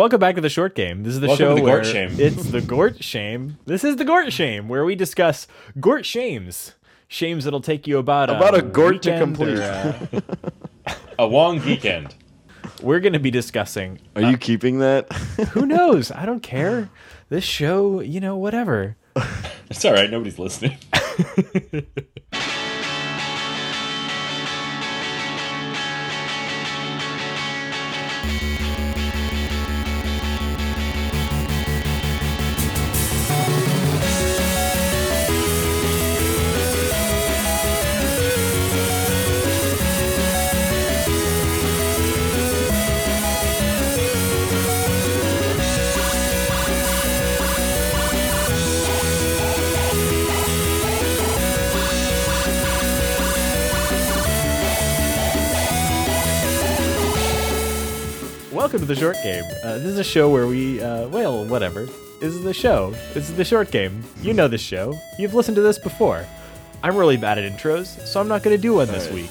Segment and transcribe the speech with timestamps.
[0.00, 1.02] Welcome back to the short game.
[1.02, 2.16] This is the Welcome show to the where Gort Shame.
[2.18, 3.58] it's the Gort Shame.
[3.66, 5.46] This is the Gort Shame, where we discuss
[5.78, 6.72] Gort shames,
[7.06, 9.58] shames that'll take you about About a Gort to complete.
[9.58, 9.62] or,
[10.86, 12.14] uh, A long weekend.
[12.80, 14.00] we're going to be discussing.
[14.16, 15.12] Are you keeping that?
[15.52, 16.10] Who knows?
[16.10, 16.88] I don't care.
[17.28, 18.96] This show, you know, whatever.
[19.68, 20.10] It's all right.
[20.10, 20.78] Nobody's listening.
[58.94, 59.44] The short game.
[59.62, 61.84] Uh, this is a show where we, uh, well, whatever.
[62.20, 62.90] This is the show.
[63.14, 64.02] This is the short game.
[64.20, 64.94] You know this show.
[65.18, 66.26] You've listened to this before.
[66.82, 69.22] I'm really bad at intros, so I'm not going to do one this All right.
[69.22, 69.30] week.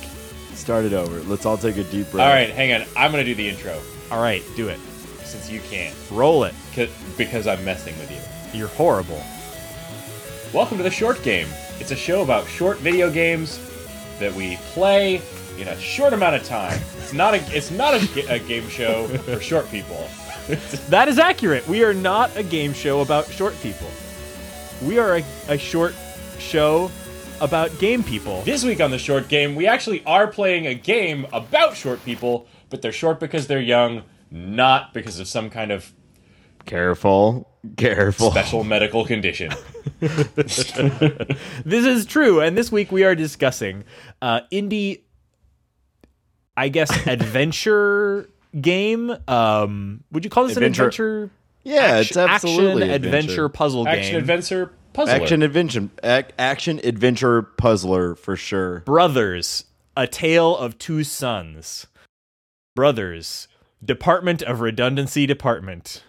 [0.54, 1.20] Start it over.
[1.22, 2.26] Let's all take a deep breath.
[2.26, 2.88] All right, hang on.
[2.96, 3.80] I'm gonna do the intro
[4.12, 4.78] All right, do it.
[5.24, 6.54] since you can't, Roll it.
[6.76, 8.58] 'cause- because I'm messing with you.
[8.58, 9.22] You're horrible.
[10.54, 11.48] Welcome to the Short Game.
[11.80, 13.58] It's a show about short video games
[14.20, 15.22] that we play
[15.62, 16.80] in a short amount of time.
[16.98, 20.08] It's not a it's not a, a game show for short people.
[20.90, 21.68] That is accurate.
[21.68, 23.88] We are not a game show about short people.
[24.84, 25.94] We are a, a short
[26.40, 26.90] show
[27.40, 28.42] about game people.
[28.42, 32.48] This week on the Short Game, we actually are playing a game about short people,
[32.72, 35.94] but they're short because they're young, not because of some kind of
[36.66, 37.48] Careful.
[37.78, 38.32] Careful.
[38.32, 39.52] special medical condition.
[40.00, 43.84] This is true, and this week we are discussing
[44.22, 45.02] uh, indie,
[46.60, 48.30] I guess, adventure
[48.60, 49.16] game.
[49.28, 51.32] Um, would you call this Adventure- an adventure?
[51.64, 53.50] Yeah, it's action, absolutely adventure, adventure.
[53.50, 54.20] puzzle Action game.
[54.22, 55.14] adventure puzzler.
[55.14, 55.90] Action adventure.
[56.04, 58.80] Ac- action adventure puzzler for sure.
[58.82, 59.66] Brothers,
[59.98, 61.86] A Tale of Two Sons.
[62.76, 63.48] Brothers,
[63.84, 66.04] Department of Redundancy Department.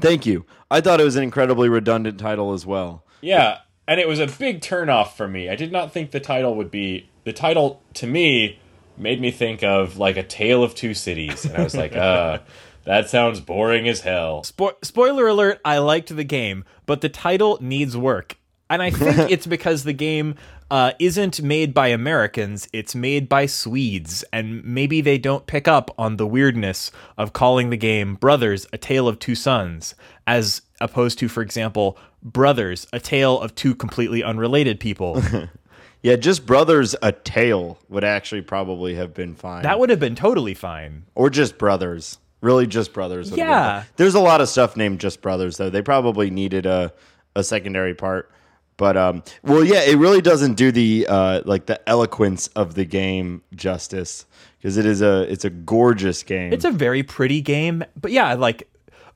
[0.00, 0.46] Thank you.
[0.70, 3.04] I thought it was an incredibly redundant title as well.
[3.20, 3.58] Yeah,
[3.88, 5.48] and it was a big turnoff for me.
[5.48, 8.60] I did not think the title would be the title to me
[9.00, 12.38] made me think of like a tale of two cities, and I was like, uh,
[12.84, 14.42] that sounds boring as hell.
[14.42, 18.36] Spo- spoiler alert, I liked the game, but the title needs work.
[18.68, 20.36] And I think it's because the game
[20.70, 24.24] uh, isn't made by Americans, it's made by Swedes.
[24.32, 28.78] And maybe they don't pick up on the weirdness of calling the game Brothers, A
[28.78, 29.94] Tale of Two Sons,
[30.26, 35.20] as opposed to, for example, Brothers, A Tale of Two Completely Unrelated People.
[36.02, 39.62] Yeah, just Brothers a Tale would actually probably have been fine.
[39.62, 41.04] that would have been totally fine.
[41.14, 42.18] or just Brothers.
[42.40, 43.30] Really, just Brothers.
[43.30, 43.84] would have been Yeah.
[43.96, 45.70] There's a lot of stuff named just Brothers though.
[45.70, 46.92] They probably needed a
[47.36, 48.30] a secondary part.
[48.76, 52.86] But um, well, yeah, it really doesn't do the uh, like the eloquence of the
[52.86, 54.24] game justice
[54.56, 56.50] because it is a it's a gorgeous game.
[56.50, 58.70] It's a very pretty game, but yeah, like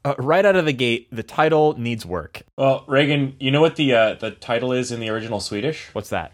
[0.05, 2.43] uh, right out of the gate, the title needs work.
[2.59, 5.89] Well, Raygan, you know what the uh, the title is in the original Swedish?
[5.95, 6.33] What's that?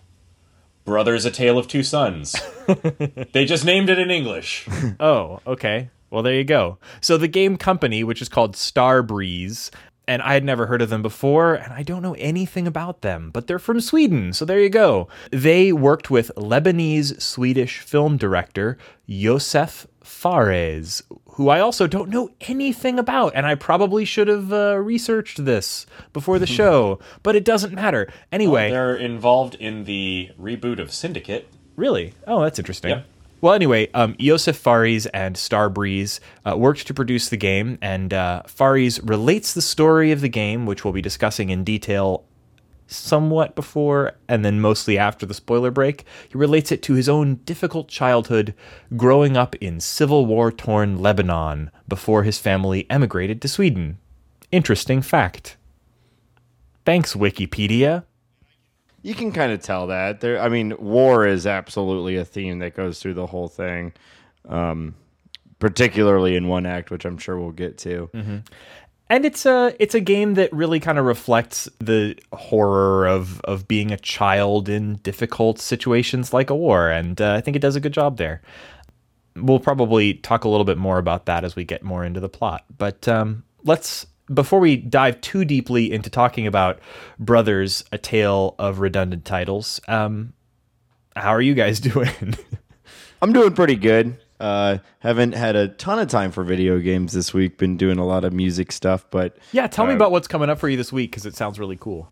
[0.91, 2.34] Brothers: A Tale of Two Sons.
[3.33, 4.67] they just named it in English.
[4.99, 5.89] Oh, okay.
[6.11, 6.78] Well, there you go.
[7.01, 9.71] So the game company, which is called Starbreeze,
[10.09, 13.31] and I had never heard of them before, and I don't know anything about them,
[13.31, 15.06] but they're from Sweden, so there you go.
[15.31, 18.77] They worked with Lebanese Swedish film director
[19.09, 21.05] Josef Fares,
[21.41, 25.87] who I also don't know anything about, and I probably should have uh, researched this
[26.12, 28.12] before the show, but it doesn't matter.
[28.31, 31.49] Anyway, They're involved in the reboot of Syndicate.
[31.77, 32.12] Really?
[32.27, 32.91] Oh, that's interesting.
[32.91, 33.06] Yep.
[33.41, 39.03] Well, anyway, um, Fares and Starbreeze uh, worked to produce the game, and uh, Fares
[39.03, 42.22] relates the story of the game, which we'll be discussing in detail
[42.91, 46.05] somewhat before and then mostly after the spoiler break.
[46.28, 48.55] He relates it to his own difficult childhood
[48.97, 53.98] growing up in civil war torn Lebanon before his family emigrated to Sweden.
[54.51, 55.57] Interesting fact.
[56.84, 58.04] Thanks, Wikipedia.
[59.03, 60.21] you can kind of tell that.
[60.21, 63.92] There, I mean, war is absolutely a theme that goes through the whole thing,
[64.48, 64.95] um,
[65.59, 68.10] particularly in one act, which I'm sure we'll get to.
[69.10, 73.68] And it's a it's a game that really kind of reflects the horror of of
[73.68, 77.77] being a child in difficult situations like a war and uh, i think it does
[77.77, 78.41] a good job there
[79.36, 82.28] we'll probably talk a little bit more about that as we get more into the
[82.28, 86.78] plot but um, let's before we dive too deeply into talking about
[87.18, 90.33] brothers a tale of redundant titles um,
[91.16, 92.34] how are you guys doing
[93.22, 94.18] I'm doing pretty good.
[94.41, 97.59] Uh, haven't had a ton of time for video games this week.
[97.59, 100.48] Been doing a lot of music stuff, but Yeah, tell me Uh, about what's coming
[100.48, 102.10] up for you this week because it sounds really cool.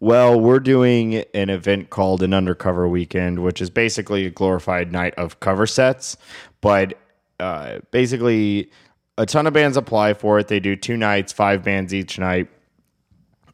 [0.00, 5.14] Well, we're doing an event called an Undercover Weekend, which is basically a glorified night
[5.16, 6.16] of cover sets.
[6.60, 6.94] But
[7.38, 8.70] uh, basically,
[9.18, 10.48] a ton of bands apply for it.
[10.48, 12.48] They do two nights, five bands each night.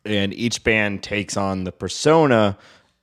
[0.04, 2.56] And each band takes on the persona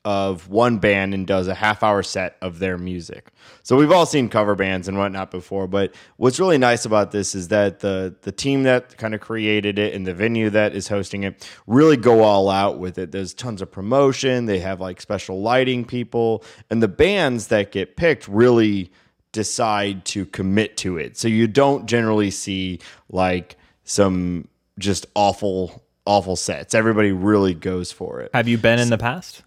[0.05, 3.31] of one band and does a half hour set of their music.
[3.63, 7.33] So we've all seen cover bands and whatnot before, but what's really nice about this
[7.33, 10.87] is that the the team that kind of created it and the venue that is
[10.87, 13.11] hosting it really go all out with it.
[13.11, 14.45] There's tons of promotion.
[14.45, 18.91] They have like special lighting people, and the bands that get picked really
[19.31, 21.17] decide to commit to it.
[21.17, 22.79] So you don't generally see
[23.09, 24.47] like some
[24.77, 26.75] just awful awful sets.
[26.75, 28.29] Everybody really goes for it.
[28.35, 29.41] Have you been in the past?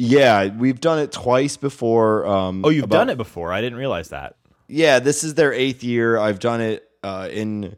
[0.00, 2.26] Yeah, we've done it twice before.
[2.26, 3.52] Um, Oh, you've about- done it before.
[3.52, 4.36] I didn't realize that.
[4.68, 6.16] Yeah, this is their eighth year.
[6.18, 7.76] I've done it uh, in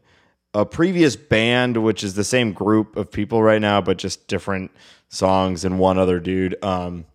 [0.53, 4.69] a previous band, which is the same group of people right now, but just different
[5.09, 6.55] songs and one other dude.
[6.63, 7.05] Um,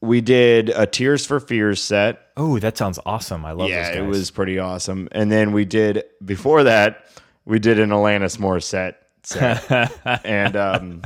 [0.00, 2.20] we did a Tears for Fears set.
[2.36, 3.44] Oh, that sounds awesome.
[3.44, 3.96] I love yeah, those guys.
[3.98, 5.08] it was pretty awesome.
[5.12, 7.04] And then we did before that,
[7.44, 9.92] we did an Alanis Morissette set,
[10.24, 11.02] and um,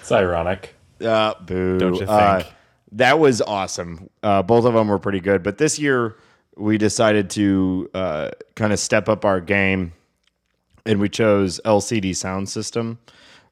[0.00, 0.74] It's ironic.
[1.00, 1.78] Uh, boo.
[1.78, 2.42] Don't you Uh,
[2.92, 4.08] that was awesome.
[4.22, 5.42] Uh, both of them were pretty good.
[5.42, 6.16] But this year,
[6.56, 9.92] we decided to uh, kind of step up our game,
[10.86, 12.98] and we chose LCD Soundsystem,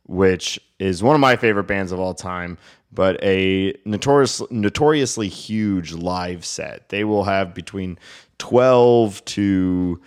[0.07, 2.59] which is one of my favorite bands of all time.
[2.93, 6.89] But a notorious, notoriously huge live set.
[6.89, 7.99] They will have between
[8.39, 10.01] twelve to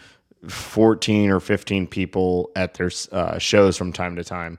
[0.47, 4.57] 14 or 15 people at their uh, shows from time to time.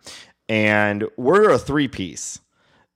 [0.48, 2.38] And we're a three piece.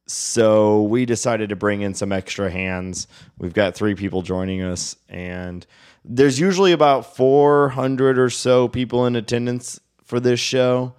[0.07, 3.09] So we decided to bring in some extra hands.
[3.39, 5.67] We've got three people joining us, and
[6.05, 10.95] there's usually about 400 or so people in attendance for this show.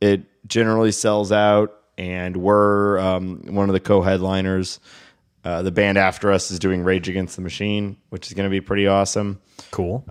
[0.00, 4.80] It generally sells out, and we're um, one of the co headliners.
[5.44, 8.50] Uh, the band after us is doing Rage Against the Machine, which is going to
[8.50, 9.40] be pretty awesome.
[9.70, 10.04] cool.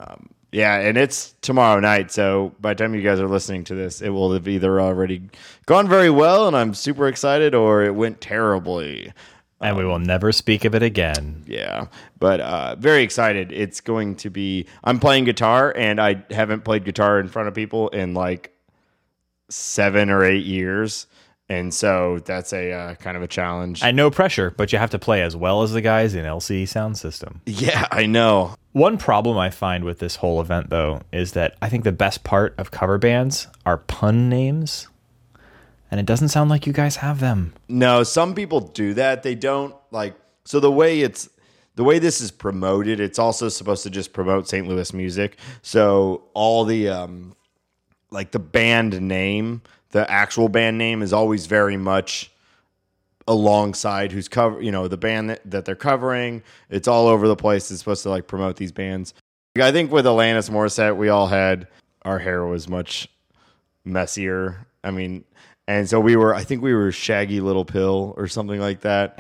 [0.52, 2.12] Yeah, and it's tomorrow night.
[2.12, 5.30] So by the time you guys are listening to this, it will have either already
[5.66, 9.14] gone very well, and I'm super excited, or it went terribly.
[9.62, 11.44] and we will never speak of it again.
[11.48, 11.86] Yeah,
[12.20, 13.52] but uh, very excited.
[13.54, 14.66] It's going to be.
[14.84, 18.54] I'm playing guitar, and I haven't played guitar in front of people in like
[19.50, 21.08] seven or eight years,
[21.48, 23.84] and so that's a uh, kind of a challenge.
[23.84, 26.64] And no pressure, but you have to play as well as the guys in LCD
[26.64, 27.40] Soundsystem.
[27.46, 28.56] yeah, I know.
[28.74, 32.24] One problem I find with this whole event, though, is that I think the best
[32.24, 34.88] part of cover bands are pun names.
[35.90, 37.54] And it doesn't sound like you guys have them.
[37.68, 39.24] No, some people do that.
[39.24, 40.16] They don't like
[40.46, 41.30] so the way it's
[41.76, 44.68] the way this is promoted, it's also supposed to just promote St.
[44.68, 45.38] Louis music.
[45.62, 47.36] So all the um
[48.10, 52.31] like the band name, the actual band name is always very much
[53.28, 56.44] alongside who's cover you know, the band that, that they're covering.
[56.70, 57.70] It's all over the place.
[57.72, 59.14] It's supposed to like promote these bands.
[59.56, 61.68] I think with Alanis Morissette, we all had
[62.04, 63.10] our hair was much
[63.84, 64.66] messier.
[64.84, 65.26] I mean,
[65.68, 66.34] and so we were.
[66.34, 69.20] I think we were Shaggy Little Pill or something like that.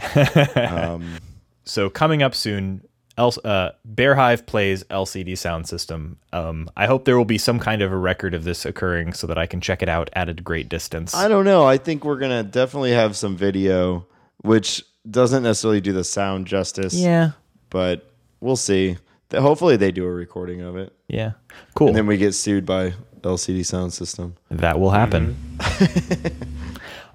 [0.72, 1.18] um,
[1.64, 2.82] So coming up soon,
[3.18, 6.16] El- uh, Bear Hive plays LCD Soundsystem.
[6.32, 9.28] Um, I hope there will be some kind of a record of this occurring so
[9.28, 11.14] that I can check it out at a great distance.
[11.14, 11.66] I don't know.
[11.66, 14.06] I think we're gonna definitely have some video,
[14.42, 16.94] which doesn't necessarily do the sound justice.
[16.94, 17.32] yeah,
[17.70, 18.98] but we'll see.
[19.34, 21.32] Hopefully, they do a recording of it, yeah,
[21.74, 21.88] cool.
[21.88, 24.34] and then we get sued by LCD Soundsystem.
[24.50, 25.38] That will happen.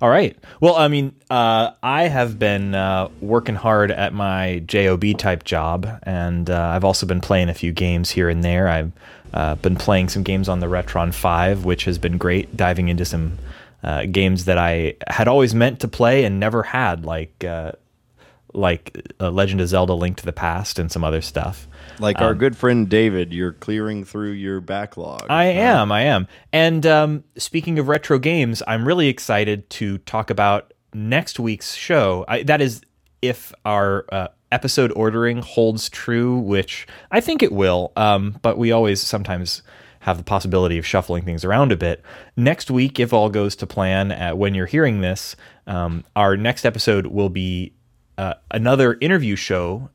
[0.00, 0.37] All right.
[0.61, 5.88] Well, I mean, uh, I have been uh, working hard at my job type job,
[6.03, 8.69] and uh, I've also been playing a few games here and there.
[8.69, 8.93] I've
[9.33, 12.57] uh, been playing some games on the Retron Five, which has been great.
[12.57, 13.38] Diving into some
[13.83, 17.73] uh, games that I had always meant to play and never had, like uh,
[18.53, 21.67] like Legend of Zelda: Link to the Past and some other stuff.
[21.99, 25.26] Like our good friend David, you're clearing through your backlog.
[25.28, 26.28] I am, I am.
[26.52, 32.25] And um, speaking of retro games, I'm really excited to talk about next week's show.
[32.28, 32.83] I, that is,
[33.23, 37.93] if our uh, episode ordering holds true, which I think it will.
[37.97, 39.62] Um, but we always sometimes
[40.00, 42.02] have the possibility of shuffling things around a bit.
[42.37, 45.35] Next week, if all goes to plan, uh, when you're hearing this,
[45.66, 47.73] um, our next episode will be
[48.16, 49.90] uh, another interview show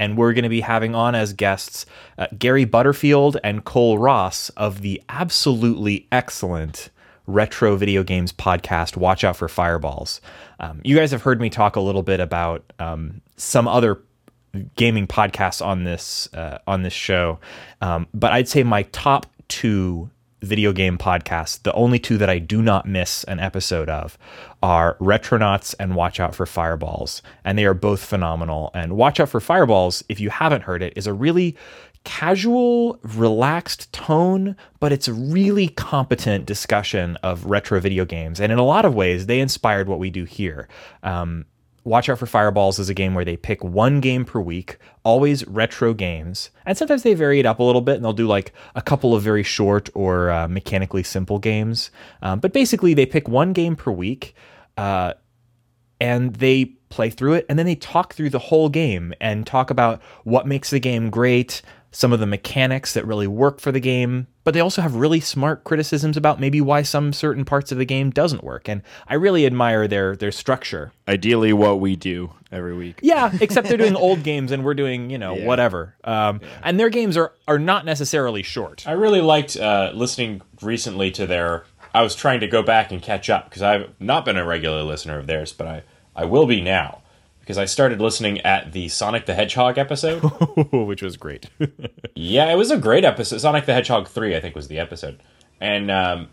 [0.00, 1.86] and we're going to be having on as guests
[2.18, 6.88] uh, Gary Butterfield and Cole Ross of the absolutely excellent
[7.26, 8.96] retro video games podcast.
[8.96, 10.20] Watch out for fireballs.
[10.58, 14.00] Um, you guys have heard me talk a little bit about um, some other
[14.74, 17.38] gaming podcasts on this uh, on this show,
[17.80, 20.10] um, but I'd say my top two
[20.42, 24.16] video game podcasts, the only two that I do not miss an episode of,
[24.62, 28.70] are Retronauts and Watch Out for Fireballs, and they are both phenomenal.
[28.74, 31.56] And Watch Out for Fireballs, if you haven't heard it, is a really
[32.04, 38.40] casual, relaxed tone, but it's a really competent discussion of retro video games.
[38.40, 40.68] And in a lot of ways, they inspired what we do here.
[41.02, 41.44] Um,
[41.84, 45.46] Watch Out for Fireballs is a game where they pick one game per week, always
[45.46, 46.50] retro games.
[46.66, 49.14] And sometimes they vary it up a little bit and they'll do like a couple
[49.14, 51.90] of very short or uh, mechanically simple games.
[52.22, 54.34] Um, but basically, they pick one game per week
[54.76, 55.14] uh,
[56.00, 59.70] and they play through it and then they talk through the whole game and talk
[59.70, 63.80] about what makes the game great, some of the mechanics that really work for the
[63.80, 67.78] game, but they also have really smart criticisms about maybe why some certain parts of
[67.78, 68.68] the game doesn't work.
[68.68, 70.92] And I really admire their their structure.
[71.08, 73.00] Ideally, what we do every week.
[73.02, 75.46] Yeah, except they're doing old games and we're doing, you know, Yeah.
[75.46, 75.94] whatever.
[76.04, 78.84] Um, And their games are are not necessarily short.
[78.86, 81.64] I really liked uh, listening recently to their.
[81.92, 84.84] I was trying to go back and catch up because I've not been a regular
[84.84, 85.82] listener of theirs, but I,
[86.14, 86.99] I will be now
[87.50, 90.20] because I started listening at the Sonic the Hedgehog episode.
[90.70, 91.50] which was great.
[92.14, 93.38] yeah, it was a great episode.
[93.38, 95.20] Sonic the Hedgehog 3, I think, was the episode.
[95.60, 96.28] And um,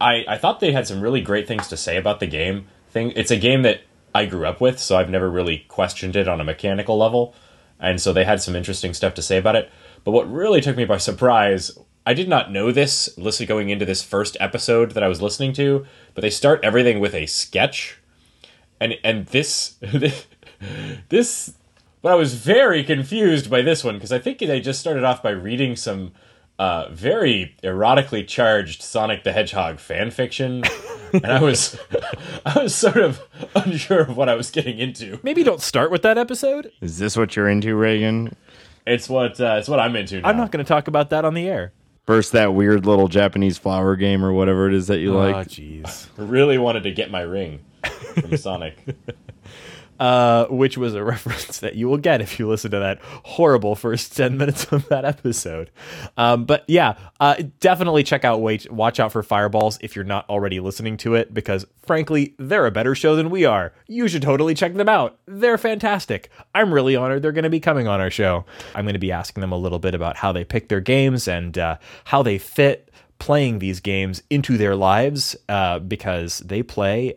[0.00, 2.66] I, I thought they had some really great things to say about the game.
[2.90, 6.26] Thing, It's a game that I grew up with, so I've never really questioned it
[6.26, 7.32] on a mechanical level.
[7.78, 9.70] And so they had some interesting stuff to say about it.
[10.02, 13.84] But what really took me by surprise, I did not know this listen going into
[13.84, 17.98] this first episode that I was listening to, but they start everything with a sketch.
[18.80, 19.76] And and this
[21.08, 21.54] this
[22.02, 25.22] but I was very confused by this one because I think they just started off
[25.22, 26.12] by reading some
[26.58, 30.62] uh, very erotically charged Sonic the Hedgehog fan fiction,
[31.12, 31.78] and I was
[32.46, 33.20] I was sort of
[33.54, 35.18] unsure of what I was getting into.
[35.22, 36.70] Maybe don't start with that episode.
[36.80, 38.34] Is this what you're into, Raygan?
[38.86, 40.20] It's what uh, it's what I'm into.
[40.20, 40.28] Now.
[40.28, 41.72] I'm not going to talk about that on the air.
[42.06, 45.48] First, that weird little Japanese flower game or whatever it is that you Oh, like.
[45.48, 46.08] jeez.
[46.16, 47.60] really wanted to get my ring
[48.20, 48.78] from Sonic.
[50.00, 53.76] Uh, which was a reference that you will get if you listen to that horrible
[53.76, 55.70] first 10 minutes of that episode.
[56.16, 60.28] Um, but yeah, uh, definitely check out Wait, Watch Out for Fireballs if you're not
[60.28, 63.72] already listening to it, because frankly, they're a better show than we are.
[63.86, 65.18] You should totally check them out.
[65.26, 66.30] They're fantastic.
[66.54, 68.46] I'm really honored they're going to be coming on our show.
[68.74, 71.28] I'm going to be asking them a little bit about how they pick their games
[71.28, 77.14] and uh, how they fit playing these games into their lives uh, because they play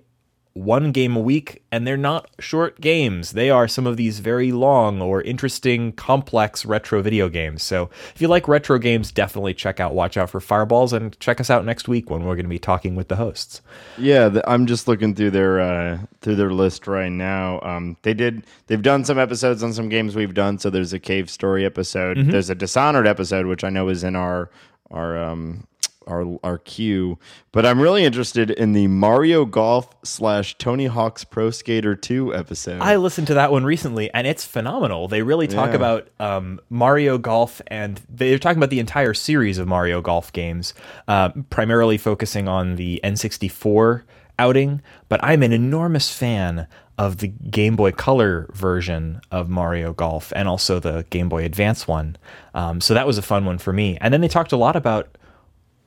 [0.54, 3.32] one game a week and they're not short games.
[3.32, 7.64] They are some of these very long or interesting, complex retro video games.
[7.64, 11.42] So if you like retro games, definitely check out Watch Out for Fireballs and check
[11.42, 13.62] us out next week when we're going to be talking with the hosts.
[13.98, 17.60] Yeah, the, I'm just looking through their uh, through their list right now.
[17.62, 20.60] Um, they did they've done some episodes on some games we've done.
[20.60, 22.18] So there's a Cave Story episode.
[22.32, 24.52] There's a Dishonored episode, which I know is in our
[24.92, 25.66] our um,
[26.08, 27.18] our our queue.
[27.52, 32.82] But I'm really interested in the Mario Golf slash Tony Hawk's Pro Skater 2 episode.
[32.82, 35.08] I listened to that one recently and it's phenomenal.
[35.08, 35.76] They really talk Yeah.
[35.76, 40.74] about um, Mario Golf and they're talking about the entire series of Mario Golf games,
[41.08, 44.04] uh, primarily focusing on the N64
[44.40, 44.82] outing.
[45.10, 46.68] But I'm an enormous fan
[46.98, 51.88] of the Game Boy Color version of Mario Golf and also the Game Boy Advance
[51.88, 52.18] one.
[52.54, 53.98] Um, so that was a fun one for me.
[54.00, 55.18] And then they talked a lot about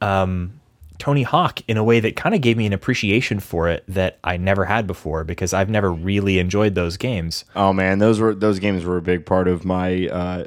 [0.01, 0.61] um,
[0.99, 4.19] Tony Hawk in a way that kind of gave me an appreciation for it that
[4.25, 7.45] I never had before because I've never really enjoyed those games.
[7.55, 10.45] Oh man, those were those games were a big part of my uh,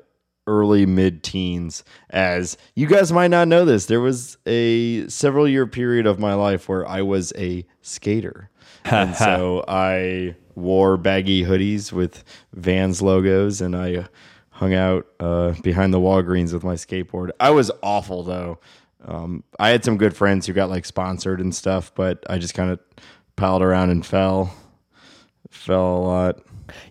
[0.48, 1.84] early mid teens.
[2.10, 6.34] As you guys might not know this, there was a several year period of my
[6.34, 8.50] life where I was a skater,
[8.86, 14.08] and so I wore baggy hoodies with Vans logos, and I
[14.50, 17.30] hung out uh, behind the Walgreens with my skateboard.
[17.40, 18.60] I was awful though.
[19.06, 22.54] Um, I had some good friends who got like sponsored and stuff, but I just
[22.54, 22.80] kind of
[23.36, 24.54] piled around and fell,
[25.50, 26.40] fell a lot.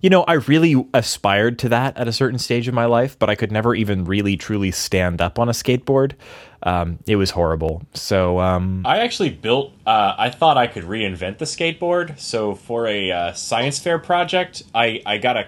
[0.01, 3.31] You know, I really aspired to that at a certain stage of my life, but
[3.31, 6.15] I could never even really truly stand up on a skateboard.
[6.65, 7.83] Um, it was horrible.
[7.95, 9.73] So, um, I actually built.
[9.87, 12.19] Uh, I thought I could reinvent the skateboard.
[12.19, 15.47] So for a uh, science fair project, I I got a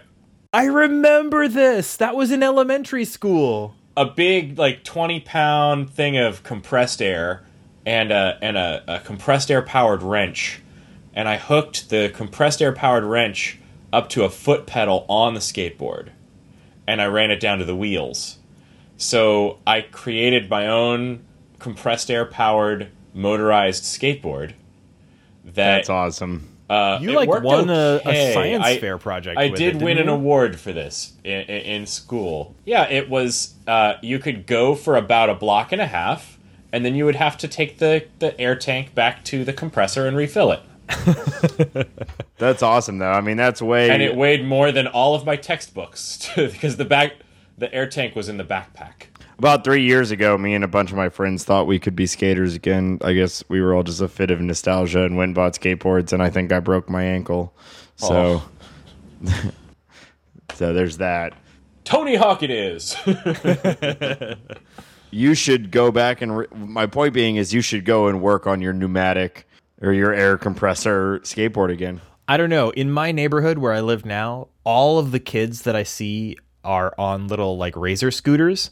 [0.53, 1.97] I remember this.
[1.97, 3.77] That was in elementary school.
[4.01, 7.45] A big like 20 pound thing of compressed air
[7.85, 10.63] and a and a, a compressed air powered wrench.
[11.13, 13.59] And i hooked the compressed air powered wrench
[13.93, 16.09] up to a foot pedal on the skateboard.
[16.87, 18.39] And i ran it down to the wheels.
[18.97, 21.23] So i created my own
[21.59, 24.55] compressed air powered motorized skateboard
[25.45, 26.50] that That's awesome.
[26.71, 28.31] Uh, You like won a, okay.
[28.31, 29.37] a science I- fair project.
[29.39, 32.55] I with did it, win didn't an award for this in, in, in school.
[32.65, 33.55] Yeah, it was.
[33.67, 36.39] Uh, you could go for about a block and a half,
[36.73, 40.07] and then you would have to take the, the air tank back to the compressor
[40.07, 40.61] and refill it.
[42.39, 43.11] That's awesome, though.
[43.13, 43.91] I mean, that's way.
[43.91, 47.15] And it weighed more than all of my textbooks because the back
[47.59, 49.10] the air tank was in the backpack.
[49.41, 52.05] About three years ago, me and a bunch of my friends thought we could be
[52.05, 52.99] skaters again.
[53.03, 56.13] I guess we were all just a fit of nostalgia and went and bought skateboards,
[56.13, 57.55] and I think I broke my ankle.
[57.97, 58.43] So,
[59.27, 59.33] oh.
[60.55, 61.33] so there's that.
[61.85, 62.95] Tony Hawk it is.
[65.11, 66.39] You should go back and.
[66.39, 69.47] Re- my point being is, you should go and work on your pneumatic
[69.81, 72.01] or your air compressor skateboard again.
[72.29, 72.71] I don't know.
[72.71, 76.95] In my neighborhood where I live now, all of the kids that I see are
[76.97, 78.71] on little like razor scooters.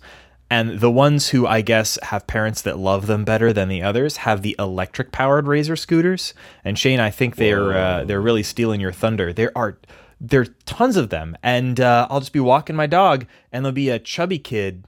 [0.50, 4.18] And the ones who I guess have parents that love them better than the others
[4.18, 6.32] have the electric powered razor scooters.
[6.64, 9.32] And Shane, I think they're uh, they're really stealing your thunder.
[9.32, 9.76] There are
[10.20, 13.74] there are tons of them, and uh, I'll just be walking my dog, and there'll
[13.74, 14.84] be a chubby kid,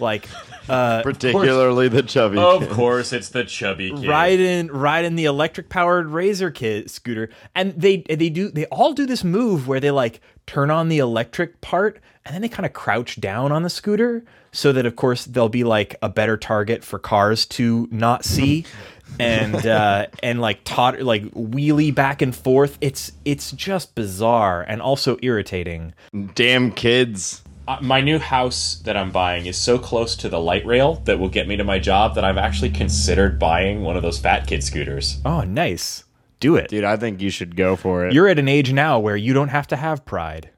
[0.00, 0.28] like
[0.68, 2.38] uh, Particularly the chubby.
[2.38, 2.70] of kid.
[2.70, 4.08] course, it's the chubby kid.
[4.08, 9.04] riding riding the electric powered razor kid scooter and they they do they all do
[9.06, 12.72] this move where they like turn on the electric part and then they kind of
[12.72, 16.82] crouch down on the scooter so that of course they'll be like a better target
[16.84, 18.64] for cars to not see
[19.20, 24.80] and uh and like tot like wheelie back and forth it's it's just bizarre and
[24.80, 25.92] also irritating
[26.34, 27.41] Damn kids.
[27.68, 31.18] Uh, my new house that I'm buying is so close to the light rail that
[31.20, 34.46] will get me to my job that I've actually considered buying one of those fat
[34.48, 35.18] kid scooters.
[35.24, 36.04] oh nice
[36.40, 38.12] do it Dude, I think you should go for it.
[38.14, 40.50] you're at an age now where you don't have to have pride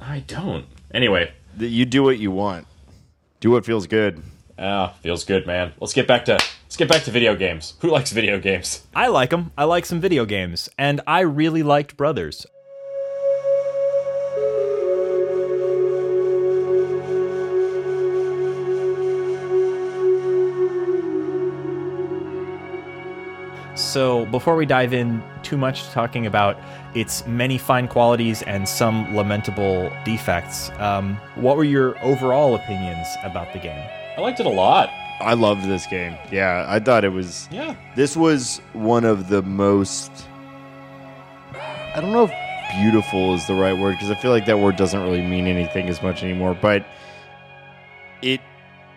[0.00, 0.66] I don't.
[0.94, 2.66] Anyway, you do what you want.
[3.40, 4.22] Do what feels good.
[4.58, 5.72] ah, feels good, man.
[5.80, 7.74] Let's get back to let's get back to video games.
[7.80, 8.84] Who likes video games?
[8.94, 9.52] I like them.
[9.58, 12.46] I like some video games, and I really liked Brothers.
[23.86, 26.58] So, before we dive in too much talking about
[26.94, 33.52] its many fine qualities and some lamentable defects, um, what were your overall opinions about
[33.52, 33.88] the game?
[34.16, 34.90] I liked it a lot.
[35.20, 36.16] I loved this game.
[36.32, 37.48] Yeah, I thought it was.
[37.52, 37.76] Yeah.
[37.94, 40.10] This was one of the most.
[41.54, 42.32] I don't know if
[42.82, 45.88] beautiful is the right word because I feel like that word doesn't really mean anything
[45.88, 46.58] as much anymore.
[46.60, 46.84] But
[48.20, 48.40] it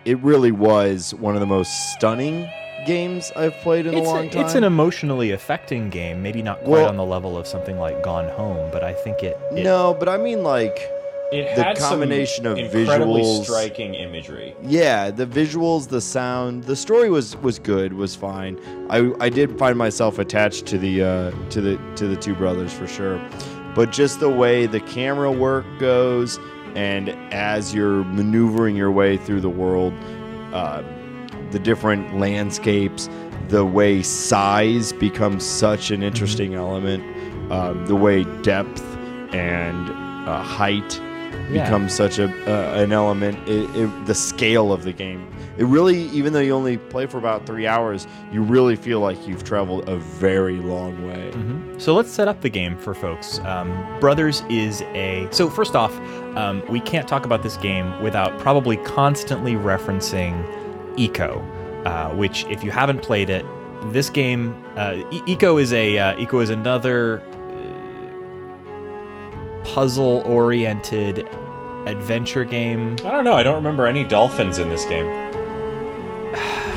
[0.05, 2.49] it really was one of the most stunning
[2.85, 4.45] games I've played in It's, a a- long time.
[4.45, 8.01] it's an emotionally affecting game, maybe not quite Well- on the level of something like
[8.03, 10.79] Gone Home, but I think it, it no, but I mean like
[11.31, 14.55] It The had combination some of incredibly visuals- striking imagery.
[14.63, 18.57] yeah, the visuals, the sound, the story was was good, was fine.
[18.89, 22.73] I I did find myself attached to the uh, to the to the two brothers
[22.73, 23.21] for sure,
[23.75, 26.39] but just the way the camera work goes,
[26.73, 29.93] and as you're maneuvering your way through the world,
[30.51, 30.81] uh,
[31.51, 33.09] the different landscapes,
[33.49, 37.03] the way size becomes such an interesting element,
[37.51, 38.83] um, the way depth
[39.33, 39.89] and
[40.27, 40.99] uh, height
[41.51, 41.63] Yeah.
[41.63, 43.37] becomes such a uh, an element.
[43.47, 45.25] It, it, the scale of the game.
[45.57, 49.27] It really, even though you only play for about three hours, you really feel like
[49.27, 51.33] you've traveled a very long way.
[51.79, 53.39] So let's set up the game for folks.
[53.39, 55.27] Um, Brothers is a.
[55.31, 55.93] So, first off,
[56.37, 60.33] um, we can't talk about this game without probably constantly referencing
[60.99, 63.45] Ico, uh, which, if you haven't played it,
[63.93, 67.23] this game, uh, E- Ico is a uh, Ico is another
[69.63, 71.27] puzzle oriented
[71.85, 72.93] adventure game.
[73.05, 73.33] I don't know.
[73.33, 75.07] I don't remember any dolphins in this game.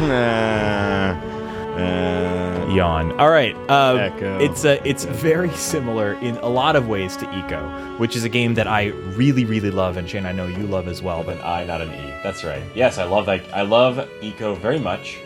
[0.02, 1.31] Uh,
[1.74, 3.18] uh, Yawn.
[3.20, 3.54] All right.
[3.68, 4.38] Uh, Echo.
[4.38, 8.28] It's a, it's very similar in a lot of ways to Ico, which is a
[8.28, 11.22] game that I really, really love, and Shane, I know you love as well.
[11.22, 12.14] But An I, not an E.
[12.22, 12.62] That's right.
[12.74, 13.42] Yes, I love that.
[13.52, 15.18] I love Ico very much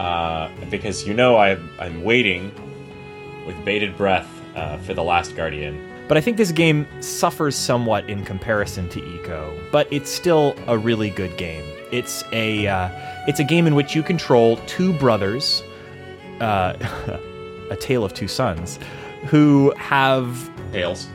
[0.00, 2.52] uh, because you know I, I'm waiting
[3.46, 5.90] with bated breath uh, for the Last Guardian.
[6.06, 10.76] But I think this game suffers somewhat in comparison to Ico, but it's still a
[10.76, 11.64] really good game.
[11.92, 12.88] It's a uh,
[13.26, 15.62] it's a game in which you control two brothers,
[16.40, 16.74] uh,
[17.70, 18.78] a tale of two sons,
[19.26, 21.06] who have Tails.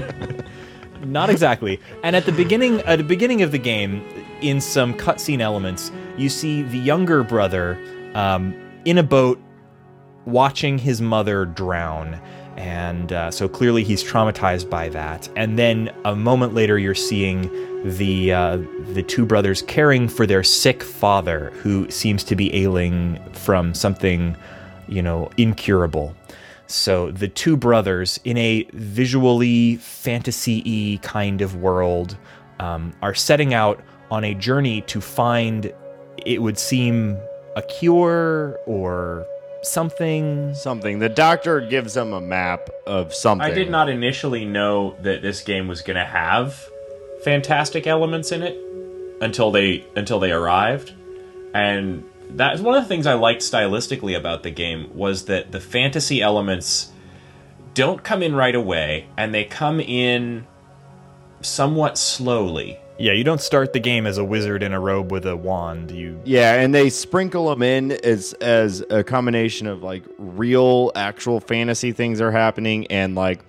[1.04, 1.78] not exactly.
[2.02, 4.02] And at the beginning at the beginning of the game,
[4.40, 7.78] in some cutscene elements, you see the younger brother
[8.14, 8.54] um,
[8.86, 9.38] in a boat
[10.24, 12.18] watching his mother drown.
[12.56, 15.28] And uh, so clearly he's traumatized by that.
[15.36, 17.50] And then a moment later, you're seeing
[17.96, 18.58] the uh,
[18.92, 24.36] the two brothers caring for their sick father, who seems to be ailing from something,
[24.88, 26.14] you know, incurable.
[26.66, 32.16] So the two brothers in a visually fantasy-y kind of world
[32.60, 35.72] um, are setting out on a journey to find,
[36.26, 37.18] it would seem,
[37.56, 39.26] a cure or
[39.62, 40.54] something.
[40.54, 40.98] Something.
[40.98, 43.50] The doctor gives them a map of something.
[43.50, 46.68] I did not initially know that this game was going to have
[47.22, 48.58] fantastic elements in it
[49.20, 50.92] until they until they arrived,
[51.54, 55.60] and that's one of the things I liked stylistically about the game was that the
[55.60, 56.90] fantasy elements
[57.74, 60.46] don't come in right away, and they come in
[61.40, 62.78] somewhat slowly.
[62.98, 65.92] Yeah, you don't start the game as a wizard in a robe with a wand.
[65.92, 71.38] You Yeah, and they sprinkle them in as as a combination of like real, actual
[71.38, 73.40] fantasy things are happening and like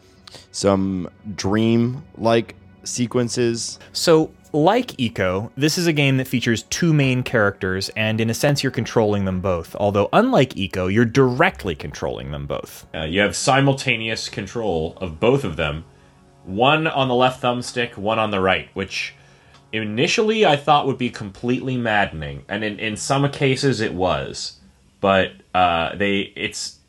[0.51, 3.79] some dream like sequences.
[3.93, 8.33] So, like Ico, this is a game that features two main characters, and in a
[8.33, 9.75] sense, you're controlling them both.
[9.75, 12.87] Although, unlike Ico, you're directly controlling them both.
[12.93, 15.85] Uh, you have simultaneous control of both of them,
[16.45, 19.13] one on the left thumbstick, one on the right, which
[19.71, 24.59] initially I thought would be completely maddening, and in, in some cases it was,
[24.99, 26.79] but uh, they it's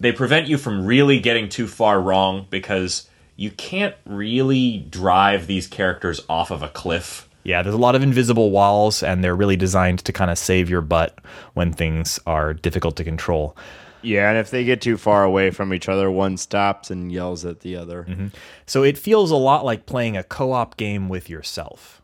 [0.00, 5.66] they prevent you from really getting too far wrong because you can't really drive these
[5.66, 7.28] characters off of a cliff.
[7.42, 10.70] Yeah, there's a lot of invisible walls, and they're really designed to kind of save
[10.70, 11.18] your butt
[11.52, 13.56] when things are difficult to control.
[14.02, 17.44] Yeah, and if they get too far away from each other, one stops and yells
[17.44, 18.30] at the other.
[18.66, 22.02] So it feels a lot like playing a co op game with yourself.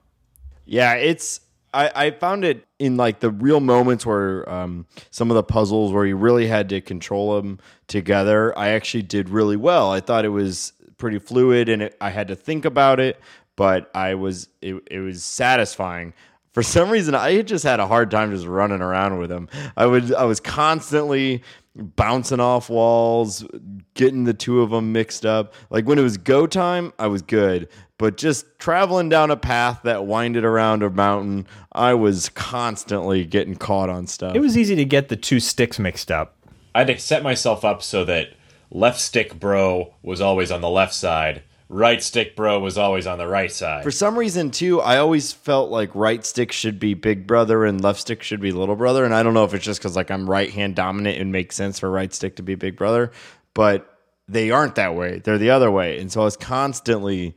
[0.64, 1.40] Yeah, it's
[1.72, 5.92] I, I found it in like the real moments where um, some of the puzzles
[5.92, 8.56] where you really had to control them together.
[8.58, 9.92] I actually did really well.
[9.92, 13.18] I thought it was pretty fluid, and it, I had to think about it,
[13.56, 16.14] but I was it, it was satisfying.
[16.52, 19.48] For some reason, I just had a hard time just running around with them.
[19.76, 21.42] I would I was constantly
[21.76, 23.44] bouncing off walls,
[23.94, 25.54] getting the two of them mixed up.
[25.70, 27.68] Like when it was go time, I was good.
[27.98, 33.56] But just traveling down a path that winded around a mountain, I was constantly getting
[33.56, 34.34] caught on stuff.
[34.34, 36.36] It was easy to get the two sticks mixed up.
[36.74, 38.30] I had to set myself up so that
[38.70, 43.18] left stick bro was always on the left side, right stick bro was always on
[43.18, 43.82] the right side.
[43.82, 47.82] For some reason, too, I always felt like right stick should be big brother and
[47.82, 49.04] left stick should be little brother.
[49.04, 51.56] And I don't know if it's just because like I'm right hand dominant and makes
[51.56, 53.12] sense for right stick to be big brother,
[53.54, 55.18] but they aren't that way.
[55.18, 56.00] They're the other way.
[56.00, 57.34] And so I was constantly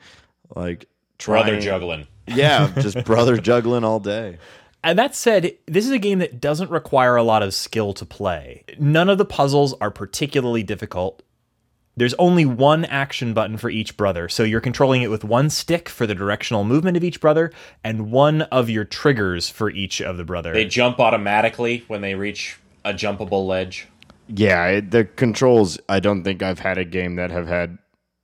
[0.55, 0.87] like
[1.23, 2.07] Brother juggling.
[2.27, 4.37] Yeah, just brother juggling all day.
[4.83, 8.05] And that said, this is a game that doesn't require a lot of skill to
[8.05, 8.65] play.
[8.77, 11.23] None of the puzzles are particularly difficult.
[11.95, 15.87] There's only one action button for each brother, so you're controlling it with one stick
[15.87, 17.51] for the directional movement of each brother
[17.83, 20.53] and one of your triggers for each of the brother.
[20.53, 23.87] They jump automatically when they reach a jumpable ledge.
[24.27, 25.77] Yeah, it, the controls.
[25.87, 27.77] I don't think I've had a game that have had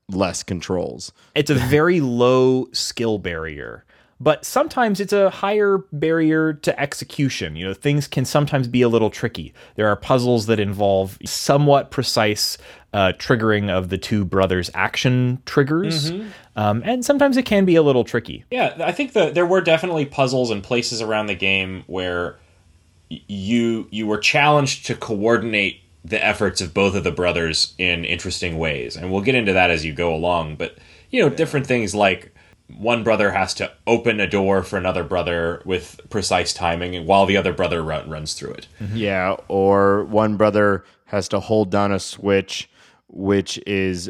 [0.10, 1.14] less controls.
[1.36, 3.86] it's a very low skill barrier
[4.20, 7.56] but sometimes it's a higher barrier to execution.
[7.56, 9.54] You know things can sometimes be a little tricky.
[9.76, 12.58] There are puzzles that involve somewhat precise
[12.92, 16.12] uh, triggering of the two brothers action triggers
[16.60, 18.44] um, and sometimes it can be a little tricky.
[18.52, 22.38] Yeah, I think that there were definitely puzzles and places around the game where
[23.10, 28.58] you you were challenged to coordinate the efforts of both of the brothers in interesting
[28.58, 30.58] ways, and we'll get into that as you go along.
[30.58, 30.78] But
[31.12, 32.36] you know, different things like
[32.78, 37.38] one brother has to open a door for another brother with precise timing, while the
[37.38, 38.68] other brother run, runs through it.
[38.80, 38.98] Mm-hmm.
[38.98, 42.70] Yeah, or one brother has to hold down a switch,
[43.08, 44.10] which is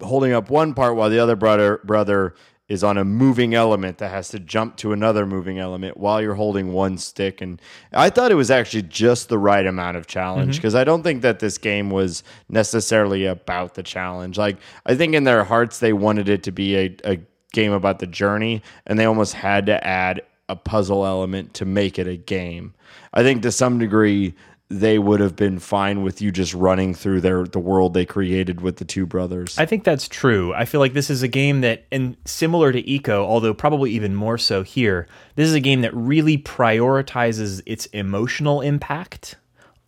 [0.00, 2.34] holding up one part while the other brother brother
[2.68, 6.34] is on a moving element that has to jump to another moving element while you're
[6.34, 7.40] holding one stick.
[7.40, 7.60] And
[7.94, 10.58] I thought it was actually just the right amount of challenge mm-hmm.
[10.58, 14.36] because I don't think that this game was necessarily about the challenge.
[14.36, 17.20] Like I think in their hearts they wanted it to be a, a
[17.52, 21.98] game about the journey, and they almost had to add a puzzle element to make
[21.98, 22.74] it a game.
[23.12, 24.34] I think to some degree
[24.70, 28.60] they would have been fine with you just running through their the world they created
[28.60, 29.58] with the two brothers.
[29.58, 30.52] I think that's true.
[30.52, 34.14] I feel like this is a game that, and similar to Ico, although probably even
[34.14, 39.36] more so here, this is a game that really prioritizes its emotional impact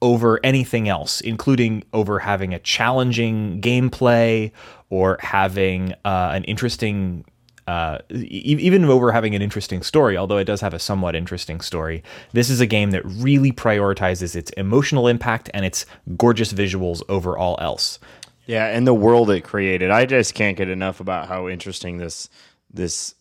[0.03, 4.51] over anything else, including over having a challenging gameplay
[4.89, 7.25] or having uh, an interesting.
[7.67, 11.61] Uh, e- even over having an interesting story, although it does have a somewhat interesting
[11.61, 17.03] story, this is a game that really prioritizes its emotional impact and its gorgeous visuals
[17.09, 17.99] over all else.
[18.47, 19.91] Yeah, and the world it created.
[19.91, 22.29] I just can't get enough about how interesting this
[22.73, 23.15] this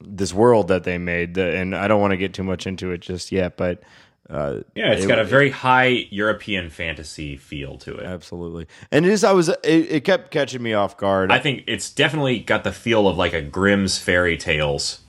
[0.00, 1.34] this world that they made.
[1.34, 3.82] The, and I don't want to get too much into it just yet, but
[4.28, 8.04] Uh, Yeah, it's it- got a very high European fantasy feel to it.
[8.04, 9.22] absolutely, and it is.
[9.22, 9.48] I was.
[9.48, 11.30] It, it kept catching me off guard.
[11.30, 15.00] I think it's definitely got the feel of like a Grimm's fairy tales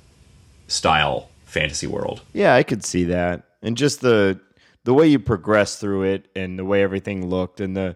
[0.67, 2.21] style fantasy world.
[2.33, 4.39] Yeah, I could see that, and just the
[4.83, 7.95] the way you progress through it, and the way everything looked, and the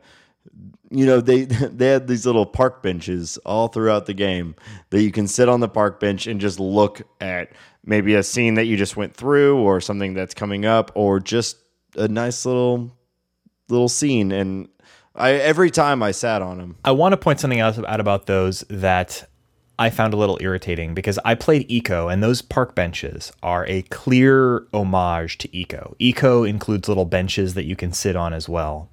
[0.90, 4.56] you know they they had these little park benches all throughout the game
[4.90, 7.50] that you can sit on the park bench and just look at
[7.84, 11.58] maybe a scene that you just went through, or something that's coming up, or just
[11.96, 12.92] a nice little
[13.70, 14.32] little scene.
[14.32, 14.68] And
[15.16, 18.26] I every time I sat on them, I want to point something else out about
[18.26, 19.28] those that
[19.80, 23.82] I found a little irritating because I played Ico, and those park benches are a
[23.84, 25.98] clear homage to Ico.
[26.00, 28.90] Ico includes little benches that you can sit on as well.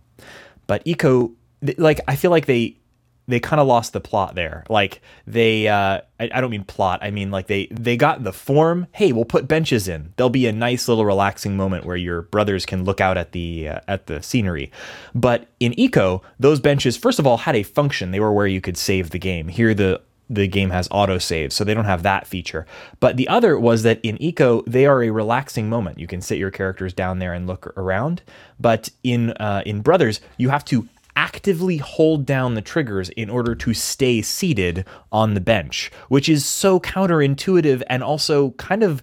[0.67, 1.35] But Ico,
[1.77, 2.79] like, I feel like they
[3.29, 4.65] they kind of lost the plot there.
[4.69, 7.01] Like they, uh, I, I don't mean plot.
[7.03, 8.87] I mean like they they got the form.
[8.93, 10.15] Hey, we'll put benches in.
[10.17, 13.69] There'll be a nice little relaxing moment where your brothers can look out at the
[13.69, 14.73] uh, at the scenery.
[15.15, 18.11] But in Ico, those benches first of all had a function.
[18.11, 19.49] They were where you could save the game.
[19.49, 22.67] Here the the game has autosave, so they don't have that feature.
[23.01, 25.99] But the other was that in Ico, they are a relaxing moment.
[25.99, 28.23] You can sit your characters down there and look around.
[28.61, 30.89] But in uh, in Brothers, you have to
[31.19, 36.47] actively hold down the triggers in order to stay seated on the bench, which is
[36.47, 39.03] so counterintuitive and also kind of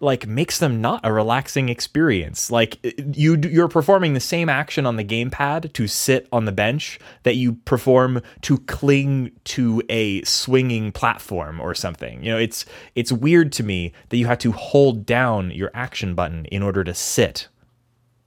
[0.00, 2.50] like makes them not a relaxing experience.
[2.50, 2.84] Like
[3.16, 7.36] you you're performing the same action on the gamepad to sit on the bench that
[7.36, 12.20] you perform to cling to a swinging platform or something.
[12.24, 16.16] You know, it's it's weird to me that you have to hold down your action
[16.16, 17.46] button in order to sit.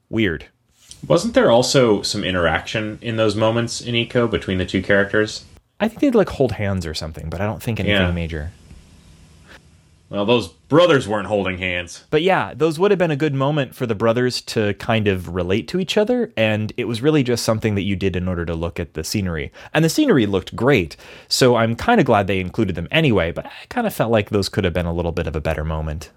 [0.08, 0.46] Weird.
[1.06, 5.44] Wasn't there also some interaction in those moments in Ico between the two characters?
[5.80, 8.10] I think they'd like hold hands or something, but I don't think anything Yeah.
[8.10, 8.50] major.
[10.10, 12.04] Well, those brothers weren't holding hands.
[12.08, 15.34] But yeah, those would have been a good moment for the brothers to kind of
[15.34, 16.32] relate to each other.
[16.34, 19.04] And it was really just something that you did in order to look at the
[19.04, 19.52] scenery.
[19.74, 20.96] And the scenery looked great.
[21.28, 24.30] So I'm kind of glad they included them anyway, but I kind of felt like
[24.30, 26.08] those could have been a little bit of a better moment.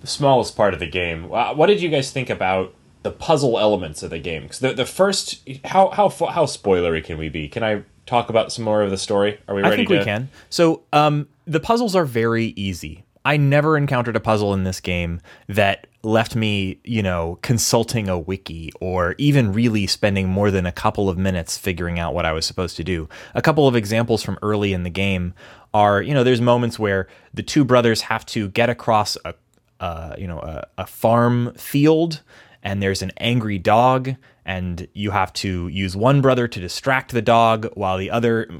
[0.00, 1.28] The smallest part of the game.
[1.28, 2.72] What did you guys think about
[3.04, 4.42] the puzzle elements of the game?
[4.42, 7.48] Because the, the first, how how how spoilery can we be?
[7.48, 9.38] Can I talk about some more of the story?
[9.46, 9.98] Are we ready I think to?
[9.98, 10.28] we can.
[10.50, 13.04] So um, the puzzles are very easy.
[13.24, 18.18] I never encountered a puzzle in this game that left me, you know, consulting a
[18.18, 22.32] wiki or even really spending more than a couple of minutes figuring out what I
[22.32, 23.08] was supposed to do.
[23.34, 25.32] A couple of examples from early in the game
[25.72, 29.34] are, you know, there's moments where the two brothers have to get across a,
[29.80, 32.22] uh, you know, a, a farm field
[32.64, 37.22] and there's an angry dog and you have to use one brother to distract the
[37.22, 38.50] dog while the other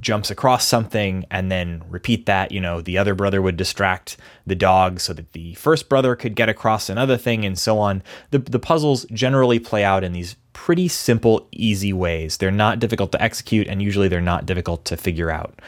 [0.00, 4.54] jumps across something and then repeat that you know the other brother would distract the
[4.54, 8.02] dog so that the first brother could get across another thing and so on.
[8.30, 12.36] The the puzzles generally play out in these pretty simple easy ways.
[12.36, 15.60] They're not difficult to execute and usually they're not difficult to figure out.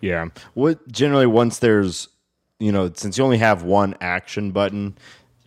[0.00, 0.28] Yeah.
[0.54, 2.08] What generally once there's
[2.62, 4.96] you know, since you only have one action button,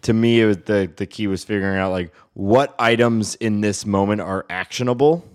[0.06, 3.86] to me it was the the key was figuring out like what items in this
[3.86, 5.26] moment are actionable.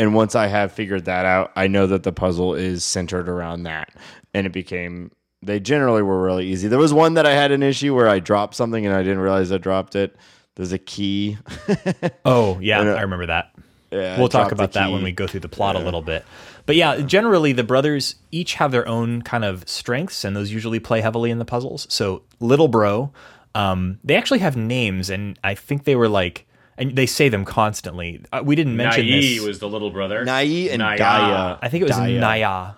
[0.00, 3.64] And once I have figured that out, I know that the puzzle is centered around
[3.64, 3.90] that.
[4.34, 5.10] And it became
[5.42, 6.66] they generally were really easy.
[6.68, 9.20] There was one that I had an issue where I dropped something and I didn't
[9.20, 10.16] realize I dropped it.
[10.56, 11.38] There's a key.
[12.24, 13.54] Oh yeah, uh, I remember that.
[13.90, 16.24] Yeah, we'll talk about that when we go through the plot a little bit.
[16.66, 20.78] But yeah, generally the brothers each have their own kind of strengths, and those usually
[20.80, 21.86] play heavily in the puzzles.
[21.88, 23.12] So little bro,
[23.54, 27.44] um, they actually have names, and I think they were like, and they say them
[27.44, 28.22] constantly.
[28.32, 29.40] Uh, we didn't mention Nai this.
[29.40, 30.24] was the little brother.
[30.24, 30.98] Nai and Naya.
[30.98, 31.58] Daya.
[31.60, 32.20] I think it was Daya.
[32.20, 32.72] Naya.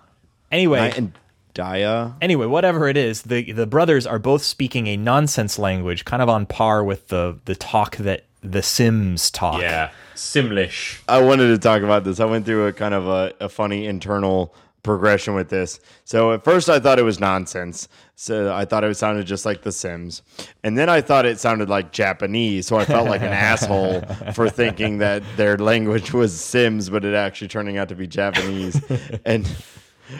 [0.51, 1.13] Anyway, Nai and
[1.53, 2.15] Daya.
[2.21, 6.29] anyway, whatever it is, the the brothers are both speaking a nonsense language, kind of
[6.29, 9.61] on par with the the talk that the Sims talk.
[9.61, 10.99] Yeah, Simlish.
[11.07, 12.19] I wanted to talk about this.
[12.19, 14.53] I went through a kind of a, a funny internal
[14.83, 15.79] progression with this.
[16.05, 17.87] So at first I thought it was nonsense.
[18.15, 20.21] So I thought it sounded just like The Sims.
[20.63, 22.67] And then I thought it sounded like Japanese.
[22.67, 24.01] So I felt like an asshole
[24.33, 28.81] for thinking that their language was Sims, but it actually turning out to be Japanese.
[29.25, 29.47] and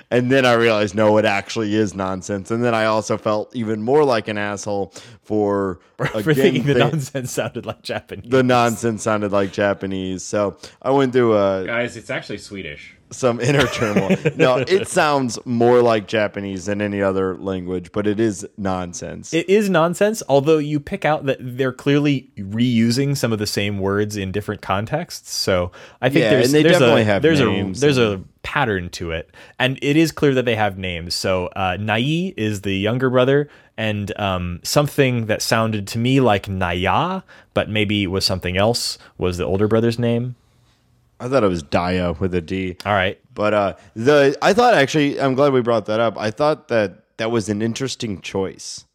[0.10, 2.50] and then I realized no, it actually is nonsense.
[2.50, 4.94] And then I also felt even more like an asshole
[5.24, 8.30] for for again, thinking the thi- nonsense sounded like Japanese.
[8.32, 10.24] the nonsense sounded like Japanese.
[10.24, 12.96] So I went through a Guys, it's actually Swedish.
[13.12, 14.16] Some inner turmoil.
[14.36, 19.34] no, it sounds more like Japanese than any other language, but it is nonsense.
[19.34, 23.80] It is nonsense, although you pick out that they're clearly reusing some of the same
[23.80, 25.34] words in different contexts.
[25.34, 25.72] So
[26.02, 29.78] I think Yeah, there's there's a there's names a there's a pattern to it, and
[29.82, 31.14] it is clear that they have names.
[31.14, 36.48] So uh, Nai is the younger brother, and um, something that sounded to me like
[36.48, 37.22] Naya,
[37.54, 40.36] but maybe was something else, was the older brother's name.
[41.22, 42.76] I thought it was Dia with a D.
[42.86, 46.18] All right, But uh, the I thought actually, I'm glad we brought that up.
[46.18, 48.86] I thought that that was an interesting choice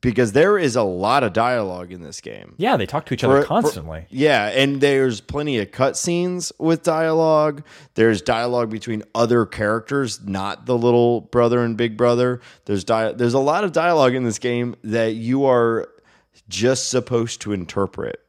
[0.00, 2.54] because there is a lot of dialogue in this game.
[2.58, 4.06] yeah, they talk to each other For- for- constantly.
[4.08, 7.62] yeah, and there's plenty of cutscenes with dialogue.
[7.94, 12.40] There's dialogue between other characters, not the little brother and big brother.
[12.66, 15.88] There's di- there's a lot of dialogue in this game that you are
[16.48, 18.20] just supposed to interpret.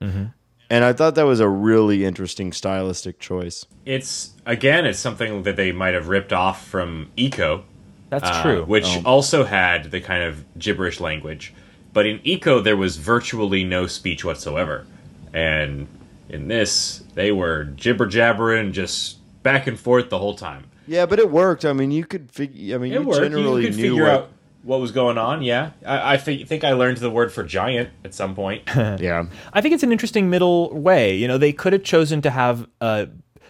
[0.70, 3.66] And I thought that was a really interesting stylistic choice.
[3.86, 7.64] It's again, it's something that they might have ripped off from Ico,
[8.10, 8.64] That's uh, true.
[8.66, 11.54] which also had the kind of gibberish language.
[11.94, 14.86] But in Ico, there was virtually no speech whatsoever,
[15.34, 15.88] and
[16.30, 20.66] in this, they were jibber jabbering just back and forth the whole time.
[20.86, 21.64] Yeah, but it worked.
[21.66, 22.76] I mean, you could figure.
[22.76, 23.22] I mean, It you worked.
[23.22, 24.12] generally you could knew figure what.
[24.14, 24.30] out
[24.64, 25.42] what was going on.
[25.42, 28.64] Yeah, I, I thi- think I learned the word for giant at some point.
[28.76, 31.16] Yeah, I think it's an interesting middle way.
[31.16, 33.06] You know, they could have chosen to have uh,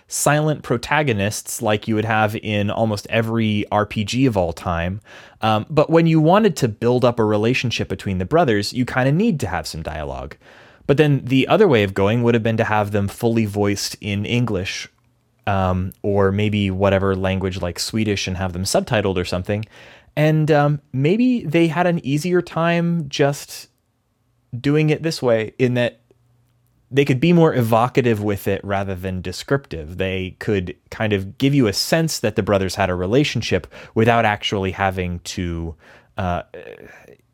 [0.08, 5.02] silent protagonists like you would have in almost every RPG of all time.
[5.42, 9.08] Um, but when you wanted to build up a relationship between the brothers, you kind
[9.10, 10.36] of need to have some dialogue.
[10.86, 13.96] But then the other way of going would have been to have them fully voiced
[14.00, 14.88] in English
[15.46, 19.66] um, or maybe whatever language like Swedish and have them subtitled or something.
[20.18, 23.70] And um, maybe they had an easier time just
[24.60, 26.02] doing it this way in that
[26.90, 29.98] they could be more evocative with it rather than descriptive.
[29.98, 34.26] They could kind of give you a sense that the brothers had a relationship without
[34.26, 35.76] actually having to
[36.18, 36.42] uh,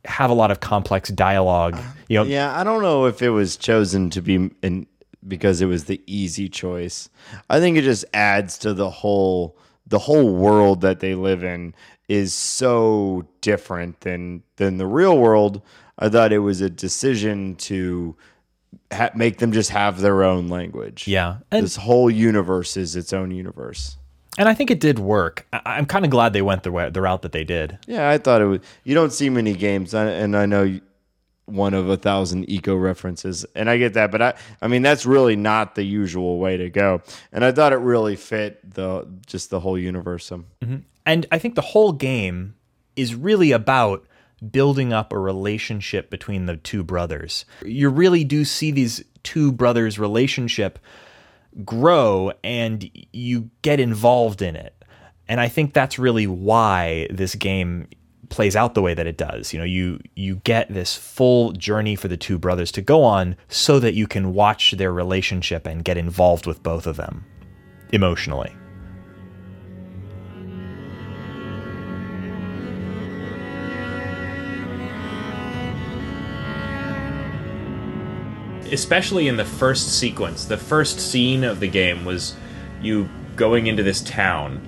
[0.04, 1.80] have a lot of complex dialogue.
[2.10, 2.60] You know, yeah.
[2.60, 4.88] I don't know if it was chosen to be in
[5.26, 7.08] because it was the easy choice.
[7.50, 11.74] I think it just adds to the whole the whole world that they live in
[12.08, 15.62] is so different than than the real world.
[16.00, 18.16] I thought it was a decision to
[18.92, 21.08] ha- make them just have their own language.
[21.08, 21.38] yeah.
[21.52, 23.98] And this whole universe is its own universe.
[24.40, 25.46] and I think it did work.
[25.54, 27.78] I- I'm kind of glad they went the way, the route that they did.
[27.86, 28.60] Yeah, I thought it was.
[28.84, 30.80] You don't see many games, and I know
[31.46, 35.06] one of a thousand Ico references, and I get that, but I, I mean, that's
[35.06, 37.02] really not the usual way to go.
[37.32, 40.32] And I thought it really fit the just the whole universe.
[40.32, 40.46] Um,
[41.06, 42.56] And I think the whole game
[42.96, 44.06] is really about
[44.52, 47.46] building up a relationship between the two brothers.
[47.66, 50.80] You really do see these two brothers' relationship
[51.64, 54.76] grow and you get involved in it.
[55.28, 57.88] And I think that's really why this game
[58.34, 59.54] plays out the way that it does.
[59.54, 63.36] You know, you you get this full journey for the two brothers to go on
[63.48, 67.26] so that you can watch their relationship and get involved with both of them
[67.92, 68.54] emotionally.
[78.72, 82.36] especially in the first sequence, the first scene of the game was
[82.82, 84.68] you going into this town,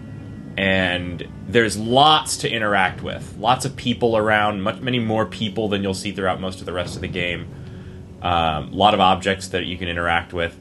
[0.57, 5.83] and there's lots to interact with, lots of people around, much many more people than
[5.83, 7.47] you'll see throughout most of the rest of the game.
[8.21, 10.57] Um, a lot of objects that you can interact with,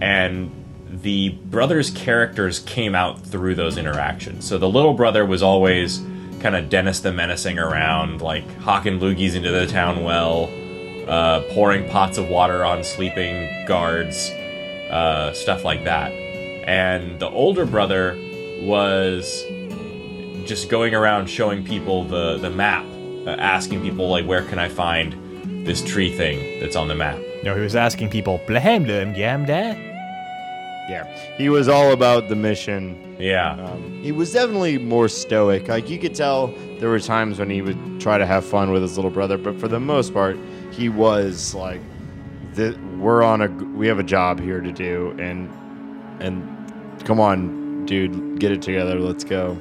[0.00, 0.52] and
[0.88, 4.44] the brothers' characters came out through those interactions.
[4.44, 6.02] So the little brother was always
[6.40, 10.50] kind of Dennis the Menacing around, like hawking loogies into the town well,
[11.08, 14.30] uh, pouring pots of water on sleeping guards,
[14.90, 16.12] uh, stuff like that.
[16.12, 18.18] And the older brother
[18.62, 19.44] was
[20.44, 22.84] just going around showing people the, the map,
[23.26, 27.18] uh, asking people, like, where can I find this tree thing that's on the map?
[27.18, 29.74] You know, he was asking people, "Blahem blum yam da?"
[30.90, 31.04] yeah,
[31.36, 33.16] he was all about the mission.
[33.18, 33.52] Yeah.
[33.52, 35.68] Um, he was definitely more stoic.
[35.68, 36.48] Like you could tell,
[36.80, 39.58] there were times when he would try to have fun with his little brother, but
[39.60, 40.36] for the most part,
[40.72, 41.80] he was like,
[42.54, 45.48] the, "We're on a, we have a job here to do, and
[46.18, 46.42] and
[47.04, 47.59] come on,
[47.90, 49.58] dude, get it together, let's go."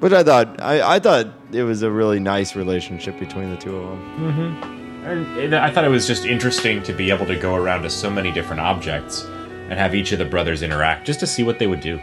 [0.00, 3.76] But I thought, I, I thought it was a really nice relationship between the two
[3.76, 5.02] of them.
[5.04, 7.90] And it- I thought it was just interesting to be able to go around to
[7.90, 11.58] so many different objects and have each of the brothers interact just to see what
[11.58, 11.98] they would do.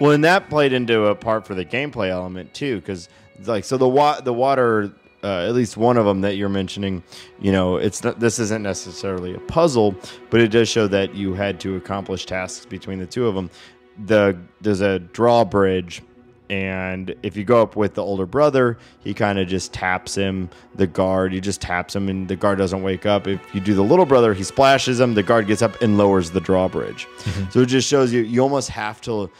[0.00, 3.08] Well, and that played into a part for the gameplay element too, because
[3.46, 4.90] like so the wa- the water,
[5.22, 7.02] uh, at least one of them that you're mentioning,
[7.40, 9.94] you know, it's not this isn't necessarily a puzzle,
[10.30, 13.50] but it does show that you had to accomplish tasks between the two of them.
[14.06, 16.02] The there's a drawbridge
[16.48, 20.50] and if you go up with the older brother he kind of just taps him
[20.74, 23.26] the guard he just taps him and the guard doesn't wake up.
[23.26, 26.30] If you do the little brother he splashes him the guard gets up and lowers
[26.30, 27.06] the drawbridge.
[27.50, 29.30] So it just shows you you almost have to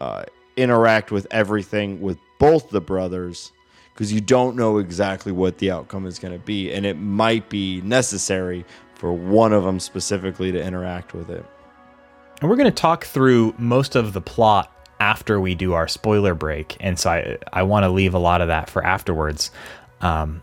[0.00, 0.24] uh,
[0.56, 3.52] interact with everything with both the brothers
[3.92, 7.48] because you don't know exactly what the outcome is going to be and it might
[7.48, 11.44] be necessary for one of them specifically to interact with it
[12.40, 16.34] And we're going to talk through most of the plot after we do our spoiler
[16.34, 16.76] break.
[16.80, 19.50] And so I, I want to leave a lot of that for afterwards.
[20.00, 20.42] Um,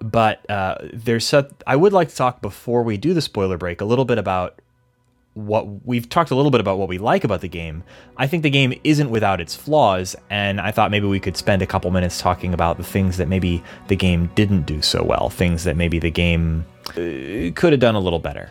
[0.00, 3.80] but uh, there's so, I would like to talk before we do the spoiler break
[3.80, 4.60] a little bit about
[5.34, 7.84] what we've talked a little bit about what we like about the game.
[8.16, 11.62] I think the game isn't without its flaws, and I thought maybe we could spend
[11.62, 15.30] a couple minutes talking about the things that maybe the game didn't do so well,
[15.30, 18.50] things that maybe the game uh, could have done a little better.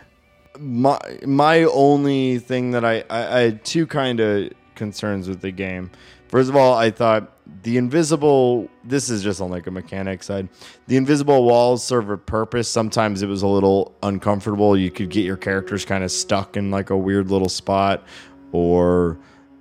[0.60, 5.52] My my only thing that I, I, I had two kind of concerns with the
[5.52, 5.92] game.
[6.28, 7.34] First of all, I thought
[7.64, 8.70] the invisible.
[8.84, 10.50] This is just on like a mechanic side.
[10.88, 12.70] The invisible walls serve a purpose.
[12.70, 14.78] Sometimes it was a little uncomfortable.
[14.78, 18.04] You could get your characters kind of stuck in like a weird little spot,
[18.52, 19.18] or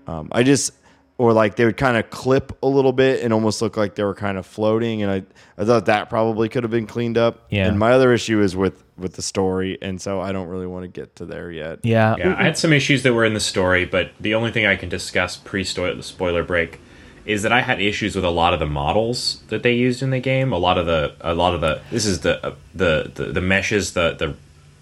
[0.07, 0.72] um, I just
[1.19, 4.05] or like they would kind of clip a little bit and almost look like they
[4.05, 5.03] were kind of floating.
[5.03, 5.23] And I
[5.61, 7.47] I thought that probably could have been cleaned up.
[7.51, 7.67] Yeah.
[7.67, 10.85] And my other issue is with with the story, and so I don't really want
[10.85, 11.81] to get to there yet.
[11.83, 14.67] Yeah, Yeah, I had some issues that were in the story, but the only thing
[14.67, 16.81] I can discuss pre spoiler break
[17.27, 20.11] is that I had issues with a lot of the models that they used in
[20.11, 20.53] the game.
[20.53, 23.41] A lot of the, a lot of the, this is the, uh, the, the, the
[23.41, 24.37] meshes, the, the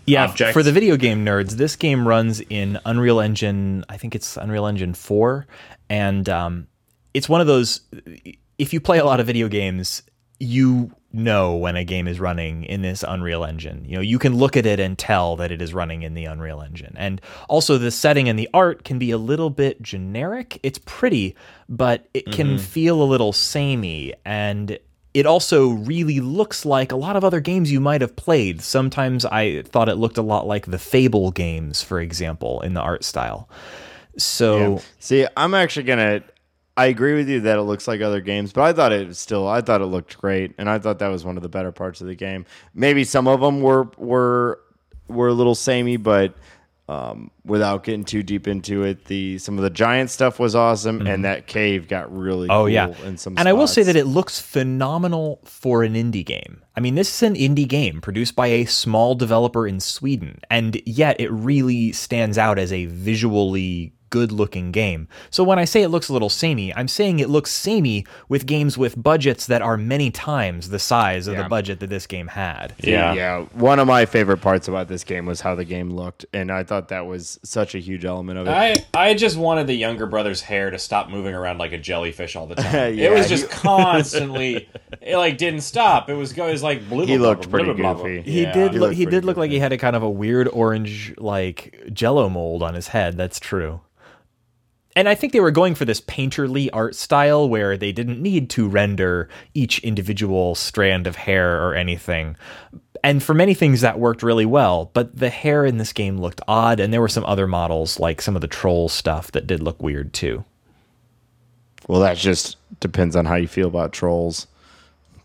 [0.07, 0.53] Yeah, objects.
[0.53, 3.85] for the video game nerds, this game runs in Unreal Engine.
[3.89, 5.47] I think it's Unreal Engine four,
[5.89, 6.67] and um,
[7.13, 7.81] it's one of those.
[8.59, 10.03] If you play a lot of video games,
[10.39, 13.85] you know when a game is running in this Unreal Engine.
[13.85, 16.25] You know, you can look at it and tell that it is running in the
[16.25, 16.95] Unreal Engine.
[16.97, 20.59] And also, the setting and the art can be a little bit generic.
[20.63, 21.37] It's pretty,
[21.69, 24.79] but it can feel a little samey and
[25.15, 28.61] it also really looks like a lot of other games you might have played.
[28.61, 32.81] Sometimes I thought it looked a lot like the Fable games, for example, in the
[32.81, 33.49] art style.
[34.19, 36.23] So See, I'm actually gonna.
[36.77, 39.47] I agree with you that it looks like other games, but I thought it still.
[39.47, 42.01] I thought it looked great, and I thought that was one of the better parts
[42.01, 42.45] of the game.
[42.75, 44.61] Maybe some of them were were
[45.07, 46.35] were a little samey, but
[46.87, 51.07] um, without getting too deep into it, the some of the giant stuff was awesome,
[51.07, 52.49] and that cave got really.
[52.49, 52.57] Mm-hmm.
[52.57, 55.95] Oh cool yeah, in some and I will say that it looks phenomenal for an
[55.95, 56.63] indie game.
[56.77, 60.81] I mean, this is an indie game produced by a small developer in Sweden, and
[60.85, 65.09] yet it really stands out as a visually good-looking game.
[65.29, 68.47] So when I say it looks a little samey, I'm saying it looks samey with
[68.47, 72.29] games with budgets that are many times the size of the budget that this game
[72.29, 72.75] had.
[72.79, 73.13] yeah.
[73.13, 73.41] yeah.
[73.55, 76.63] One of my favorite parts about this game was how the game looked, and I
[76.63, 78.51] thought that was such a huge element of it.
[78.53, 82.37] I, I just wanted the younger brother's hair to stop moving around like a jellyfish
[82.37, 82.95] all the time.
[82.95, 84.69] Yeah, it was just constantly,
[85.01, 86.09] it like didn't stop.
[86.09, 87.07] It was go, it was like blue.
[87.07, 88.23] He looked pretty blah, blah, goofy.
[88.23, 90.49] He did He look he did look like he had a kind of a weird
[90.49, 93.17] orange like jello mold on his head.
[93.17, 93.81] That's true.
[94.97, 98.49] And I think they were going for this painterly art style where they didn't need
[98.51, 102.37] to render each individual strand of hair or anything.
[103.03, 106.41] And for many things that worked really well, but the hair in this game looked
[106.47, 109.61] odd and there were some other models like some of the troll stuff that did
[109.61, 110.45] look weird too.
[111.89, 114.47] Well, that just depends on how you feel about trolls.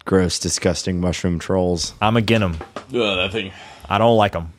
[0.03, 1.93] Gross, disgusting mushroom trolls.
[2.01, 2.57] I'm again 'em.
[2.75, 3.51] Ugh, that thing.
[3.87, 4.51] I don't like them.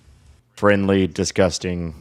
[0.55, 2.00] Friendly, disgusting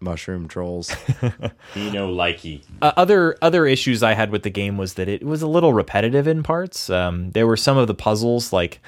[0.00, 0.90] mushroom trolls.
[1.74, 2.62] He no likey.
[2.82, 5.72] uh, other other issues I had with the game was that it was a little
[5.72, 6.90] repetitive in parts.
[6.90, 8.80] Um, there were some of the puzzles like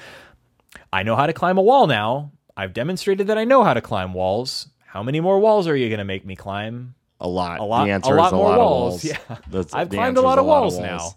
[0.91, 2.31] I know how to climb a wall now.
[2.57, 4.67] I've demonstrated that I know how to climb walls.
[4.85, 6.93] How many more walls are you going to make me climb?
[7.19, 7.59] A lot.
[7.59, 9.03] A lot, The a lot is a more lot walls.
[9.05, 9.19] of walls.
[9.29, 11.15] Yeah, That's- I've the climbed answer a lot of lot walls, now.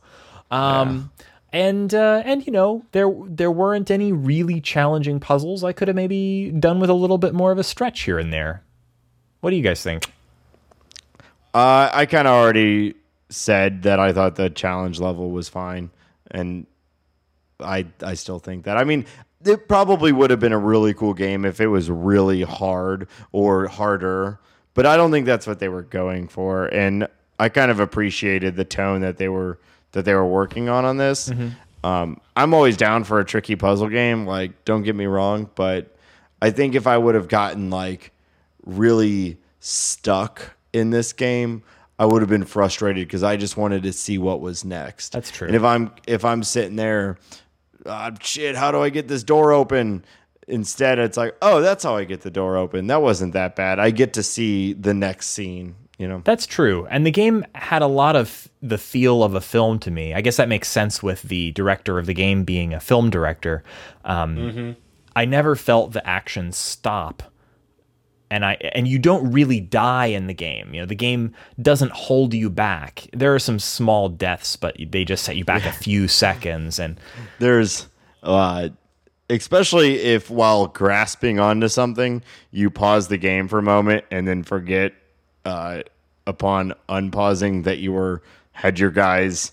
[0.50, 1.10] Um,
[1.52, 5.64] and uh, and you know there there weren't any really challenging puzzles.
[5.64, 8.32] I could have maybe done with a little bit more of a stretch here and
[8.32, 8.62] there.
[9.40, 10.10] What do you guys think?
[11.54, 12.94] Uh, I kind of already
[13.28, 15.90] said that I thought the challenge level was fine,
[16.30, 16.66] and
[17.60, 18.76] I I still think that.
[18.76, 19.06] I mean,
[19.44, 23.68] it probably would have been a really cool game if it was really hard or
[23.68, 24.38] harder,
[24.74, 27.08] but I don't think that's what they were going for, and
[27.38, 29.58] I kind of appreciated the tone that they were
[29.92, 31.30] that they were working on on this.
[31.84, 34.26] Um, I'm always down for a tricky puzzle game.
[34.26, 35.96] Like, don't get me wrong, but
[36.42, 38.10] I think if I would have gotten like
[38.66, 41.62] really stuck in this game,
[41.98, 45.12] I would have been frustrated because I just wanted to see what was next.
[45.12, 45.46] That's true.
[45.46, 47.16] And if I'm if I'm sitting there,
[47.86, 50.04] ah, shit, how do I get this door open?
[50.48, 52.86] Instead, it's like, oh, that's how I get the door open.
[52.86, 53.78] That wasn't that bad.
[53.80, 56.86] I get to see the next scene, You know, That's true.
[56.88, 60.14] And the game had a lot of the feel of a film to me.
[60.14, 63.64] I guess that makes sense with the director of the game being a film director.
[64.04, 64.76] Um,
[65.16, 67.24] I never felt the action stop.
[68.30, 70.74] And I and you don't really die in the game.
[70.74, 73.08] You know, the game doesn't hold you back.
[73.12, 76.98] There are some small deaths, but they just set you back a few seconds and
[77.38, 77.86] there's
[78.22, 78.68] uh
[79.28, 84.42] especially if while grasping onto something you pause the game for a moment and then
[84.42, 84.92] forget
[85.44, 85.82] uh
[86.26, 88.22] upon unpausing that you were
[88.52, 89.52] had your guys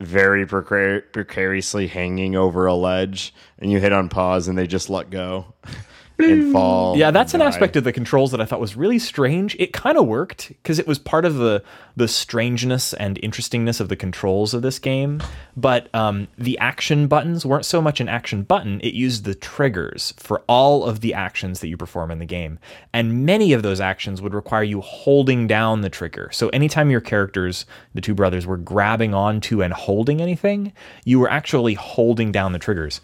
[0.00, 4.88] very precar- precariously hanging over a ledge and you hit on pause and they just
[4.88, 5.46] let go
[6.18, 7.46] and fall Yeah, that's an die.
[7.46, 9.54] aspect of the controls that I thought was really strange.
[9.58, 11.62] It kind of worked because it was part of the
[11.96, 15.20] the strangeness and interestingness of the controls of this game.
[15.56, 20.14] But um, the action buttons weren't so much an action button; it used the triggers
[20.16, 22.58] for all of the actions that you perform in the game,
[22.92, 26.30] and many of those actions would require you holding down the trigger.
[26.32, 30.72] So anytime your characters, the two brothers, were grabbing onto and holding anything,
[31.04, 33.00] you were actually holding down the triggers.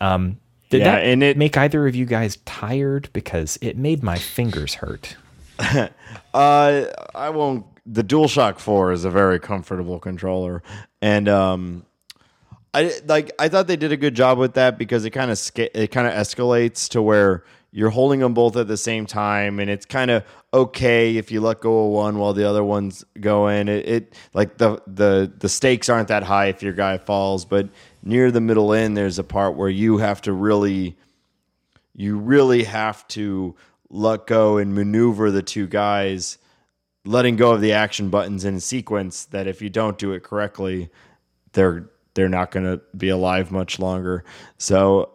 [0.00, 0.38] Um,
[0.70, 3.10] did Yeah, that and it- make either of you guys tired?
[3.12, 5.16] Because it made my fingers hurt.
[6.32, 7.66] Uh, I won't.
[7.86, 10.62] The DualShock Four is a very comfortable controller,
[11.02, 11.84] and um,
[12.72, 13.32] I like.
[13.38, 15.88] I thought they did a good job with that because it kind of sca- it
[15.88, 17.42] kind of escalates to where
[17.72, 20.22] you're holding them both at the same time, and it's kind of
[20.54, 23.66] okay if you let go of one while the other one's going.
[23.68, 27.68] It, it like the the the stakes aren't that high if your guy falls, but
[28.02, 30.96] near the middle end, there's a part where you have to really
[31.94, 33.54] you really have to
[33.90, 36.38] let go and maneuver the two guys,
[37.04, 39.24] letting go of the action buttons in sequence.
[39.26, 40.90] That if you don't do it correctly,
[41.52, 44.24] they're they're not going to be alive much longer.
[44.58, 45.10] So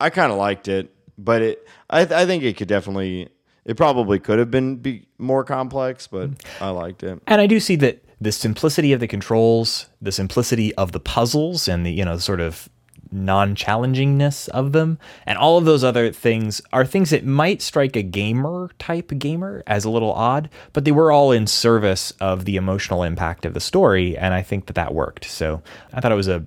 [0.00, 3.28] I kind of liked it, but it I, I think it could definitely
[3.64, 6.30] it probably could have been be more complex, but
[6.60, 7.20] I liked it.
[7.26, 11.68] And I do see that the simplicity of the controls, the simplicity of the puzzles,
[11.68, 12.68] and the you know sort of
[13.12, 18.02] non-challengingness of them, and all of those other things are things that might strike a
[18.02, 22.56] gamer type gamer as a little odd, but they were all in service of the
[22.56, 25.26] emotional impact of the story, and I think that that worked.
[25.26, 25.62] So
[25.92, 26.44] I thought it was a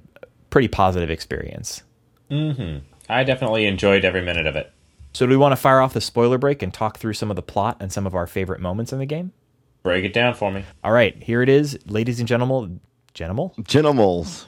[0.49, 1.83] pretty positive experience.
[2.29, 2.79] Hmm.
[3.07, 4.73] I definitely enjoyed every minute of it.
[5.13, 7.35] So do we want to fire off the spoiler break and talk through some of
[7.35, 9.31] the plot and some of our favorite moments in the game?
[9.87, 10.65] Break it down for me.
[10.83, 12.81] All right, here it is, ladies and gentlemen.
[13.13, 13.55] Genimal?
[13.63, 14.45] Genimals.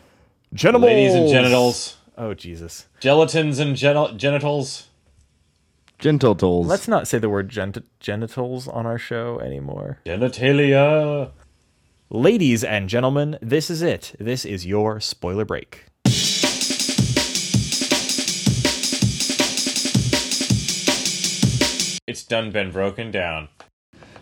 [0.53, 0.83] Genimals!
[0.83, 2.87] Ladies and genitals, Oh, Jesus.
[2.99, 4.87] gelatins and gen- genitals.
[5.97, 6.65] Gentle.
[6.65, 9.99] Let's not say the word gent- genitals on our show anymore.
[10.05, 11.31] Genitalia.
[12.09, 14.15] Ladies and gentlemen, this is it.
[14.19, 15.85] This is your spoiler break.
[22.07, 23.49] It's done been broken down.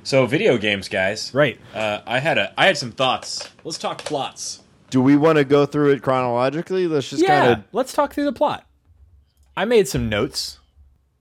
[0.07, 1.33] So video games, guys.
[1.33, 1.59] Right.
[1.75, 3.49] Uh, I had a I had some thoughts.
[3.65, 4.63] Let's talk plots.
[4.89, 6.87] Do we want to go through it chronologically?
[6.87, 8.65] Let's just yeah, kind of let's talk through the plot.
[9.57, 10.59] I made some notes.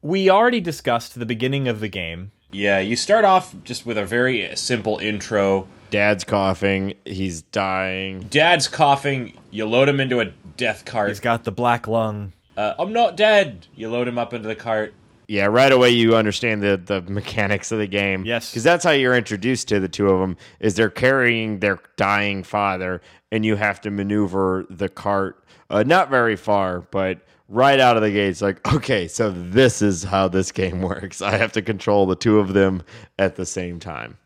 [0.03, 2.31] We already discussed the beginning of the game.
[2.53, 5.67] Yeah, you start off just with a very simple intro.
[5.91, 6.95] Dad's coughing.
[7.05, 8.21] He's dying.
[8.31, 9.37] Dad's coughing.
[9.51, 10.27] You load him into a
[10.57, 11.09] death cart.
[11.09, 12.35] He's got the black lung.
[12.57, 13.67] Uh, I'm not dead.
[13.75, 14.95] You load him up into the cart.
[15.29, 18.25] Yeah, right away you understand the the mechanics of the game.
[18.25, 18.51] Yes.
[18.51, 20.37] because that's how you're introduced to the two of them.
[20.61, 23.01] Is they're carrying their dying father,
[23.33, 28.03] and you have to maneuver the cart uh, not very far, but right out of
[28.03, 28.29] the gate.
[28.29, 31.23] It's like, okay, so this is how this game works.
[31.23, 32.83] I have to control the two of them
[33.19, 34.19] at the same time.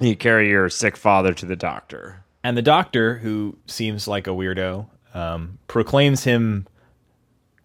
[0.00, 2.22] You carry your sick father to the doctor.
[2.44, 6.66] And the doctor, who seems like a weirdo, um, proclaims him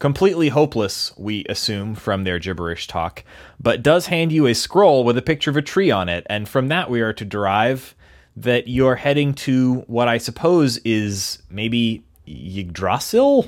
[0.02, 3.24] completely hopeless, we assume, from their gibberish talk,
[3.60, 6.26] but does hand you a scroll with a picture of a tree on it.
[6.28, 7.94] And from that, we are to derive
[8.36, 13.48] that you're heading to what I suppose is maybe Yggdrasil?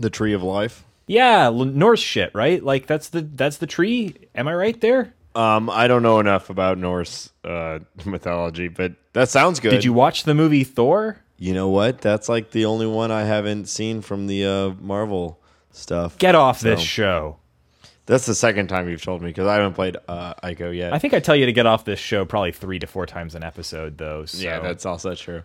[0.00, 0.84] The tree of life.
[1.06, 2.62] Yeah, L- Norse shit, right?
[2.62, 4.16] Like that's the that's the tree.
[4.34, 5.14] Am I right there?
[5.36, 9.70] Um, I don't know enough about Norse uh, mythology, but that sounds good.
[9.70, 11.20] Did you watch the movie Thor?
[11.38, 12.00] You know what?
[12.00, 15.38] That's like the only one I haven't seen from the uh, Marvel
[15.76, 16.18] stuff.
[16.18, 17.36] Get off this show.
[18.06, 20.92] That's the second time you've told me because I haven't played uh, Ico yet.
[20.92, 23.34] I think I tell you to get off this show probably three to four times
[23.34, 24.26] an episode, though.
[24.26, 24.42] So.
[24.42, 25.42] yeah, that's also true.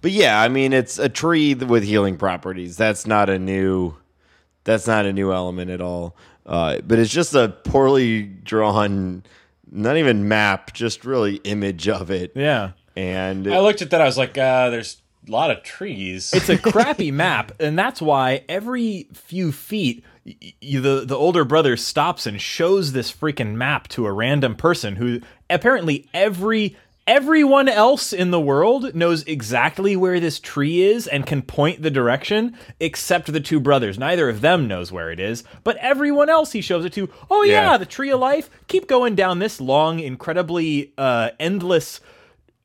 [0.00, 2.76] But yeah, I mean, it's a tree with healing properties.
[2.76, 3.96] That's not a new.
[4.62, 6.14] That's not a new element at all.
[6.46, 9.22] Uh, but it's just a poorly drawn,
[9.70, 12.32] not even map, just really image of it.
[12.34, 12.72] yeah.
[12.96, 14.00] And I looked at that.
[14.00, 16.32] I was like, uh, there's a lot of trees.
[16.32, 21.44] It's a crappy map, and that's why every few feet, y- y- the the older
[21.44, 27.70] brother stops and shows this freaking map to a random person who apparently every Everyone
[27.70, 32.54] else in the world knows exactly where this tree is and can point the direction,
[32.80, 33.98] except the two brothers.
[33.98, 37.08] Neither of them knows where it is, but everyone else he shows it to.
[37.30, 37.76] Oh yeah, Yeah.
[37.78, 38.50] the tree of life.
[38.66, 42.00] Keep going down this long, incredibly uh, endless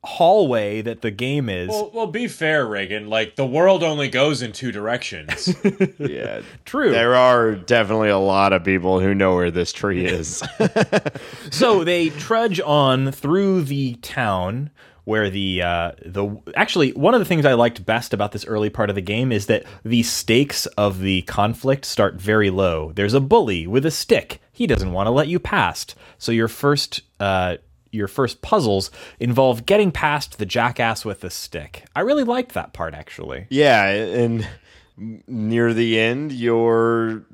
[0.04, 1.68] hallway that the game is.
[1.68, 3.08] Well, well, be fair, Raygan.
[3.08, 5.54] Like the world only goes in two directions.
[5.98, 6.90] Yeah, True.
[6.90, 10.42] There are definitely a lot of people who know where this tree is.
[11.50, 14.70] so they trudge on through the town
[15.04, 18.70] where the uh, the actually one of the things I liked best about this early
[18.70, 22.92] part of the game is that the stakes of the conflict start very low.
[22.92, 24.40] There's a bully with a stick.
[24.52, 25.94] He doesn't want to let you past.
[26.18, 27.56] So your first uh,
[27.94, 28.90] your first puzzles
[29.20, 31.84] involve getting past the jackass with the stick.
[31.94, 33.46] I really liked that part actually.
[33.50, 34.46] yeah, and
[35.26, 37.24] near the end, you're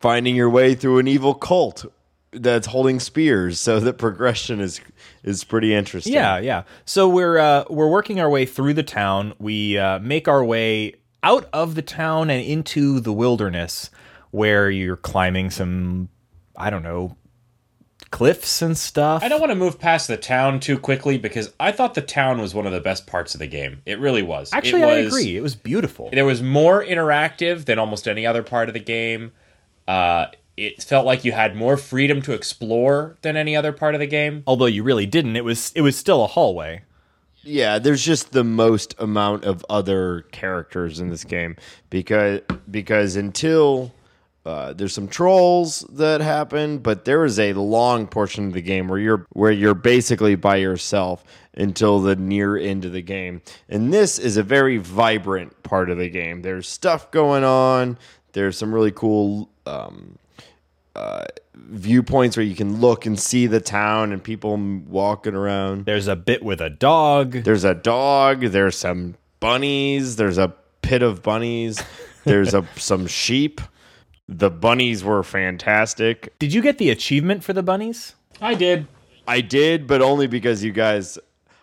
[0.00, 1.84] finding your way through an evil cult
[2.32, 3.60] that's holding spears.
[3.60, 4.80] So the progression is
[5.22, 6.14] is pretty interesting.
[6.14, 6.62] Yeah, yeah.
[6.84, 9.34] So we're uh, we're working our way through the town.
[9.38, 13.90] We uh, make our way out of the town and into the wilderness,
[14.30, 16.08] where you're climbing some,
[16.56, 17.16] I don't know,
[18.12, 19.24] cliffs and stuff.
[19.24, 22.40] I don't want to move past the town too quickly because I thought the town
[22.40, 23.82] was one of the best parts of the game.
[23.86, 24.52] It really was.
[24.52, 25.36] Actually, It I was- agree.
[25.36, 26.10] It was beautiful.
[26.12, 29.32] There was more interactive than almost any other part of the game.
[29.88, 34.00] Uh, it felt like you had more freedom to explore than any other part of
[34.00, 34.44] the game.
[34.46, 35.34] Although you really didn't.
[35.34, 36.82] It was it was still a hallway.
[37.42, 41.56] Yeah, there's just the most amount of other characters in this game
[41.90, 42.40] because
[42.70, 43.92] because until
[44.44, 48.88] uh, there's some trolls that happen, but there is a long portion of the game
[48.88, 51.22] where you're where you're basically by yourself
[51.54, 53.40] until the near end of the game.
[53.68, 56.42] And this is a very vibrant part of the game.
[56.42, 57.98] There's stuff going on.
[58.32, 60.18] There's some really cool um,
[60.96, 61.24] uh,
[61.54, 65.84] viewpoints where you can look and see the town and people walking around.
[65.84, 67.32] There's a bit with a dog.
[67.32, 68.40] There's a dog.
[68.40, 70.16] There's some bunnies.
[70.16, 71.80] There's a pit of bunnies.
[72.24, 73.60] There's a some sheep.
[74.38, 76.32] The bunnies were fantastic.
[76.38, 78.14] Did you get the achievement for the bunnies?
[78.40, 78.86] I did.
[79.26, 81.18] I did, but only because you guys.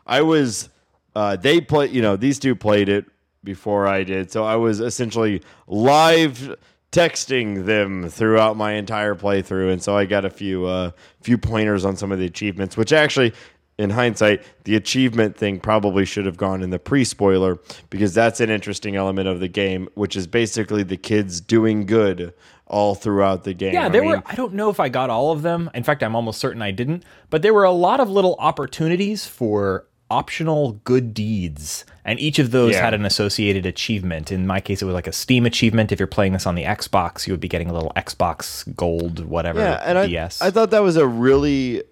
[0.06, 0.70] I was.
[1.16, 1.88] Uh, they play.
[1.88, 3.06] You know, these two played it
[3.44, 6.56] before I did, so I was essentially live
[6.92, 10.92] texting them throughout my entire playthrough, and so I got a few uh,
[11.22, 13.34] few pointers on some of the achievements, which actually.
[13.78, 17.58] In hindsight, the achievement thing probably should have gone in the pre spoiler
[17.90, 22.34] because that's an interesting element of the game, which is basically the kids doing good
[22.70, 23.74] all throughout the game.
[23.74, 24.24] Yeah, I there mean, were.
[24.26, 25.70] I don't know if I got all of them.
[25.74, 27.04] In fact, I'm almost certain I didn't.
[27.30, 32.50] But there were a lot of little opportunities for optional good deeds, and each of
[32.52, 32.82] those Yeah.
[32.82, 34.32] had an associated achievement.
[34.32, 35.92] In my case, it was like a Steam achievement.
[35.92, 39.26] If you're playing this on the Xbox, you would be getting a little Xbox Gold,
[39.26, 39.60] whatever.
[39.60, 40.42] yeah, and I, DS.
[40.42, 41.84] I thought that was a really,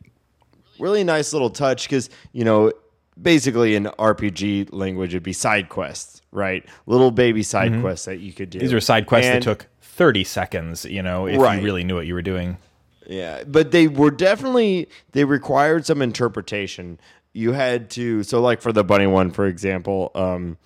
[0.79, 2.71] really nice little touch because you know,
[3.21, 6.63] basically in RPG language, it'd be side quests, right?
[6.87, 8.57] Little baby side quests that you could do.
[8.57, 8.65] Mm-hmm.
[8.65, 9.67] These are side quests And- that took
[9.97, 10.85] 30 seconds.
[10.85, 11.59] You know, if Right.
[11.59, 12.57] you really knew what you were doing.
[13.07, 16.99] Yeah, but they were definitely they required some interpretation.
[17.33, 20.57] You had to so like for the bunny one, for example, um,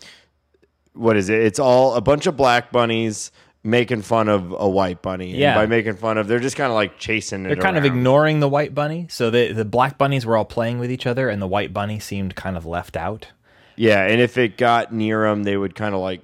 [0.93, 1.39] what is it?
[1.41, 3.32] It's all a bunch of black bunnies
[3.63, 5.36] making fun of a white bunny.
[5.38, 5.51] Yeah.
[5.51, 7.43] And by making fun of, they're just kind of like chasing.
[7.43, 9.05] They're kind of ignoring the white bunny.
[9.09, 11.99] So the the black bunnies were all playing with each other, and the white bunny
[11.99, 13.27] seemed kind of left out.
[13.75, 16.21] Yeah, and if it got near them, they would kind of like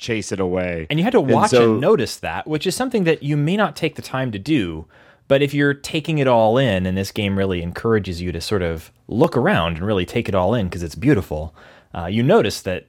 [0.00, 0.86] chase it away.
[0.90, 3.56] And you had to watch so- and notice that, which is something that you may
[3.56, 4.86] not take the time to do.
[5.28, 8.62] But if you're taking it all in, and this game really encourages you to sort
[8.62, 11.54] of look around and really take it all in because it's beautiful,
[11.96, 12.86] uh, you notice that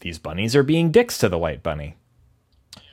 [0.00, 1.96] these bunnies are being dicks to the white bunny.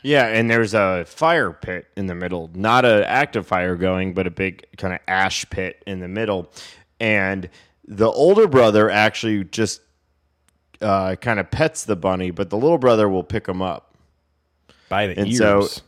[0.03, 2.49] Yeah, and there's a fire pit in the middle.
[2.53, 6.51] Not an active fire going, but a big kind of ash pit in the middle.
[6.99, 7.49] And
[7.86, 9.82] the older brother actually just
[10.82, 13.96] uh, kind of pets the bunny, but the little brother will pick him up.
[14.90, 15.38] By the And ears.
[15.38, 15.82] so-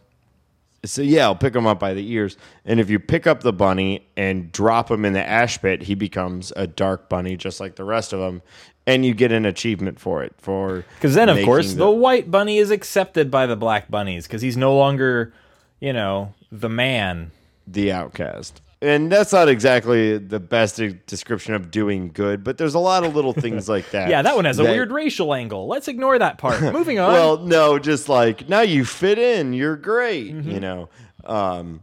[0.85, 2.35] So yeah, I'll pick him up by the ears.
[2.65, 5.95] And if you pick up the bunny and drop him in the ash pit, he
[5.95, 8.41] becomes a dark bunny, just like the rest of them.
[8.85, 10.33] And you get an achievement for it.
[10.39, 14.41] For Because then, of course, the, white bunny is accepted by the black bunnies because
[14.41, 15.31] he's no longer,
[15.79, 17.31] you know, the man.
[17.65, 18.59] the outcast.
[18.83, 23.15] And that's not exactly the best description of doing good, but there's a lot of
[23.15, 24.09] little things like that.
[24.09, 25.67] Yeah, that one has a weird racial angle.
[25.67, 26.61] Let's ignore that part.
[26.73, 27.13] Moving on.
[27.13, 30.51] Well, no, just like now you fit in, you're great, Mm-hmm.
[30.51, 30.89] you know.
[31.23, 31.81] Um,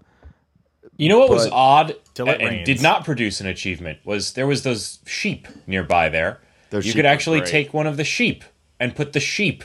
[0.99, 2.67] You know what was odd Till it and rains.
[2.67, 6.41] did not produce an achievement was there was those sheep nearby there.
[6.69, 8.45] Those you could actually take one of the sheep
[8.79, 9.65] and put the sheep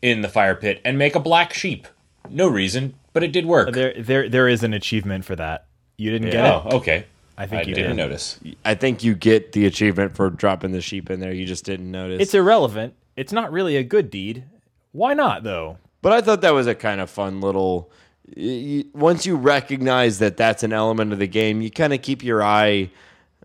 [0.00, 1.88] in the fire pit and make a black sheep.
[2.28, 3.74] No reason, but it did work.
[3.74, 5.66] there, there, there is an achievement for that.
[6.00, 6.48] You didn't get it.
[6.48, 7.04] oh, okay.
[7.36, 8.02] I think I you didn't did.
[8.02, 8.40] notice.
[8.64, 11.32] I think you get the achievement for dropping the sheep in there.
[11.32, 12.20] You just didn't notice.
[12.22, 12.94] It's irrelevant.
[13.16, 14.44] It's not really a good deed.
[14.92, 15.78] Why not though?
[16.02, 17.90] But I thought that was a kind of fun little.
[18.36, 22.00] y- y- Once you recognize that that's an element of the game, you kind of
[22.02, 22.90] keep your eye,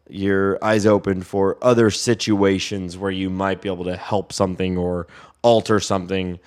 [0.10, 5.08] your eyes open for other situations where you might be able to help something or
[5.41, 6.39] alter something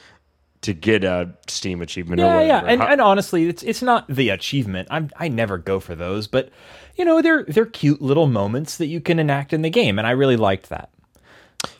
[0.63, 2.47] to get a Steam achievement Yeah, whatever.
[2.67, 4.89] yeah, and, How- and honestly, it's it's not the achievement.
[4.91, 6.51] I'm I never go for those, but
[6.97, 10.07] you know they're they're cute little moments that you can enact in the game, and
[10.07, 10.91] I really liked that.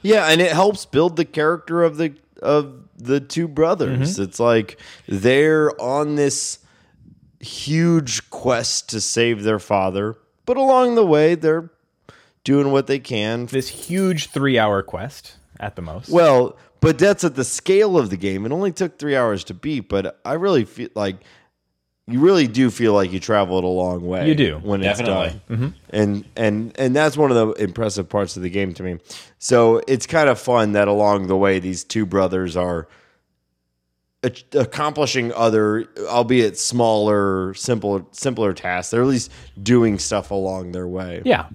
[0.03, 4.15] Yeah, and it helps build the character of the of the two brothers.
[4.15, 4.23] Mm-hmm.
[4.23, 6.61] It's like they're on this
[7.41, 10.17] huge quest to save their father,
[10.47, 11.71] but along the way they're
[12.45, 13.47] doing what they can.
[13.47, 16.09] This huge three hour quest at the most.
[16.11, 18.47] Well, but that's at the scale of the game.
[18.47, 21.17] It only took 3 hours to beat, but I really feel like
[22.07, 24.27] you really do feel like you traveled a long way.
[24.29, 24.59] You do.
[24.63, 25.41] when it's Definitely.
[25.49, 25.69] done, mm-hmm.
[25.91, 28.99] and and and that's one of the impressive parts of the game to me.
[29.39, 32.89] So it's kind of fun that along the way these two brothers are
[34.25, 38.91] ac- accomplishing other, albeit smaller, simple, simpler tasks.
[38.91, 39.31] They're at least
[39.63, 41.21] doing stuff along their way.
[41.27, 41.49] yeah.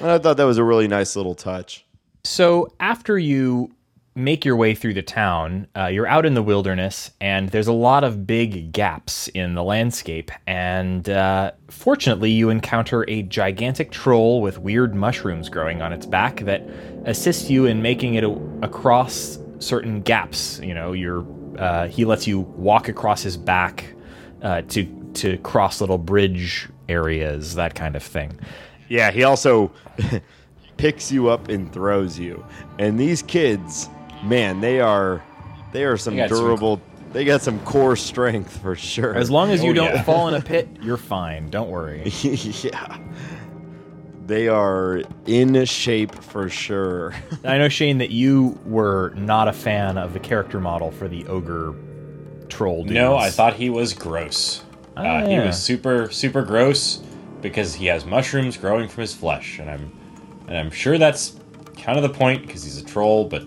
[0.00, 1.84] And I thought that was a really nice little touch.
[2.24, 3.72] So after you
[4.16, 7.72] make your way through the town, uh, you're out in the wilderness, and there's a
[7.72, 10.30] lot of big gaps in the landscape.
[10.46, 16.40] And uh, fortunately, you encounter a gigantic troll with weird mushrooms growing on its back
[16.40, 16.62] that
[17.04, 20.58] assists you in making it a- across certain gaps.
[20.60, 21.24] You know, you're
[21.58, 23.94] uh, he lets you walk across his back
[24.42, 28.38] uh, to to cross little bridge areas, that kind of thing.
[28.88, 29.72] Yeah, he also
[30.76, 32.44] picks you up and throws you.
[32.78, 33.88] And these kids,
[34.28, 35.22] man, they are
[35.72, 36.80] they are some They got some- durable.
[37.12, 39.14] They got some core strength for sure.
[39.14, 40.02] As long as you Oh, don't yeah.
[40.02, 41.48] fall in a pit, you're fine.
[41.48, 42.10] Don't worry.
[42.22, 42.98] yeah.
[44.26, 47.14] They are in shape for sure.
[47.44, 51.24] I know Shane that you were not a fan of the character model for the
[51.28, 51.74] ogre
[52.48, 52.82] troll.
[52.82, 52.94] Dudes.
[52.94, 54.64] No, I thought he was gross.
[54.96, 55.46] Ah, uh, He yeah.
[55.46, 57.02] was super, super gross
[57.40, 59.92] because he has mushrooms growing from his flesh, and I'm,
[60.48, 61.36] and I'm sure that's
[61.78, 63.44] kind of the point because he's a troll, but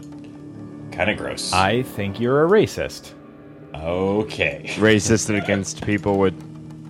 [1.00, 1.54] kind of gross.
[1.54, 3.14] I think you're a racist.
[3.74, 4.64] okay.
[4.76, 6.34] Racist against people with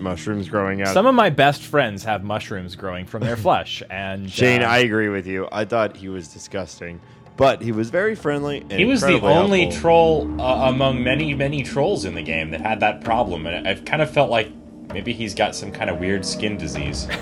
[0.00, 0.92] mushrooms growing out.
[0.94, 4.78] Some of my best friends have mushrooms growing from their flesh, and Shane, uh, I
[4.78, 5.48] agree with you.
[5.52, 7.00] I thought he was disgusting,
[7.36, 8.62] but he was very friendly.
[8.62, 9.80] And He was the only helpful.
[9.80, 13.84] troll uh, among many, many trolls in the game that had that problem, and I've
[13.84, 14.50] kind of felt like
[14.92, 17.06] maybe he's got some kind of weird skin disease.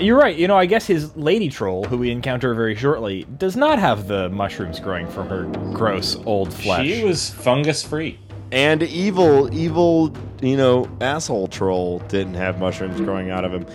[0.00, 0.36] you're right.
[0.36, 4.08] You know, I guess his lady troll, who we encounter very shortly, does not have
[4.08, 5.44] the mushrooms growing from her
[5.74, 6.86] gross old flesh.
[6.86, 8.18] She was fungus free.
[8.52, 13.66] And evil, evil, you know, asshole troll didn't have mushrooms growing out of him.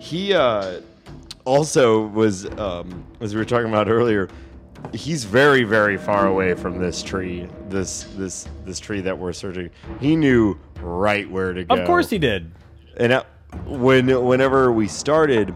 [0.00, 0.80] He uh,
[1.44, 4.28] also was, um, as we were talking about earlier,
[4.92, 7.48] he's very, very far away from this tree.
[7.68, 9.70] This, this, this tree that we're searching.
[10.00, 11.74] He knew right where to go.
[11.74, 12.50] of course he did.
[12.96, 13.24] And uh,
[13.66, 15.54] when, whenever we started,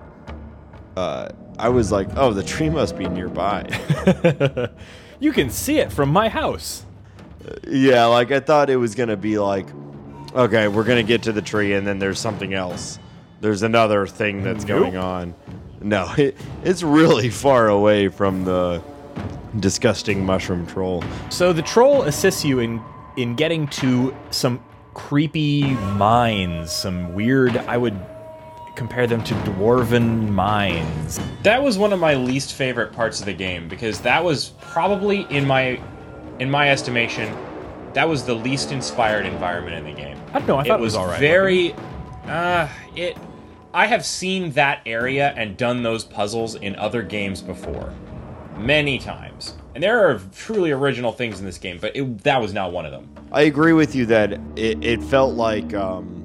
[0.98, 1.28] uh,
[1.58, 3.62] I was like, "Oh, the tree must be nearby."
[5.20, 6.84] You can see it from my house.
[7.66, 9.66] Yeah, like I thought it was gonna be like,
[10.32, 13.00] okay, we're gonna get to the tree, and then there's something else.
[13.40, 14.78] There's another thing that's Nope.
[14.92, 15.34] going on.
[15.80, 18.80] No, it, it's really far away from the
[19.58, 21.02] disgusting mushroom troll.
[21.30, 22.80] So the troll assists you in
[23.16, 24.62] in getting to some
[24.94, 25.62] creepy
[25.96, 27.56] mines, some weird.
[27.56, 27.98] I would
[28.78, 31.18] compare them to dwarven mines.
[31.42, 35.22] That was one of my least favorite parts of the game because that was probably
[35.30, 35.80] in my
[36.38, 37.36] in my estimation
[37.94, 40.16] that was the least inspired environment in the game.
[40.32, 40.58] I don't know.
[40.58, 41.18] I thought it was, all right.
[41.18, 41.74] very
[42.26, 43.18] uh it
[43.74, 47.92] I have seen that area and done those puzzles in other games before.
[48.56, 49.54] Many times.
[49.74, 52.86] And there are truly original things in this game, but it, that was not one
[52.86, 53.08] of them.
[53.30, 56.17] I agree with you that it, it felt like um,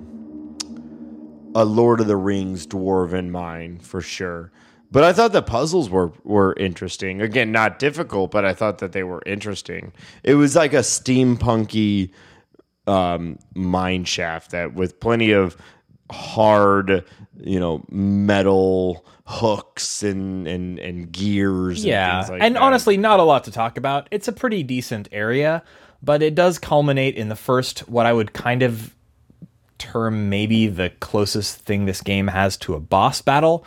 [1.55, 4.51] a Lord of the Rings dwarven mine for sure.
[4.91, 7.19] But I thought the puzzles were were interesting.
[7.21, 9.91] Again, not difficult, but I thought that they were interesting.
[10.23, 12.11] It was like a steampunky
[12.85, 15.57] um, mine shaft that with plenty of
[16.11, 17.03] hard,
[17.39, 21.83] you know, metal hooks and and and gears.
[21.83, 24.07] yeah, and, things like and honestly, not a lot to talk about.
[24.11, 25.63] It's a pretty decent area,
[26.03, 28.93] but it does culminate in the first what I would kind of
[29.77, 33.65] term maybe the closest thing this game has to a boss battle,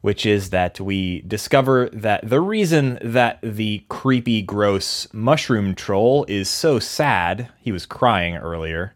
[0.00, 6.48] which is that we discover that the reason that the creepy, gross mushroom troll is
[6.48, 8.94] so sad, he was crying earlier,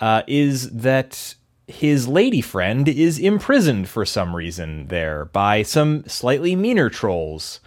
[0.00, 1.34] uh, is that
[1.66, 7.60] his lady friend is imprisoned for some reason there by some slightly meaner trolls.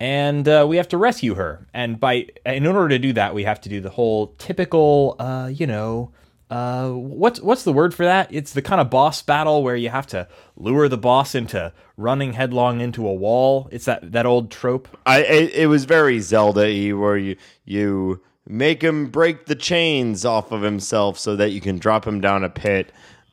[0.00, 1.66] And uh, we have to rescue her.
[1.72, 5.50] And by in order to do that, we have to do the whole typical, uh,
[5.52, 6.12] you know,
[6.54, 8.32] uh, what's what's the word for that?
[8.32, 12.34] It's the kind of boss battle where you have to lure the boss into running
[12.34, 13.68] headlong into a wall.
[13.72, 14.86] It's that that old trope.
[15.04, 17.34] I it, it was very Zelda-y where you
[17.64, 22.20] you make him break the chains off of himself so that you can drop him
[22.20, 22.92] down a pit.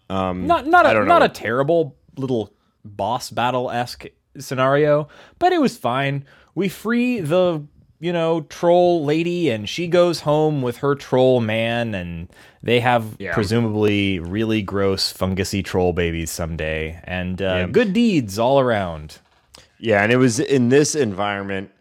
[0.09, 2.51] Um, Not not a don't a terrible little
[2.83, 4.07] boss battle esque
[4.39, 6.25] scenario, but it was fine.
[6.55, 7.67] We free the
[8.01, 12.27] you know troll lady, and she goes home with her troll man, and
[12.63, 13.33] they have Yeah.
[13.33, 17.67] presumably really gross fungusy troll babies someday, and uh, Yeah.
[17.67, 19.19] good deeds all around.
[19.79, 21.71] Yeah, and it was in this environment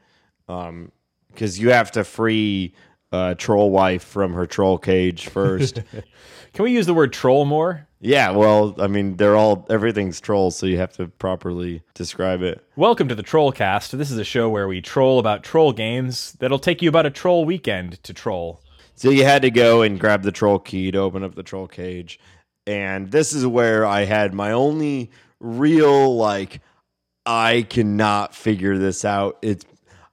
[0.47, 2.75] because you have to free
[3.12, 5.83] uh, troll wife from her troll cage first.
[6.53, 7.87] Can we use the word troll more?
[8.01, 12.64] Yeah, well, I mean, they're all everything's trolls, so you have to properly describe it.
[12.74, 13.90] Welcome to the Trollcast.
[13.90, 17.11] This is a show where we troll about troll games that'll take you about a
[17.11, 18.62] troll weekend to troll.
[18.94, 21.68] So you had to go and grab the troll key to open up the troll
[21.68, 22.18] cage.
[22.66, 26.62] And this is where I had my only real like
[27.26, 29.38] I cannot figure this out.
[29.42, 29.64] It's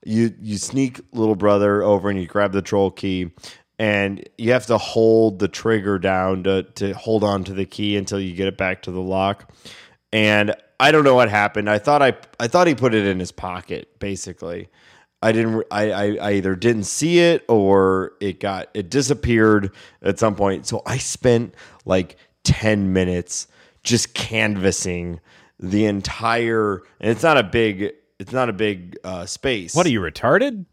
[0.05, 3.31] you you sneak little brother over and you grab the troll key
[3.79, 7.95] and you have to hold the trigger down to to hold on to the key
[7.97, 9.51] until you get it back to the lock.
[10.11, 11.69] And I don't know what happened.
[11.69, 14.69] I thought I I thought he put it in his pocket basically.
[15.21, 15.63] I didn't.
[15.71, 19.71] I, I I either didn't see it or it got it disappeared
[20.01, 20.67] at some point.
[20.67, 21.55] So I spent
[21.85, 23.47] like ten minutes
[23.83, 25.19] just canvassing
[25.59, 26.83] the entire.
[26.99, 27.93] And it's not a big.
[28.19, 29.73] It's not a big uh, space.
[29.75, 30.65] What are you retarded?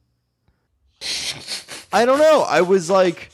[1.93, 2.43] I don't know.
[2.43, 3.31] I was like,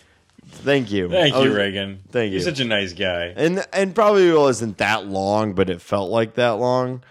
[0.46, 1.98] thank you, Thank I you, was- Raygan.
[2.10, 2.44] thank You're you.
[2.44, 3.32] such a nice guy.
[3.36, 7.02] and and probably wasn't that long, but it felt like that long.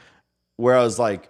[0.58, 1.30] Where I was like,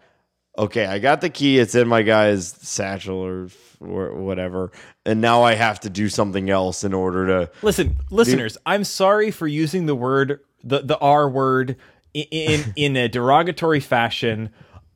[0.57, 1.59] okay, I got the key.
[1.59, 3.47] It's in my guy's satchel or,
[3.79, 4.71] or whatever,
[5.05, 7.51] and now I have to do something else in order to.
[7.61, 11.75] Listen, listeners, I'm sorry for using the word the the R word
[12.15, 14.49] i- in in a derogatory fashion.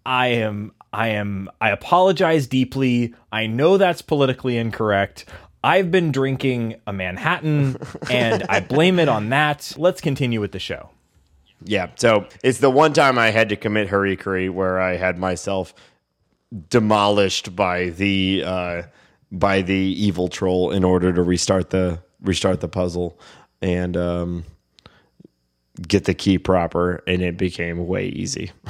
[0.05, 3.13] I am I am I apologize deeply.
[3.31, 5.25] I know that's politically incorrect.
[5.63, 7.77] I've been drinking a Manhattan
[8.11, 9.73] and I blame it on that.
[9.77, 10.89] Let's continue with the show.
[11.65, 15.73] Yeah, so it's the one time I had to commit hurikuri where I had myself
[16.69, 18.81] demolished by the uh,
[19.31, 23.17] by the evil troll in order to restart the restart the puzzle
[23.61, 24.45] and um,
[25.81, 28.51] get the key proper, and it became way easy.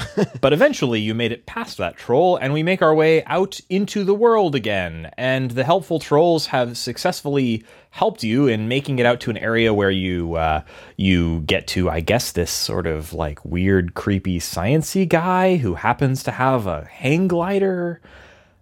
[0.41, 4.03] But eventually you made it past that troll, and we make our way out into
[4.03, 5.09] the world again.
[5.17, 9.73] And the helpful trolls have successfully helped you in making it out to an area
[9.73, 10.61] where you uh,
[10.97, 16.23] you get to, I guess, this sort of like weird, creepy, sciency guy who happens
[16.23, 18.01] to have a hang glider.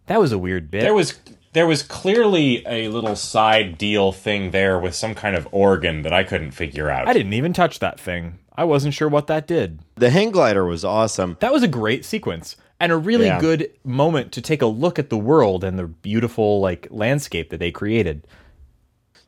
[0.06, 0.82] That was a weird bit.
[0.82, 1.20] There was
[1.54, 6.14] there was clearly a little side deal thing there with some kind of organ that
[6.14, 7.08] I couldn't figure out.
[7.08, 8.40] I didn't even touch that thing.
[8.56, 9.80] I wasn't sure what that did.
[9.96, 11.38] the hang glider was awesome.
[11.40, 13.40] That was a great sequence and a really Yeah.
[13.40, 17.60] good moment to take a look at the world and the beautiful like landscape that
[17.60, 18.28] they created.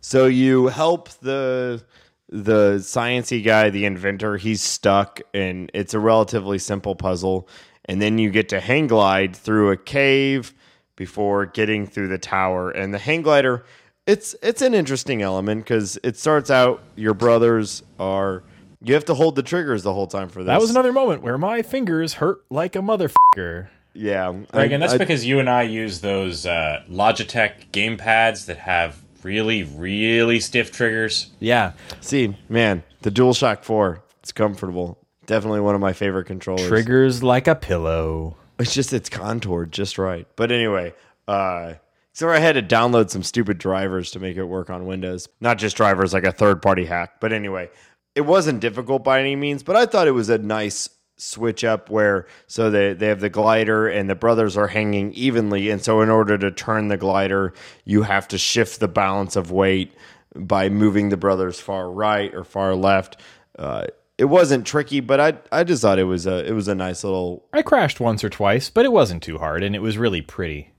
[0.01, 1.83] So you help the
[2.29, 4.37] the sciency guy, the inventor.
[4.37, 7.47] He's stuck, and it's a relatively simple puzzle.
[7.85, 10.53] And then you get to hang glide through a cave
[10.95, 12.71] before getting through the tower.
[12.71, 13.63] And the hang glider,
[14.05, 18.43] it's it's an interesting element because it starts out your brothers are
[18.81, 20.47] you have to hold the triggers the whole time for this.
[20.47, 23.67] That was another moment where my fingers hurt like a motherfucker.
[23.93, 24.25] yeah.
[24.53, 29.01] Raygan, that's I- because you and I use those uh, Logitech game pads that have
[29.23, 31.31] really, really stiff triggers.
[31.39, 31.71] Yeah,
[32.01, 34.03] see, man, the DualShock Four.
[34.19, 34.97] It's comfortable.
[35.27, 36.67] Definitely one of my favorite controllers.
[36.67, 38.35] triggers like a pillow.
[38.59, 40.27] It's just it's contoured just right.
[40.35, 40.93] But anyway,
[41.27, 41.73] uh
[42.15, 45.27] so I had to download some stupid drivers to make it work on Windows.
[45.41, 47.19] Not just drivers like a third party hack.
[47.19, 47.71] But anyway,
[48.13, 51.89] it wasn't difficult by any means, but I thought it was a nice switch up
[51.89, 56.01] where so they, they have the glider and the brothers are hanging evenly and so
[56.01, 57.53] in order to turn the glider
[57.85, 59.93] you have to shift the balance of weight
[60.35, 63.21] by moving the brothers far right or far left
[63.59, 63.85] uh,
[64.17, 67.03] it wasn't tricky but I, I just thought it was a it was a nice
[67.03, 70.21] little I crashed once or twice, but it wasn't too hard and it was really
[70.21, 70.71] pretty.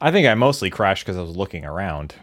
[0.00, 2.14] I think I mostly crashed because I was looking around.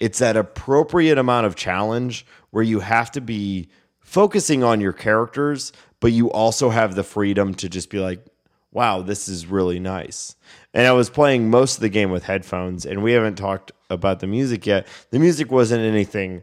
[0.00, 3.68] it's that appropriate amount of challenge where you have to be
[4.00, 8.24] focusing on your characters, but you also have the freedom to just be like,
[8.72, 10.36] wow, this is really nice.
[10.72, 14.20] And I was playing most of the game with headphones, and we haven't talked about
[14.20, 14.86] the music yet.
[15.10, 16.42] The music wasn't anything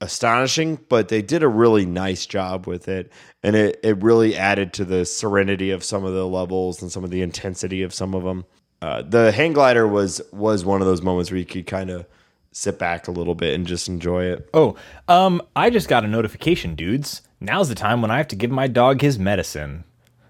[0.00, 3.12] astonishing, but they did a really nice job with it.
[3.42, 7.04] And it, it really added to the serenity of some of the levels and some
[7.04, 8.44] of the intensity of some of them.
[8.82, 12.06] Uh, the hang glider was was one of those moments where you could kind of
[12.52, 14.48] sit back a little bit and just enjoy it.
[14.54, 14.76] Oh,
[15.06, 17.22] um, I just got a notification, dudes.
[17.40, 19.84] Now's the time when I have to give my dog his medicine.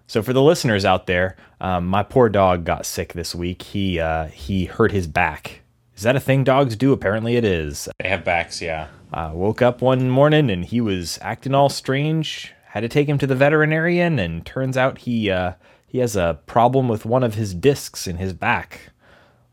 [0.07, 3.63] So for the listeners out there, um, my poor dog got sick this week.
[3.63, 5.61] He uh, he hurt his back.
[5.97, 6.93] Is that a thing dogs do?
[6.93, 7.89] Apparently it is.
[8.03, 8.89] They have backs, yeah.
[9.13, 12.53] I woke up one morning and he was acting all strange.
[12.69, 15.55] Had to take him to the veterinarian, and turns out he uh,
[15.87, 18.91] he has a problem with one of his discs in his back,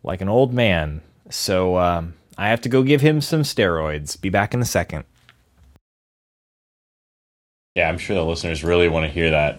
[0.03, 1.01] like an old man.
[1.31, 4.21] So um, I have to go give him some steroids.
[4.21, 5.03] Be back in a second.
[7.75, 9.57] Yeah, I'm sure the listeners really want to hear that.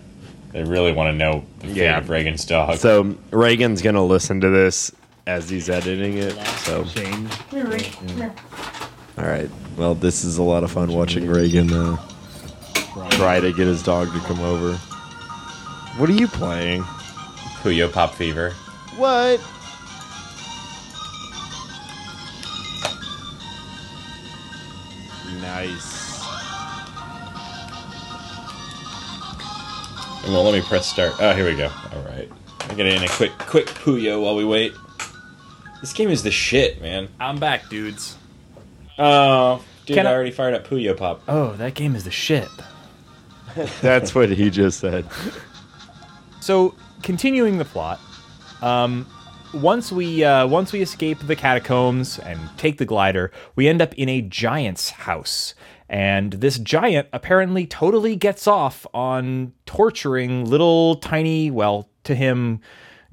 [0.53, 1.99] They really want to know the fate Yeah.
[1.99, 2.79] of Raygan's dog.
[2.79, 4.93] So Raygan's gonna listen to this
[5.27, 6.33] as he's editing it.
[6.59, 6.85] So
[9.19, 9.51] all right.
[9.77, 14.13] Well, this is a lot of fun watching Raygan uh, try to get his dog
[14.13, 14.77] to come over.
[15.97, 16.83] What are you playing?
[17.63, 18.53] Puyo Pop Fever.
[18.97, 19.41] What?
[25.41, 25.99] Nice.
[30.25, 31.15] Well, let me press start.
[31.19, 31.71] Oh, here we go.
[31.93, 32.31] All right.
[32.61, 34.73] I get in a quick, quick Puyo while we wait.
[35.81, 37.09] This game is the shit, man.
[37.19, 38.17] I'm back, dudes.
[38.99, 41.23] Oh, dude, Can I I- already fired up Puyo Pop.
[41.29, 42.49] Oh, that game is the shit.
[43.81, 45.07] That's what he just said.
[46.41, 48.01] So, continuing the plot,
[48.63, 49.07] um,
[49.55, 53.95] once we uh, once we escape the catacombs and take the glider, we end up
[53.95, 55.55] in a giant's house,
[55.89, 62.61] and this giant apparently totally gets off on torturing little tiny, well, to him,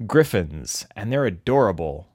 [0.06, 2.06] griffins, and they're adorable.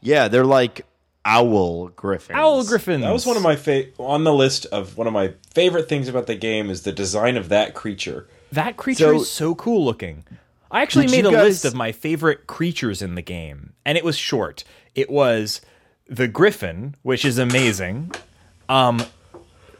[0.00, 0.86] Yeah, they're like
[1.26, 2.36] owl griffins.
[2.38, 3.02] Owl griffins.
[3.02, 6.08] That was one of my fa- on the list of one of my favorite things
[6.08, 8.28] about the game is the design of that creature.
[8.52, 10.24] That creature So- is so cool looking.
[10.70, 14.04] I actually made a guys- list of my favorite creatures in the game, and it
[14.04, 14.64] was short.
[14.94, 15.60] It was
[16.08, 18.12] the griffin, which is amazing.
[18.68, 19.04] Um,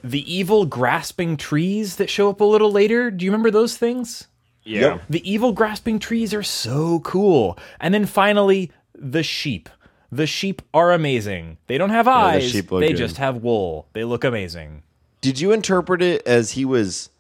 [0.03, 3.11] the evil grasping trees that show up a little later.
[3.11, 4.27] Do you remember those things?
[4.65, 4.81] Yeah.
[4.81, 5.03] Yep.
[5.11, 7.59] The evil grasping trees are so cool.
[7.81, 9.69] And then finally, the sheep.
[10.13, 11.59] The sheep are amazing.
[11.67, 12.51] They don't have the eyes.
[12.51, 12.97] sheep look they good.
[12.97, 13.89] just have wool.
[13.93, 14.83] They look amazing.
[15.21, 17.11] Did you interpret it as he was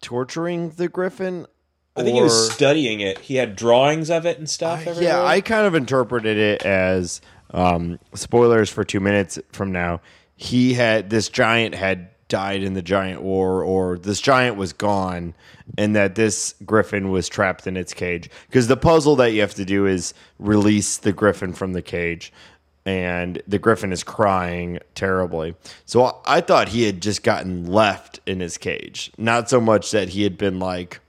[0.00, 1.46] torturing the griffin?
[1.96, 3.18] I think he was or- studying it.
[3.18, 4.84] He had drawings of it and stuff.
[4.84, 5.22] Yeah, everywhere.
[5.24, 7.20] I kind of interpreted it as
[7.52, 10.00] um, spoilers for two minutes from now.
[10.36, 15.34] He had this giant had died in the giant war, or this giant was gone,
[15.76, 18.30] and that this griffin was trapped in its cage.
[18.46, 22.32] Because the puzzle that you have to do is release the griffin from the cage,
[22.86, 25.54] and the griffin is crying terribly.
[25.84, 30.10] So I, thought he had just gotten left in his cage, not so much that
[30.10, 31.00] he had been like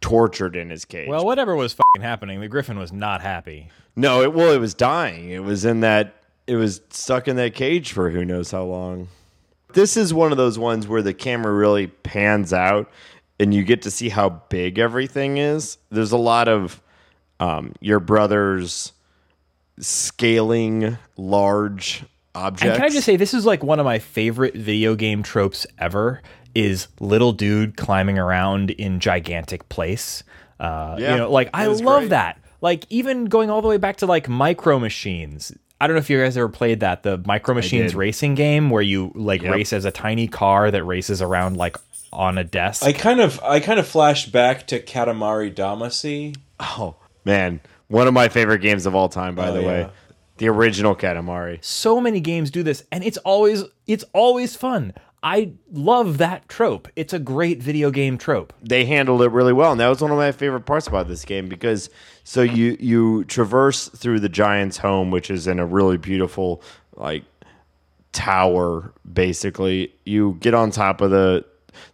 [0.00, 1.08] tortured in his cage.
[1.08, 3.70] Well, whatever was fucking happening, the griffin was not happy.
[3.96, 5.30] No, it well, it was dying.
[5.30, 6.14] It was in that.
[6.46, 9.08] It was stuck in that cage for who knows how long.
[9.74, 12.90] This is one of those ones where the camera really pans out,
[13.38, 15.78] and you get to see how big everything is.
[15.90, 16.80] There's a lot of
[17.40, 18.92] um, your brother's
[19.78, 22.04] scaling large
[22.34, 22.64] objects.
[22.64, 25.66] And can I just say, this is like one of my favorite video game tropes
[25.78, 26.22] ever.
[26.54, 30.24] Is little dude climbing around in gigantic place?
[30.58, 32.10] Uh, Yeah, you know, like I love great.
[32.10, 32.40] that.
[32.60, 35.52] Like even going all the way back to like Micro Machines.
[35.80, 38.82] I don't know if you guys ever played that the Micro Machines racing game where
[38.82, 39.52] you like Yep.
[39.54, 41.76] race as a tiny car that races around like
[42.12, 42.82] on a desk.
[42.84, 46.36] I kind of I kind of flashed back to Katamari Damacy.
[46.58, 49.34] oh man, one of my favorite games of all time.
[49.34, 49.90] By Oh, the way, yeah.
[50.38, 51.62] the original Katamari.
[51.64, 54.94] so many games do this and it's always it's always fun.
[55.22, 56.88] I love that trope.
[56.94, 58.52] It's a great video game trope.
[58.62, 61.24] they handled it really well and that was one of my favorite parts about this
[61.24, 61.90] game because
[62.24, 66.62] so you you traverse through the giant's home which is in a really beautiful
[66.96, 67.24] like
[68.12, 71.44] tower basically you get on top of the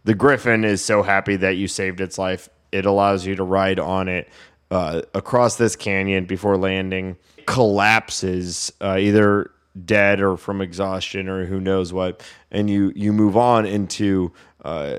[0.04, 3.78] the griffin is so happy that you saved its life it allows you to ride
[3.78, 4.28] on it
[4.70, 7.16] uh, across this canyon before landing
[7.46, 9.50] collapses uh, either
[9.84, 12.22] dead or from exhaustion or who knows what
[12.52, 14.32] and you you move on into
[14.64, 14.96] uh,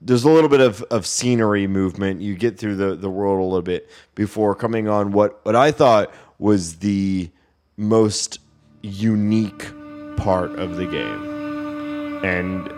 [0.00, 2.20] there's a little bit of, of scenery movement.
[2.20, 5.72] You get through the, the world a little bit before coming on what, what I
[5.72, 7.30] thought was the
[7.76, 8.38] most
[8.82, 9.72] unique
[10.16, 12.24] part of the game.
[12.24, 12.72] And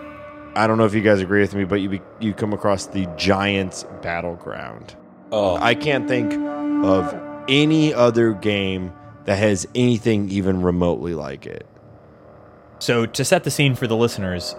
[0.55, 2.87] I don't know if you guys agree with me, but you be, you come across
[2.87, 4.95] the Giants Battleground.
[5.31, 6.33] Oh, I can't think
[6.83, 7.15] of
[7.47, 8.93] any other game
[9.25, 11.65] that has anything even remotely like it.
[12.79, 14.55] So, to set the scene for the listeners,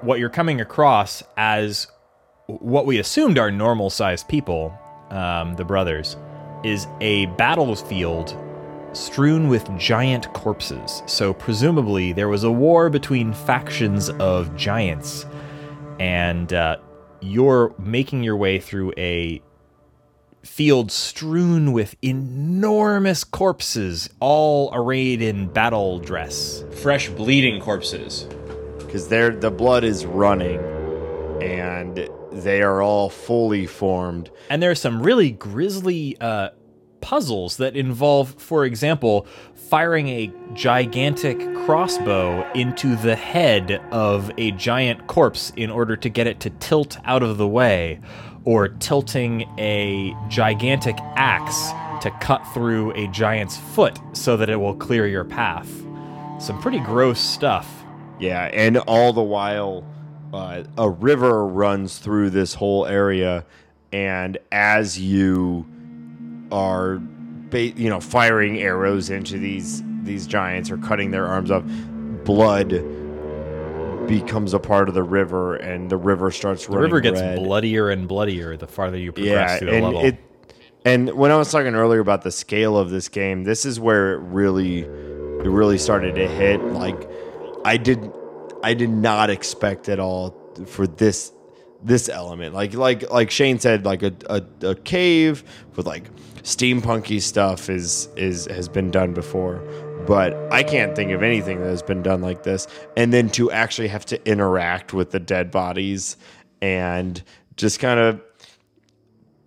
[0.00, 1.86] what you're coming across as
[2.46, 4.72] what we assumed are normal sized people,
[5.10, 6.16] um, the brothers,
[6.64, 8.36] is a battlefield
[8.92, 11.02] strewn with giant corpses.
[11.06, 15.26] So, presumably, there was a war between factions of giants,
[16.00, 16.78] and uh,
[17.20, 19.42] you're making your way through a
[20.42, 26.64] field strewn with enormous corpses, all arrayed in battle dress.
[26.82, 28.26] Fresh bleeding corpses.
[28.78, 30.60] because they're the blood is running,
[31.40, 34.30] and they are all fully formed.
[34.50, 36.50] And there are some really grisly uh,
[37.00, 45.06] puzzles that involve, for example, firing a gigantic crossbow into the head of a giant
[45.06, 47.98] corpse in order to get it to tilt out of the way,
[48.44, 51.70] or tilting a gigantic axe
[52.02, 55.68] to cut through a giant's foot so that it will clear your path.
[56.40, 57.84] Some pretty gross stuff.
[58.18, 59.84] Yeah, and all the while,
[60.32, 63.44] uh, a river runs through this whole area,
[63.92, 65.66] and as you
[66.50, 66.98] are,
[67.50, 71.62] ba- you know, firing arrows into these these giants or cutting their arms off,
[72.24, 72.72] blood
[74.06, 76.82] becomes a part of the river, and the river starts The running.
[76.84, 77.38] river gets red.
[77.38, 80.04] bloodier and bloodier the farther you progress yeah, through the and level.
[80.04, 80.16] it
[80.84, 84.14] and when I was talking earlier about the scale of this game, this is where
[84.14, 86.60] it really it really started to hit.
[86.60, 87.08] Like
[87.64, 88.10] I did
[88.64, 90.36] I did not expect at all
[90.66, 91.32] for this
[91.84, 92.52] this element.
[92.54, 95.44] Like like like Shane said, like a, a, a cave
[95.76, 96.10] with like
[96.42, 99.62] steampunky stuff is is has been done before.
[100.06, 102.66] But I can't think of anything that has been done like this.
[102.96, 106.16] And then to actually have to interact with the dead bodies
[106.60, 107.22] and
[107.56, 108.20] just kind of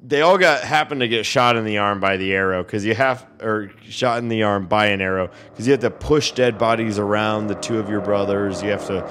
[0.08, 2.94] they all got happened to get shot in the arm by the arrow because you
[2.94, 6.60] have or shot in the arm by an arrow because you have to push dead
[6.60, 9.10] bodies around the two of your brothers you have to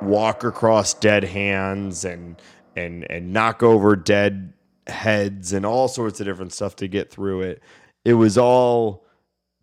[0.00, 2.42] walk across dead hands and
[2.74, 4.52] and and knock over dead
[4.88, 7.62] heads and all sorts of different stuff to get through it
[8.04, 9.06] it was all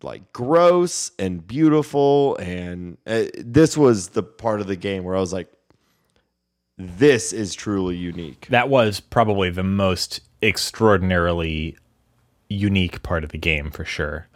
[0.02, 5.20] like gross and beautiful and uh, this was the part of the game where i
[5.20, 5.52] was like
[6.78, 11.76] this is truly unique that was probably the most extraordinarily
[12.50, 14.26] unique part of the game for sure.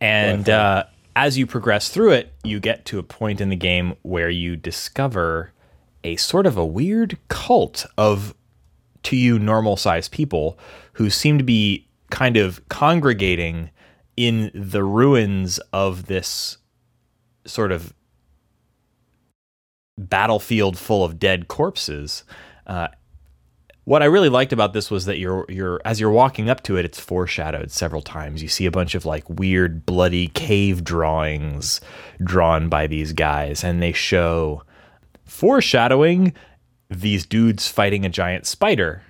[0.00, 0.84] And uh,
[1.16, 4.56] as you progress through it, you get to a point in the game where you
[4.56, 5.52] discover
[6.02, 8.34] a sort of a weird cult of,
[9.04, 10.58] to you, normal sized people
[10.94, 13.70] who seem to be kind of congregating
[14.16, 16.58] in the ruins of this
[17.46, 17.94] sort of
[19.98, 22.24] battlefield full of dead corpses.
[22.66, 22.88] Uh,
[23.84, 26.76] what I really liked about this was that you're you're as you're walking up to
[26.76, 28.42] it, it's foreshadowed several times.
[28.42, 31.80] You see a bunch of like weird, bloody cave drawings
[32.22, 34.62] drawn by these guys, and they show
[35.24, 36.32] foreshadowing
[36.88, 39.02] these dudes fighting a giant spider,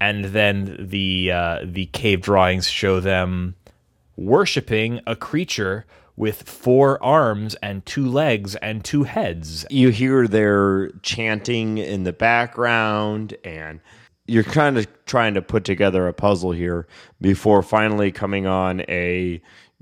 [0.00, 3.54] and then the uh, the cave drawings show them
[4.16, 5.84] worshiping a creature
[6.16, 9.66] with four arms and two legs and two heads.
[9.70, 13.80] you hear their chanting in the background and
[14.26, 16.86] you're kind of trying to put together a puzzle here
[17.20, 19.40] before finally coming on a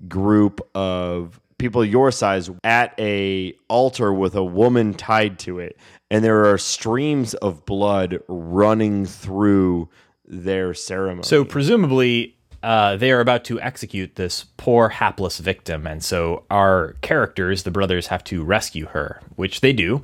[0.09, 5.79] group of people your size at a altar with a woman tied to it
[6.11, 9.89] and there are streams of blood running through
[10.27, 12.34] their ceremony So presumably,
[12.65, 17.71] uh, they are about to execute this poor hapless victim, and so our characters, the
[17.71, 20.03] brothers, have to rescue her, which they do,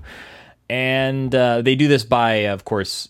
[0.69, 3.09] and uh, they do this by, of course,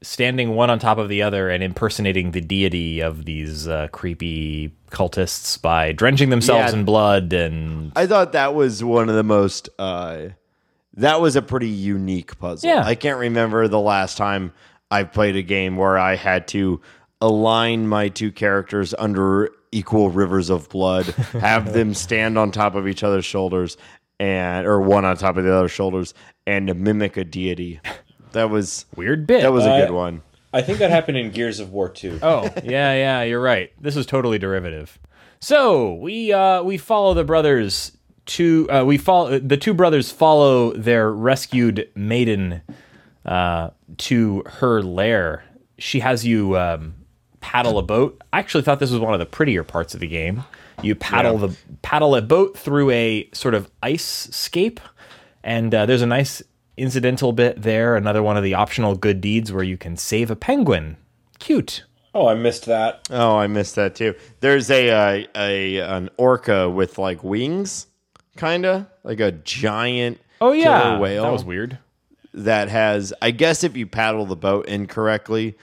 [0.00, 4.72] standing one on top of the other and impersonating the deity of these uh, creepy
[4.90, 6.78] cultists by drenching themselves Yeah.
[6.78, 9.68] in blood and I thought that was one of the most.
[9.78, 10.28] Uh,
[10.94, 12.68] that was a pretty unique puzzle.
[12.70, 12.82] Yeah.
[12.84, 14.52] I can't remember the last time
[14.90, 16.80] I played a game where I had to
[17.20, 21.06] align my two characters under equal rivers of blood,
[21.40, 23.76] have them stand on top of each other's shoulders,
[24.20, 26.14] and or one on top of the other's shoulders,
[26.46, 27.80] and mimic a deity.
[28.32, 29.42] That was weird bit.
[29.42, 30.22] that was a Uh, good one.
[30.52, 32.20] I think that happened in Gears of War 2.
[32.22, 33.70] Oh, yeah, yeah, you're right.
[33.80, 34.98] This is totally derivative.
[35.40, 37.92] So we uh, we follow the brothers
[38.26, 42.62] to uh, we follow the two brothers follow their rescued maiden
[43.24, 45.44] uh, to her lair.
[45.78, 46.94] She has you um,
[47.40, 48.20] paddle a boat.
[48.32, 50.44] I actually thought this was one of the prettier parts of the game.
[50.82, 54.80] You paddle the paddle a boat through a sort of ice scape,
[55.42, 56.42] and uh, there's a nice
[56.76, 57.96] incidental bit there.
[57.96, 60.96] Another one of the optional good deeds where you can save a penguin.
[61.40, 61.84] Cute.
[62.14, 63.06] Oh, I missed that.
[63.10, 64.14] Oh, I missed that too.
[64.40, 67.86] There's a uh, a an orca with like wings
[68.36, 71.78] kind of like a giant Oh yeah, killer whale that was weird.
[72.34, 75.58] that has I guess if you paddle the boat incorrectly,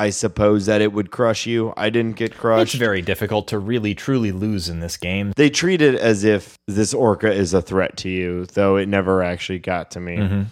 [0.00, 1.74] I suppose that it would crush you.
[1.76, 2.74] I didn't get crushed.
[2.74, 5.34] It's very difficult to really truly lose in this game.
[5.36, 9.22] they treat it as if this orca is a threat to you, though it never
[9.22, 10.46] actually got to me.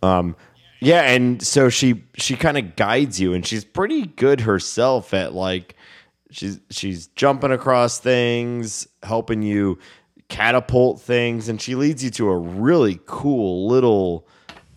[0.00, 0.36] Um,
[0.78, 5.34] yeah, and so she she kind of guides you, and she's pretty good herself at
[5.34, 5.74] like
[6.30, 9.76] she's she's jumping across things, helping you
[10.28, 14.28] catapult things, and she leads you to a really cool little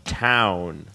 [0.06, 0.88] town.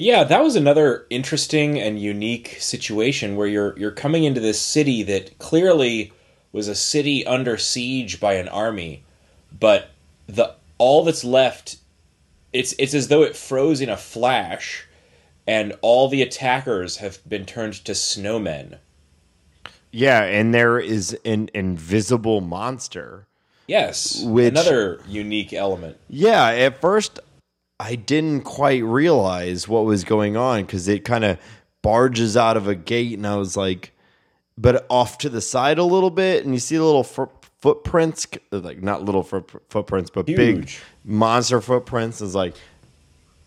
[0.00, 5.02] Yeah, that was another interesting and unique situation where you're you're coming into this city
[5.02, 6.14] that clearly
[6.52, 9.04] was a city under siege by an army,
[9.52, 9.90] but
[10.26, 11.76] the all that's left
[12.50, 14.86] it's it's as though it froze in a flash
[15.46, 18.78] and all the attackers have been turned to snowmen.
[19.90, 23.26] Yeah, and there is an invisible monster.
[23.66, 25.98] Yes, Which- another unique element.
[26.08, 27.20] Yeah, at first
[27.80, 31.38] I didn't quite realize what was going on because it kind of
[31.80, 33.92] barges out of a gate, and I was like,
[34.58, 37.32] but off to the side a little bit, and you see little fo-
[37.62, 40.70] footprints, like not little foot- footprints, but big
[41.04, 42.20] monster footprints.
[42.20, 42.54] Is like,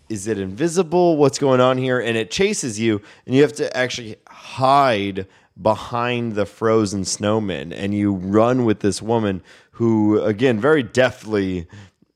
[0.10, 1.16] is it invisible?
[1.18, 2.00] What's going on here?
[2.00, 5.28] And it chases you, and you have to actually hide
[5.62, 9.44] behind the frozen snowman, and you run with this woman
[9.74, 11.68] who, again, very deftly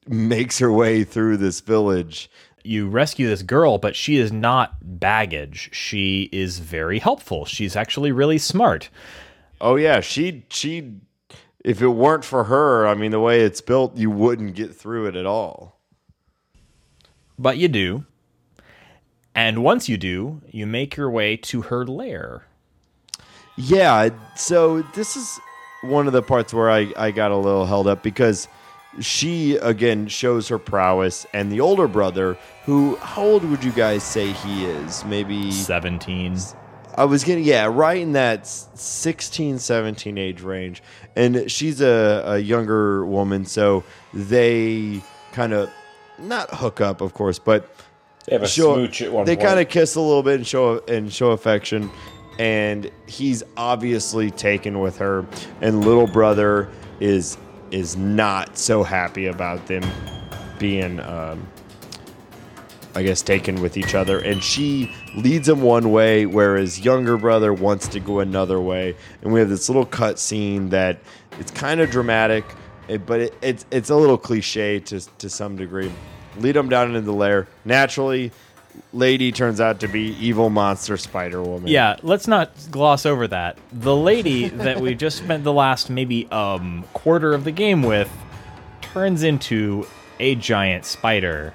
[0.10, 2.30] makes her way through this village.
[2.64, 5.70] You rescue this girl, but she is not baggage.
[5.72, 7.46] She is very helpful.
[7.46, 8.90] She's actually really smart.
[9.62, 10.96] Oh yeah, she she.
[11.64, 15.08] If it weren't for her, I mean, the way it's built, you wouldn't get through
[15.08, 15.82] it at all.
[17.38, 18.06] But you do.
[19.36, 22.48] And once you do, you make your way to her lair.
[23.56, 25.40] Yeah, so this is
[25.82, 28.48] one of the parts where I, I got a little held up because
[29.00, 34.04] she again shows her prowess and the older brother who how old would you guys
[34.04, 36.36] say he is maybe 17.
[36.96, 40.82] i was getting yeah right in that s- 16 17 age range
[41.16, 43.84] and she's a, a younger woman so
[44.14, 45.02] they
[45.32, 45.70] kind of
[46.18, 47.70] not hook up of course but
[48.26, 49.48] They have a show- smooch at one they point.
[49.48, 51.92] kind of kiss a little bit and show and show affection
[52.40, 55.26] and he's obviously taken with her
[55.62, 56.70] and little brother
[57.00, 57.38] is
[57.72, 59.84] is not so happy about them
[60.60, 61.48] being um,
[62.96, 64.20] i guess taken with each other.
[64.20, 68.96] And she leads him one way whereas younger brother wants to go another way.
[69.22, 71.00] And we have this little cut scene that
[71.40, 72.44] it's kind of dramatic
[73.06, 75.92] but it, it's it's a little cliche to to some degree.
[76.38, 77.48] Lead them down into the lair.
[77.66, 78.32] Naturally
[78.94, 83.58] lady turns out to be evil monster spider woman Yeah, let's not gloss over that.
[83.72, 88.10] The lady that we just spent the last maybe um quarter of the game with
[88.82, 89.86] turns into
[90.20, 91.54] a giant spider.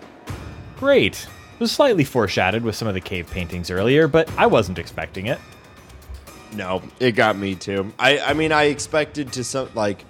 [0.79, 1.27] Great.
[1.55, 5.27] It was slightly foreshadowed with some of the cave paintings earlier, but I wasn't expecting
[5.27, 5.39] it.
[6.55, 7.93] No, it got me too.
[7.99, 10.05] I I mean I expected to some like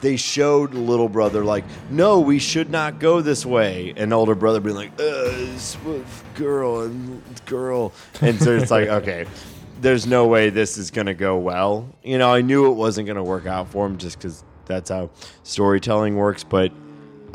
[0.00, 3.92] they showed little brother like no we should not go this way.
[3.96, 5.46] And older brother being like uh
[6.34, 7.92] girl and girl.
[8.20, 9.26] And so it's like okay
[9.80, 11.88] there's no way this is gonna go well.
[12.02, 15.10] You know i knew it wasn't gonna work out for him just because that's how
[15.42, 16.70] storytelling works but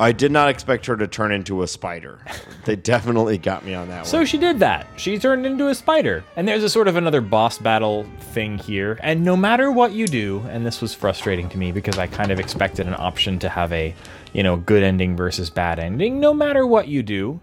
[0.00, 2.20] i did not expect her to turn into a spider
[2.66, 4.88] they definitely got me on that So one she did that.
[4.96, 6.24] She turned into a spider.
[6.34, 8.98] And there's a sort of another boss battle thing here.
[9.02, 12.32] And no matter what you do, and this was frustrating to me because I kind
[12.32, 13.94] of expected an option to have a,
[14.32, 16.18] you know, good ending versus bad ending.
[16.18, 17.40] No matter what you do,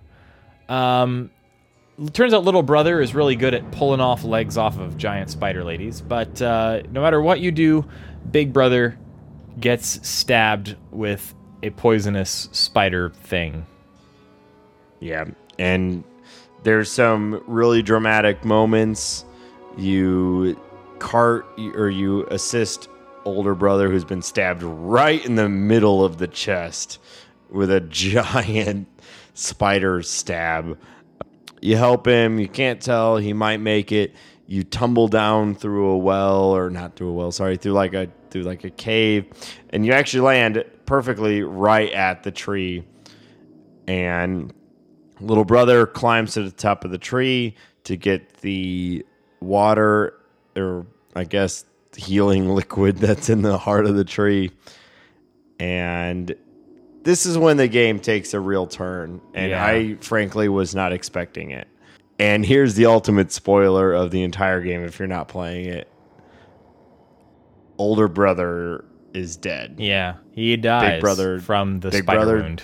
[0.68, 1.32] um,
[2.12, 5.64] turns out little brother is really good at pulling off legs off of giant spider
[5.64, 6.02] ladies.
[6.02, 7.86] But uh, no matter what you do,
[8.30, 8.98] big brother
[9.58, 13.66] gets stabbed with a poisonous spider thing.
[15.00, 15.26] Yeah,
[15.58, 16.04] and
[16.64, 19.26] there's some really dramatic moments.
[19.78, 20.60] You
[21.00, 22.88] cart or you assist
[23.26, 27.00] older brother who's been stabbed right in the middle of the chest
[27.50, 28.88] with a giant
[29.34, 30.78] spider stab.
[31.62, 34.14] You help him, you can't tell, he might make it.
[34.48, 38.10] You tumble down through a well or not through a well, sorry, through like a
[38.30, 39.26] through like a cave
[39.70, 42.84] and you actually land perfectly right at the tree.
[43.88, 44.54] And
[45.20, 49.06] little brother climbs to the top of the tree to get the
[49.42, 50.20] water
[50.56, 50.86] or
[51.16, 51.66] I guess
[51.96, 54.52] healing liquid that's in the heart of the tree.
[55.60, 56.34] And
[57.04, 59.66] this is when the game takes a real turn and Yeah.
[59.66, 61.68] I frankly was not expecting it.
[62.20, 65.90] And here's the ultimate spoiler of the entire game if you're not playing it.
[67.78, 69.76] Older brother is dead.
[69.78, 72.64] Yeah, he dies Big brother- from the Big spider brother- wound.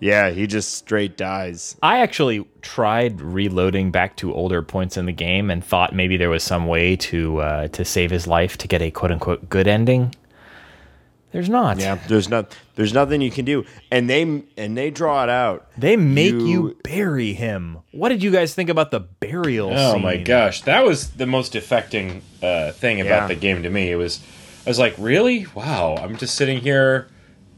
[0.00, 1.76] Yeah, he just straight dies.
[1.80, 6.28] I actually tried reloading back to older points in the game and thought maybe there
[6.30, 9.68] was some way to uh, to save his life to get a quote unquote good
[9.68, 10.12] ending.
[11.30, 11.78] There's not.
[11.78, 13.64] Yeah, there's not there's nothing you can do.
[13.90, 15.68] And they and they draw it out.
[15.78, 17.78] They make you, You- bury him.
[17.92, 20.02] What did you guys think about the burial Oh scene?
[20.02, 23.26] my gosh, that was the most affecting uh, thing about Yeah.
[23.28, 23.90] the game to me.
[23.92, 24.20] It was,
[24.66, 25.46] I was like, really?
[25.54, 27.08] Wow, I'm just sitting here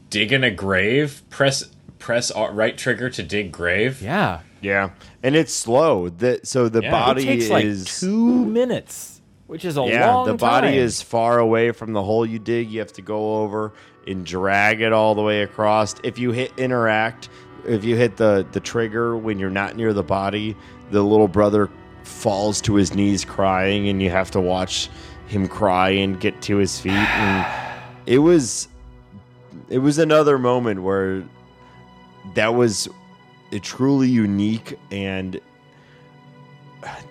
[0.09, 1.21] digging a grave.
[1.29, 1.69] Press
[1.99, 4.01] press right trigger to dig grave.
[4.01, 4.41] Yeah.
[4.61, 4.91] Yeah.
[5.23, 6.09] And it's slow.
[6.09, 6.91] The, so the Yeah.
[6.91, 10.77] Body It takes like is two minutes, which is a Yeah, long the body time.
[10.77, 12.69] is far away from the hole you dig.
[12.71, 13.73] You have to go over
[14.07, 15.95] and drag it all the way across.
[16.03, 17.29] If you hit interact,
[17.67, 20.55] if you hit the the trigger when you're not near the body,
[20.91, 21.69] the little brother
[22.03, 24.89] falls to his knees crying and you have to watch
[25.27, 27.45] him cry and get to his feet and
[28.05, 28.67] it was
[29.69, 31.23] it was another moment where
[32.35, 32.87] that was
[33.51, 35.39] a truly unique and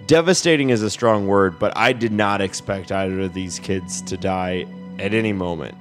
[0.07, 4.17] devastating is a strong word, but I did not expect either of these kids to
[4.17, 4.67] die
[4.99, 5.77] at any moment.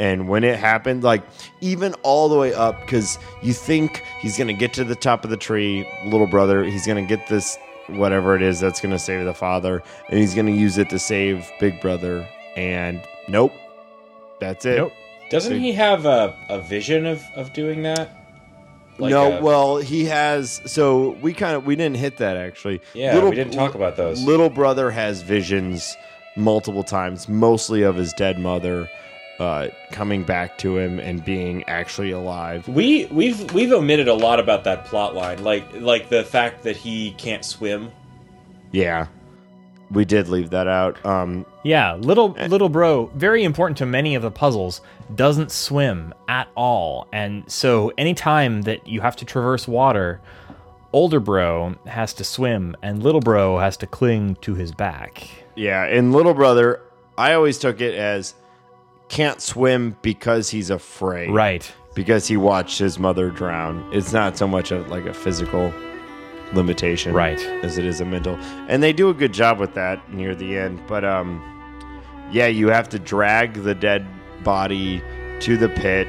[0.00, 1.24] And when it happened, like
[1.60, 5.30] even all the way up, because you think he's gonna get to the top of
[5.30, 9.34] the tree, little brother, he's gonna get this whatever it is that's gonna save the
[9.34, 12.28] father, and he's gonna use it to save big brother.
[12.56, 13.52] And nope,
[14.40, 14.76] that's it.
[14.76, 14.92] Nope.
[15.30, 18.14] Doesn't he have a, a vision of, of doing that?
[18.98, 20.60] Like no, a- well, he has.
[20.66, 22.80] So we kind of we didn't hit that actually.
[22.94, 24.24] Yeah, we didn't talk about those.
[24.24, 25.96] Little brother has visions
[26.36, 28.88] multiple times, mostly of his dead mother
[29.38, 32.66] uh, coming back to him and being actually alive.
[32.68, 36.76] We we've we've omitted a lot about that plot line, like like the fact that
[36.76, 37.90] he can't swim.
[38.72, 39.06] Yeah,
[39.90, 41.04] we did leave that out.
[41.06, 42.48] Um, Yeah, little Eh.
[42.48, 44.80] little bro, very important to many of the puzzles,
[45.14, 47.06] doesn't swim at all.
[47.12, 50.20] And so anytime that you have to traverse water,
[50.92, 55.28] older bro has to swim and little bro has to cling to his back.
[55.54, 56.80] yeah, and little brother,
[57.16, 58.34] I always took it as
[59.08, 61.30] can't swim because he's afraid.
[61.30, 61.70] Right.
[61.94, 63.88] Because he watched his mother drown.
[63.92, 65.72] It's not so much of like a physical
[66.52, 67.12] limitation.
[67.14, 67.40] Right.
[67.62, 68.36] as it is a mental.
[68.68, 70.80] And they do a good job with that near the end.
[70.86, 71.42] But um
[72.30, 74.06] yeah, you have to drag the dead
[74.44, 75.02] body
[75.40, 76.06] to the pit.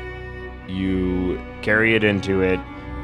[0.67, 2.59] You carry it into it,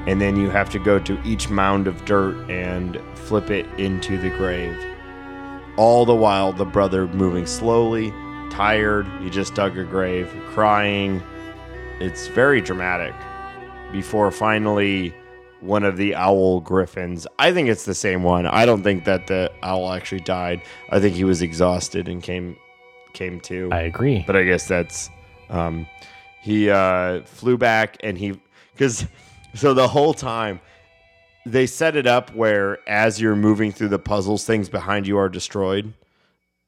[0.06, 4.18] and then you have to go to each mound of dirt and flip it into
[4.18, 4.78] the grave.
[5.78, 8.14] All the while the brother moving slowly,
[8.56, 11.22] tired, he just dug a grave, crying.
[12.00, 13.14] It's very dramatic.
[13.92, 15.14] Before finally
[15.60, 17.28] one of the owl griffins.
[17.38, 18.46] I think it's the same one.
[18.46, 20.62] I don't think that the owl actually died.
[20.90, 22.56] I think he was exhausted and came
[23.14, 23.70] came to.
[23.74, 24.24] I agree.
[24.26, 25.10] but I guess that's
[25.50, 25.86] um
[26.42, 28.40] he uh flew back and he
[28.78, 29.06] cuz
[29.54, 30.62] so the whole time
[31.46, 35.30] they set it up where as you're moving through the puzzles things behind you are
[35.30, 35.94] destroyed.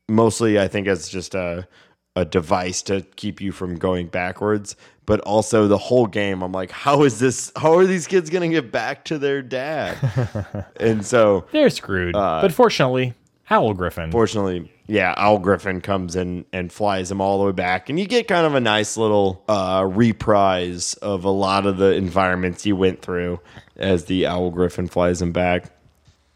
[0.10, 1.68] Mostly I think it's just a
[2.16, 4.76] a device to keep you from going backwards,
[5.06, 8.50] but also the whole game I'm like how is this how are these kids going
[8.50, 10.66] to get back to their dad?
[10.80, 12.16] and so They're screwed.
[12.16, 13.14] Uh, but fortunately,
[13.50, 14.12] Owl Griffin.
[14.12, 18.06] Fortunately, yeah, Owl Griffin comes in and flies him all the way back, and you
[18.06, 22.76] get kind of a nice little uh, reprise of a lot of the environments you
[22.76, 23.40] went through
[23.76, 25.72] as the Owl Griffin flies him back.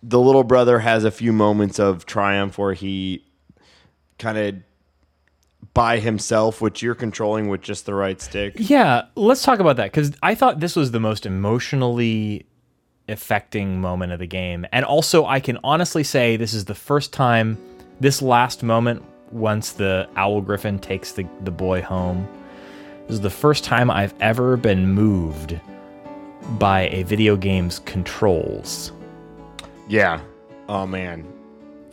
[0.03, 3.26] The little brother has a few moments of triumph where he
[4.22, 4.56] kind of
[5.73, 8.53] by himself, which you're controlling with just the right stick.
[8.57, 12.45] Yeah, let's talk about that because I thought this was the most emotionally
[13.07, 14.65] affecting moment of the game.
[14.72, 17.57] And also, I can honestly say this is the first time,
[17.99, 22.27] this last moment, once the Owl Griffin takes the, the boy home,
[23.07, 25.60] this is the first time I've ever been moved
[26.57, 28.91] by a video game's controls.
[29.88, 30.22] Yeah.
[30.68, 31.26] Oh man.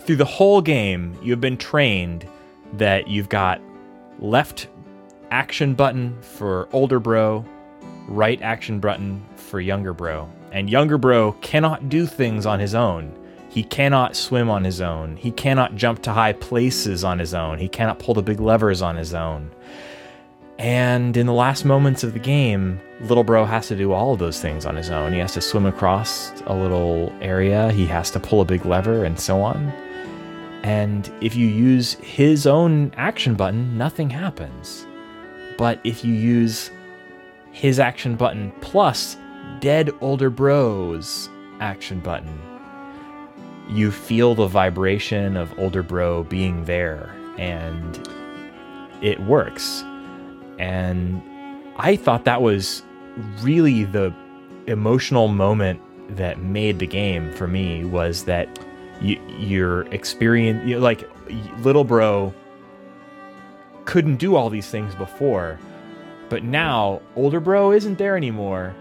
[0.09, 2.27] Through the whole game, you've been trained
[2.79, 3.61] that you've got
[4.21, 4.67] left
[5.31, 7.45] action button for older bro,
[8.07, 10.27] right action button for younger bro.
[10.51, 13.13] And younger bro cannot do things on his own.
[13.51, 15.15] He cannot swim on his own.
[15.19, 17.59] He cannot jump to high places on his own.
[17.59, 19.51] He cannot pull the big levers on his own.
[20.59, 24.21] And in the last moments of the game, little bro has to do all of
[24.21, 25.13] those things on his own.
[25.13, 29.05] He has to swim across a little area, he has to pull a big lever,
[29.05, 29.71] and so on.
[30.63, 34.87] And if you use his own action button, nothing happens.
[35.57, 36.71] But if you use
[37.53, 39.17] his action button plus
[39.61, 41.29] dead older bro's
[41.61, 42.41] action button,
[43.69, 48.09] you feel the vibration of older bro being there and
[49.03, 49.85] it works.
[50.59, 51.23] And
[51.77, 52.83] I thought that was
[53.41, 54.15] really the
[54.67, 55.81] emotional moment
[56.17, 58.49] that made the game for me was that
[59.01, 61.09] you, your experience, you know, like
[61.63, 62.33] little bro
[63.85, 65.59] couldn't do all these things before,
[66.29, 68.75] but now older bro isn't there anymore.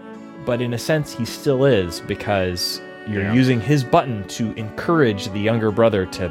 [0.44, 3.32] But in a sense, he still is because you're Yeah.
[3.32, 6.30] using his button to encourage the younger brother to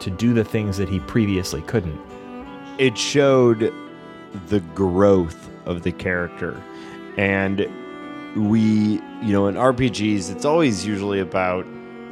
[0.00, 1.98] to do the things that he previously couldn't.
[2.78, 3.72] it showed
[4.48, 6.54] the growth of the character
[7.16, 7.66] and
[8.36, 11.64] we you know in rpgs it's always usually about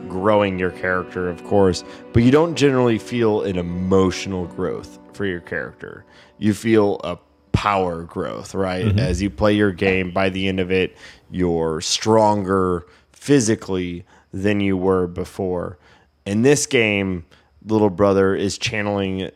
[0.09, 5.41] growing your character of course but you don't generally feel an emotional growth for your
[5.41, 6.05] character.
[6.39, 7.19] You feel a
[7.53, 8.87] power growth right?
[8.87, 8.99] Mm-hmm.
[8.99, 10.97] As you play your game by the end of it
[11.31, 15.79] you're stronger physically than you were before.
[16.27, 17.25] In this game
[17.65, 19.31] little brother is channeling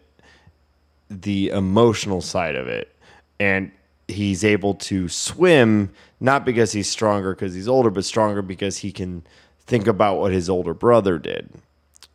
[1.09, 2.95] the emotional side of it
[3.41, 3.71] and
[4.09, 5.91] he's able to swim
[6.21, 9.23] not because he's stronger because he's older but stronger because he can
[9.69, 11.49] think about what his older brother did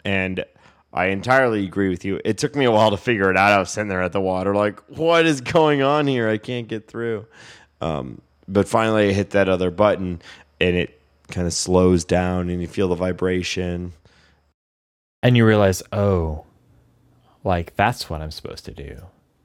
[0.03, 0.43] and
[0.91, 3.57] i entirely agree with you it took me a while to figure it out i
[3.59, 6.87] was sitting there at the water like what is going on here i can't get
[6.87, 7.25] through
[7.79, 10.21] um, but finally i hit that other button
[10.59, 10.99] and it
[11.29, 13.93] kind of slows down and you feel the vibration
[15.23, 16.43] and you realize, oh,
[17.45, 19.03] like that's what I'm supposed to do.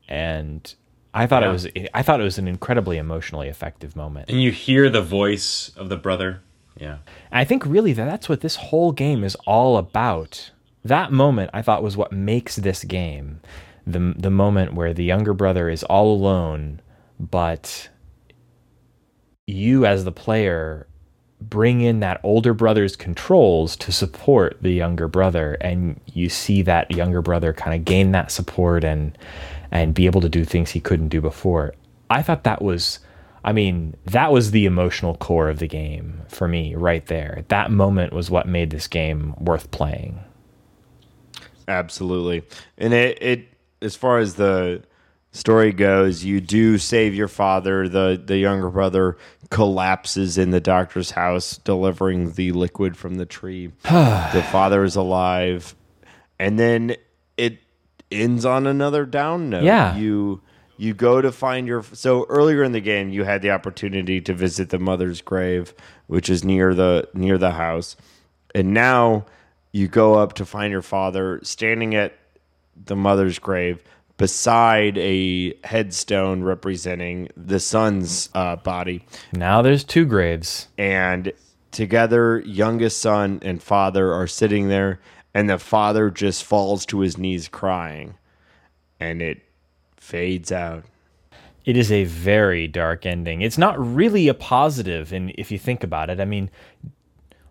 [0.08, 0.74] And
[1.14, 1.50] I thought Yeah.
[1.50, 4.28] it was I thought it was an incredibly emotionally effective moment.
[4.28, 6.40] And you hear the voice of the brother.
[6.78, 6.98] Yeah.
[7.30, 10.50] And I think really that that's what this whole game is all about.
[10.84, 13.40] That moment I thought was what makes this game.
[13.86, 16.80] The the moment where the younger brother is all alone,
[17.18, 17.88] but
[19.46, 20.86] you as the player
[21.40, 26.90] bring in that older brother's controls to support the younger brother and you see that
[26.90, 29.16] younger brother kind of gain that support and
[29.70, 31.74] and be able to do things he couldn't do before.
[32.10, 33.00] I thought that was
[33.44, 37.44] I mean, that was the emotional core of the game for me right there.
[37.48, 40.20] That moment was what made this game worth playing.
[41.66, 42.42] Absolutely.
[42.76, 43.48] And it, it
[43.80, 44.82] as far as the
[45.32, 47.88] story goes, you do save your father.
[47.88, 49.16] The the younger brother
[49.50, 53.68] collapses in the doctor's house delivering the liquid from the tree.
[53.82, 55.74] the father is alive.
[56.40, 56.96] And then
[57.36, 57.58] it
[58.10, 59.64] ends on another down note.
[59.64, 59.96] Yeah.
[59.96, 60.40] You
[60.78, 64.32] you go to find your so earlier in the game you had the opportunity to
[64.32, 65.74] visit the mother's grave,
[66.06, 67.96] which is near the near the house.
[68.54, 69.26] And now
[69.72, 72.16] you go up to find your father standing at
[72.84, 73.82] the mother's grave
[74.16, 79.04] beside a headstone representing the son's uh, body.
[79.32, 80.68] Now there's two graves.
[80.78, 81.32] And
[81.70, 85.00] together, youngest son and father are sitting there,
[85.34, 88.14] and the father just falls to his knees crying.
[89.00, 89.42] And it
[90.08, 90.84] fades out.
[91.64, 93.42] It is a very dark ending.
[93.42, 96.18] It's not really a positive and if you think about it.
[96.18, 96.50] I mean,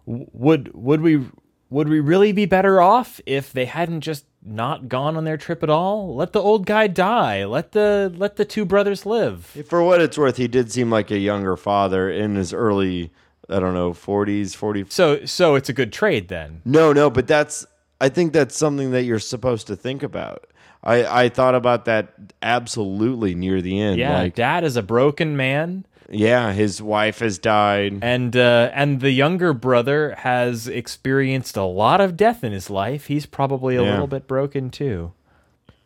[0.06, 1.26] would would we
[1.70, 5.62] would we really be better off if they hadn't just not gone on their trip
[5.62, 6.16] at all?
[6.16, 7.46] Let the old guy die.
[7.46, 9.46] Let the let the two brothers live.
[9.68, 13.12] For what it's worth, he did seem like a younger father in his early,
[13.50, 14.86] I don't know, 40s, 40.
[14.90, 16.62] So so it's a good trade then.
[16.66, 17.68] No, no, but that's,
[18.02, 20.48] I think that's something that you're supposed to think about.
[20.84, 23.98] I, I thought about that absolutely near the end.
[24.00, 28.00] Yeah, Like, dad is a broken man yeah, his wife has died.
[28.02, 33.08] and uh, and the younger brother has experienced a lot of death in his life.
[33.08, 33.92] He's probably a Yeah.
[33.92, 35.12] little bit broken too.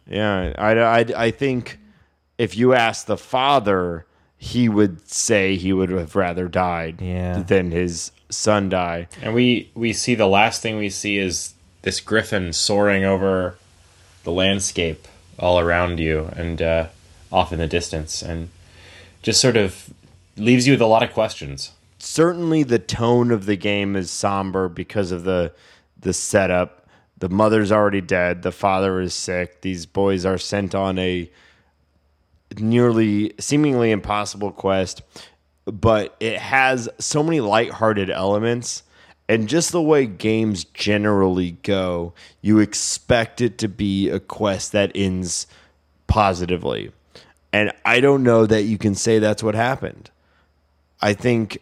[0.08, 1.80] Yeah, I, I, I think
[2.38, 4.06] if you ask the father,
[4.38, 7.40] he would say he would have rather died Yeah.
[7.42, 9.08] than his son die.
[9.24, 13.56] And we we see the last thing we see is this griffin soaring over
[14.24, 15.08] the landscape
[15.40, 16.88] all around you and uh,
[17.32, 18.50] off in the distance, and
[19.22, 19.92] just sort of
[20.38, 21.72] leaves you with a lot of questions.
[22.00, 25.52] certainly the tone of the game is somber because of the
[26.00, 26.88] the setup.
[27.18, 28.42] The mother's already dead.
[28.42, 29.62] The father is sick.
[29.62, 31.30] These boys are sent on a
[32.58, 35.04] nearly seemingly impossible quest,
[35.66, 38.82] but it has so many lighthearted elements
[39.32, 44.92] and just the way games generally go, you expect it to be a quest that
[44.94, 45.48] ends
[46.08, 46.92] positively.
[47.54, 50.12] And I don't know that you can say that's what happened.
[51.02, 51.60] I think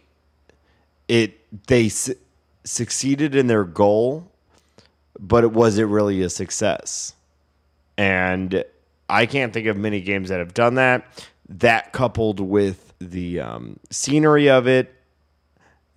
[1.08, 2.16] it they su-
[2.64, 4.32] succeeded in their goal,
[5.20, 7.14] but it wasn't really a success.
[8.00, 8.64] And
[9.08, 11.06] I can't think of many games that have done that.
[11.48, 14.92] That coupled with the um, scenery of it,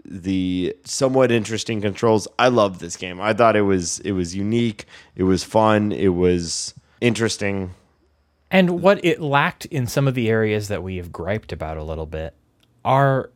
[0.04, 2.26] the somewhat interesting controls.
[2.38, 3.20] I love this game.
[3.20, 4.86] I thought it was it was unique.
[5.16, 5.92] It was fun.
[5.92, 7.74] It was interesting.
[8.50, 11.82] And what it lacked in some of the areas that we have griped about a
[11.82, 12.34] little bit
[12.84, 13.30] are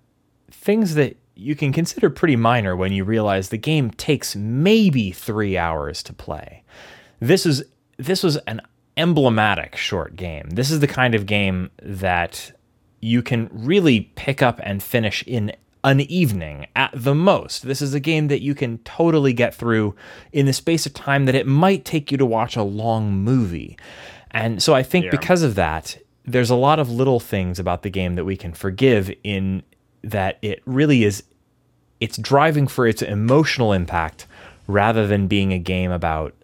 [0.50, 5.56] things that you can consider pretty minor when you realize the game takes maybe three
[5.56, 6.64] hours to play.
[7.20, 7.64] This is
[7.98, 8.60] this was an
[8.96, 10.50] emblematic short game.
[10.50, 12.52] This is the kind of game that
[13.00, 15.52] you can really pick up and finish in
[15.86, 17.62] an evening at the most.
[17.66, 19.94] This is a game that you can totally get through
[20.32, 23.78] in the space of time that it might take you to watch a long movie.
[24.32, 25.10] And so I think Yeah.
[25.12, 28.52] because of that, there's a lot of little things about the game that we can
[28.52, 29.62] forgive in
[30.02, 31.22] that it really is
[32.00, 34.26] it's driving for its emotional impact
[34.66, 36.34] rather than being a game about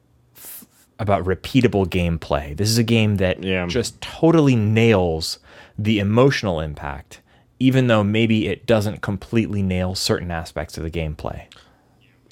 [0.98, 2.56] about repeatable gameplay.
[2.56, 3.66] This is a game that Yeah.
[3.66, 5.40] just totally nails
[5.76, 7.20] the emotional impact
[7.62, 11.46] even though maybe it doesn't completely nail certain aspects of the gameplay.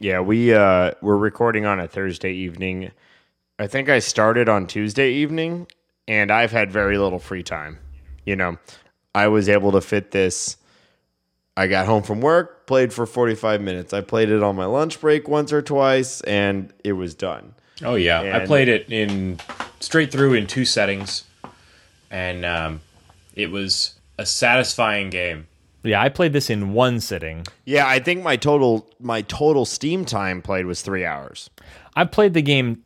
[0.01, 2.91] Yeah, we uh we're recording on a Thursday evening.
[3.57, 5.69] I think I started on Tuesday evening
[6.09, 7.79] and I've had very little free time.
[8.27, 8.59] You know,
[9.15, 10.57] I was able to fit this
[11.57, 13.93] I got home from work, played for 45 minutes.
[13.93, 17.55] I played it on my lunch break once or twice and it was done.
[17.85, 19.39] Oh yeah, I played it in
[19.79, 21.25] straight through in two settings,
[22.11, 22.81] and um,
[23.35, 25.47] it was a satisfying game.
[25.83, 27.47] Yeah, I played this in one sitting.
[27.65, 31.49] Yeah, I think my total my total Steam time played was 3 hours.
[31.97, 32.85] I played the game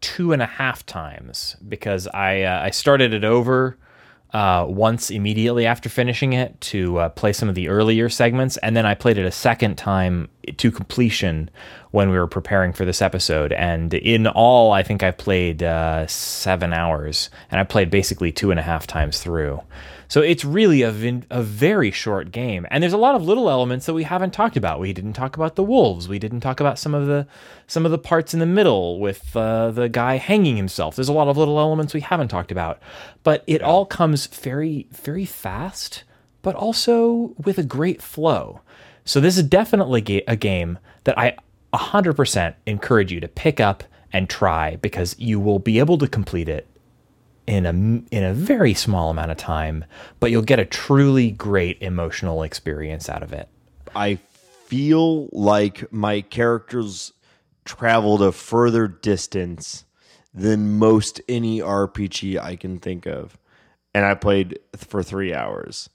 [0.00, 3.76] two and a half times because I uh, I started it over
[4.32, 8.74] uh, once immediately after finishing it to uh, play some of the earlier segments, and
[8.74, 11.50] then I played it a second time to completion
[11.90, 13.52] when we were preparing for this episode.
[13.52, 18.50] And in all, I think I played uh, seven hours, and I played basically two
[18.50, 19.60] and a half times through.
[20.10, 23.48] So it's really a, vin- a very short game, and there's a lot of little
[23.48, 24.80] elements that we haven't talked about.
[24.80, 26.08] We didn't talk about the wolves.
[26.08, 27.28] We didn't talk about some of the
[27.68, 30.96] some of the parts in the middle with uh, the guy hanging himself.
[30.96, 32.82] There's a lot of little elements we haven't talked about,
[33.22, 36.02] but it all comes very very fast,
[36.42, 38.62] but also with a great flow.
[39.04, 41.36] So this is definitely ga- a game that I
[41.72, 46.48] 100% encourage you to pick up and try because you will be able to complete
[46.48, 46.66] it
[47.50, 49.84] in a in a very small amount of time,
[50.20, 53.48] but you'll get a truly great emotional experience out of it.
[53.94, 54.16] I
[54.66, 57.12] feel like my characters
[57.64, 59.84] traveled a further distance
[60.32, 63.36] than most any RPG I can think of.
[63.92, 65.90] And I played for three hours.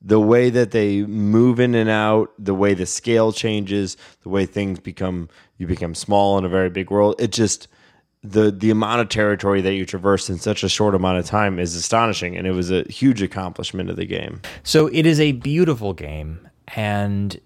[0.00, 4.46] The way that they move in and out, the way the scale changes, the way
[4.46, 5.28] things become,
[5.58, 7.16] you become small in a very big world.
[7.18, 7.66] It just,
[8.22, 11.58] the the amount of territory that you traverse in such a short amount of time
[11.58, 14.42] is astonishing, and it was a huge accomplishment of the game.
[14.62, 17.40] So it is a beautiful game and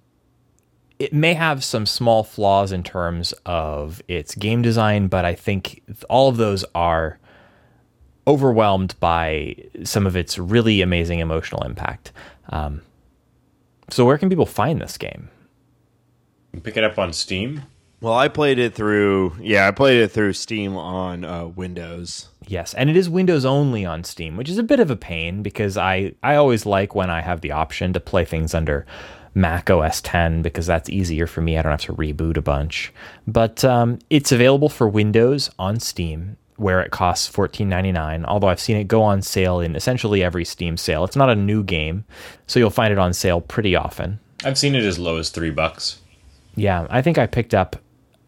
[0.98, 5.82] it may have some small flaws in terms of its game design, but I think
[6.08, 7.18] all of those are
[8.26, 12.12] overwhelmed by some of its really amazing emotional impact.
[12.50, 12.82] Um,
[13.90, 15.28] so where can people find this game?
[16.52, 17.62] You pick it up on Steam.
[18.04, 22.28] Well, I played it through, yeah, I played it through Steam on uh, Windows.
[22.46, 25.42] Yes, and it is Windows only on Steam, which is a bit of a pain
[25.42, 28.84] because I I always like when I have the option to play things under
[29.34, 31.56] Mac OS 10 because that's easier for me.
[31.56, 32.92] I don't have to reboot a bunch.
[33.26, 38.26] But um, it's available for Windows on Steam, where it costs $14.99.
[38.26, 41.04] Although I've seen it go on sale in essentially every Steam sale.
[41.04, 42.04] It's not a new game,
[42.46, 44.20] so you'll find it on sale pretty often.
[44.44, 46.02] I've seen it as low as three bucks.
[46.54, 47.76] Yeah, I think I picked up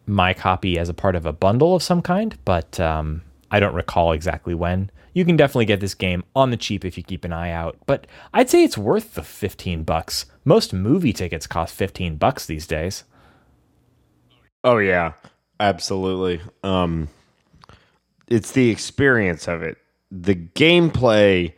[0.06, 3.74] my copy as a part of a bundle of some kind, but um, I don't
[3.74, 4.90] recall exactly when.
[5.12, 7.78] You can definitely get this game on the cheap if you keep an eye out,
[7.86, 10.26] but I'd say it's worth the 15 bucks.
[10.44, 13.04] Most movie tickets cost 15 bucks these days.
[14.62, 15.12] Oh yeah,
[15.58, 16.40] absolutely.
[16.62, 17.08] Um,
[18.28, 19.78] it's the experience of it.
[20.10, 21.54] The gameplay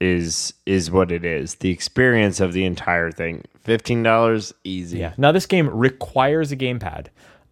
[0.00, 1.56] is is what it is.
[1.56, 3.44] The experience of the entire thing.
[3.60, 4.98] Fifteen dollars, easy.
[4.98, 5.14] Yeah.
[5.16, 7.06] Now this game requires a gamepad.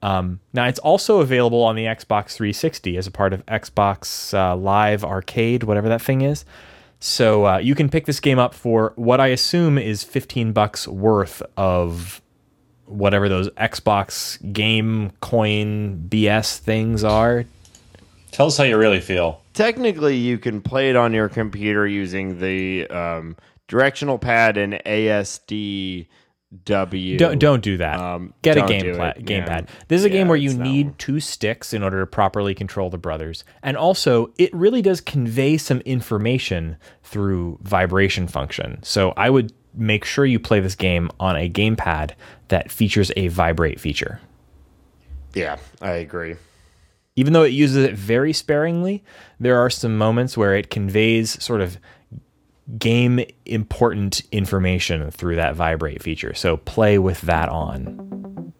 [0.04, 4.54] Um, now it's also available on the Xbox 360 as a part of Xbox uh,
[4.54, 6.44] Live Arcade, whatever that thing is.
[7.00, 10.86] So uh, you can pick this game up for what I assume is 15 bucks
[10.86, 12.20] worth of
[12.84, 17.46] whatever those Xbox game coin BS things are.
[18.30, 19.40] Tell us how you really feel.
[19.54, 23.36] Technically, you can play it on your computer using the um,
[23.68, 24.82] directional pad and
[26.64, 27.18] ASDW.
[27.18, 27.98] Don't don't do that.
[27.98, 29.62] Um, Get a game pla- gamepad.
[29.62, 29.74] Yeah.
[29.88, 30.94] This is a game where you need one.
[30.98, 35.56] two sticks in order to properly control the brothers, and also it really does convey
[35.56, 38.82] some information through vibration function.
[38.82, 42.12] So I would make sure you play this game on a gamepad
[42.48, 44.20] that features a vibrate feature.
[45.34, 46.36] Yeah, I agree.
[47.16, 49.04] Even though it uses it very sparingly,
[49.38, 51.78] there are some moments where it conveys sort of
[52.78, 56.34] game important information through that vibrate feature.
[56.34, 58.52] So play with that on.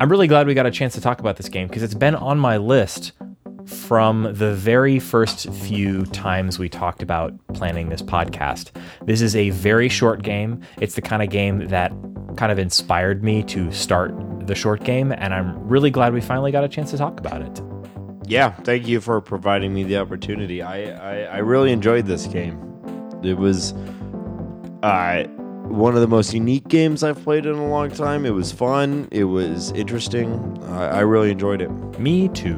[0.00, 2.14] I'm really glad we got a chance to talk about this game because it's been
[2.14, 3.12] on my list
[3.66, 8.70] from the very first few times we talked about planning this podcast.
[9.06, 10.60] This is a very short game.
[10.80, 11.92] It's the kind of game that
[12.36, 14.12] kind of inspired me to start
[14.46, 17.40] the short game, and I'm really glad we finally got a chance to talk about
[17.40, 17.73] it.
[18.26, 20.62] Yeah, thank you for providing me the opportunity.
[20.62, 22.58] I, I, I really enjoyed this game.
[23.22, 23.72] It was
[24.82, 25.24] uh,
[25.64, 28.24] one of the most unique games I've played in a long time.
[28.24, 29.08] It was fun.
[29.10, 30.58] It was interesting.
[30.64, 31.68] I, I really enjoyed it.
[31.98, 32.56] Me too.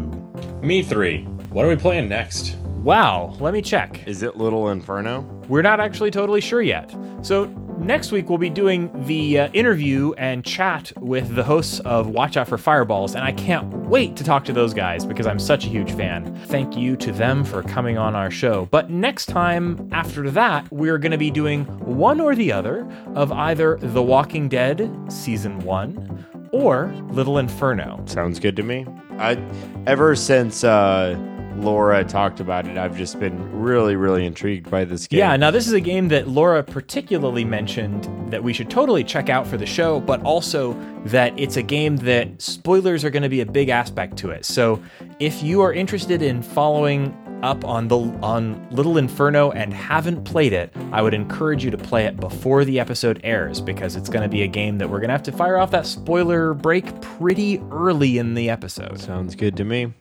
[0.63, 1.25] Me three.
[1.51, 2.57] What are we playing next?
[2.83, 4.07] Wow, let me check.
[4.07, 5.23] Is it Little Inferno?
[5.49, 6.95] We're not actually totally sure yet.
[7.23, 7.47] So,
[7.79, 12.37] next week we'll be doing the uh, interview and chat with the hosts of Watch
[12.37, 15.65] Out for Fireballs, and I can't wait to talk to those guys because I'm such
[15.67, 16.35] a huge fan.
[16.47, 18.67] Thank you to them for coming on our show.
[18.71, 23.33] But next time after that, we're going to be doing one or the other of
[23.33, 28.03] either The Walking Dead Season 1 or Little Inferno.
[28.07, 28.87] Sounds good to me.
[29.19, 29.43] I
[29.87, 31.17] ever since uh,
[31.61, 35.19] Laura talked about it, I've just been really, really intrigued by this game.
[35.19, 39.29] Yeah, now this is a game that Laura particularly mentioned that we should totally check
[39.29, 40.75] out for the show, but also
[41.07, 44.45] that it's a game that spoilers are going to be a big aspect to it.
[44.45, 44.83] So
[45.19, 50.53] if you are interested in following up on the on Little Inferno and haven't played
[50.53, 54.23] it, I would encourage you to play it before the episode airs because it's going
[54.23, 57.01] to be a game that we're going to have to fire off that spoiler break
[57.01, 58.99] pretty early in the episode.
[58.99, 59.93] Sounds good to me.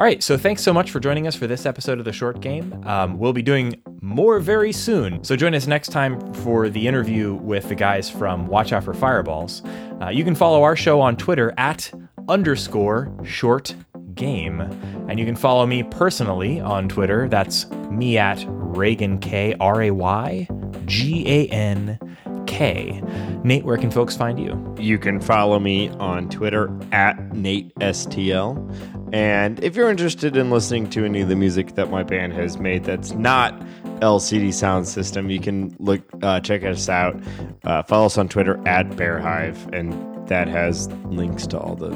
[0.00, 2.40] All right, so thanks so much for joining us for this episode of The Short
[2.40, 2.72] Game.
[2.86, 7.34] Um, we'll be doing more very soon, so join us next time for the interview
[7.34, 9.62] with the guys from Watch Out for Fireballs.
[10.00, 11.92] Uh, you can follow our show on Twitter at
[12.30, 13.74] underscore short
[14.14, 14.62] game.
[15.10, 17.28] And you can follow me personally on Twitter.
[17.28, 20.48] That's me at Raygan K, R A Y
[20.86, 21.98] G A N
[22.46, 23.02] K.
[23.44, 24.74] Nate, where can folks find you?
[24.78, 29.12] You can follow me on Twitter at NateSTL.
[29.12, 32.58] And if you're interested in listening to any of the music that my band has
[32.58, 33.58] made that's not
[34.00, 37.20] LCD Soundsystem, you can look uh, check us out.
[37.64, 41.90] Uh, follow us on Twitter at Bearhive, and that has links to all the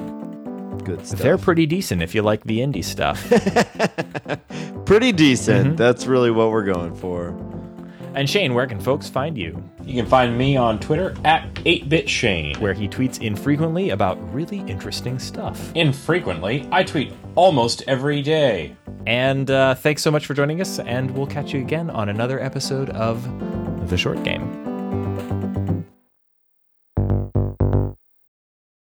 [0.84, 1.20] good stuff.
[1.20, 3.22] They're pretty decent if you like the indie stuff.
[4.86, 5.76] pretty decent.
[5.76, 7.32] That's really what we're going for.
[8.14, 9.62] And Shane, where can folks find you?
[9.84, 12.58] You can find me on Twitter at 8bitshane.
[12.58, 15.72] Where he tweets infrequently about really interesting stuff.
[15.74, 18.76] Infrequently, I tweet almost every day.
[19.06, 22.40] And uh, thanks so much for joining us, and we'll catch you again on another
[22.40, 24.73] episode of The Short Game.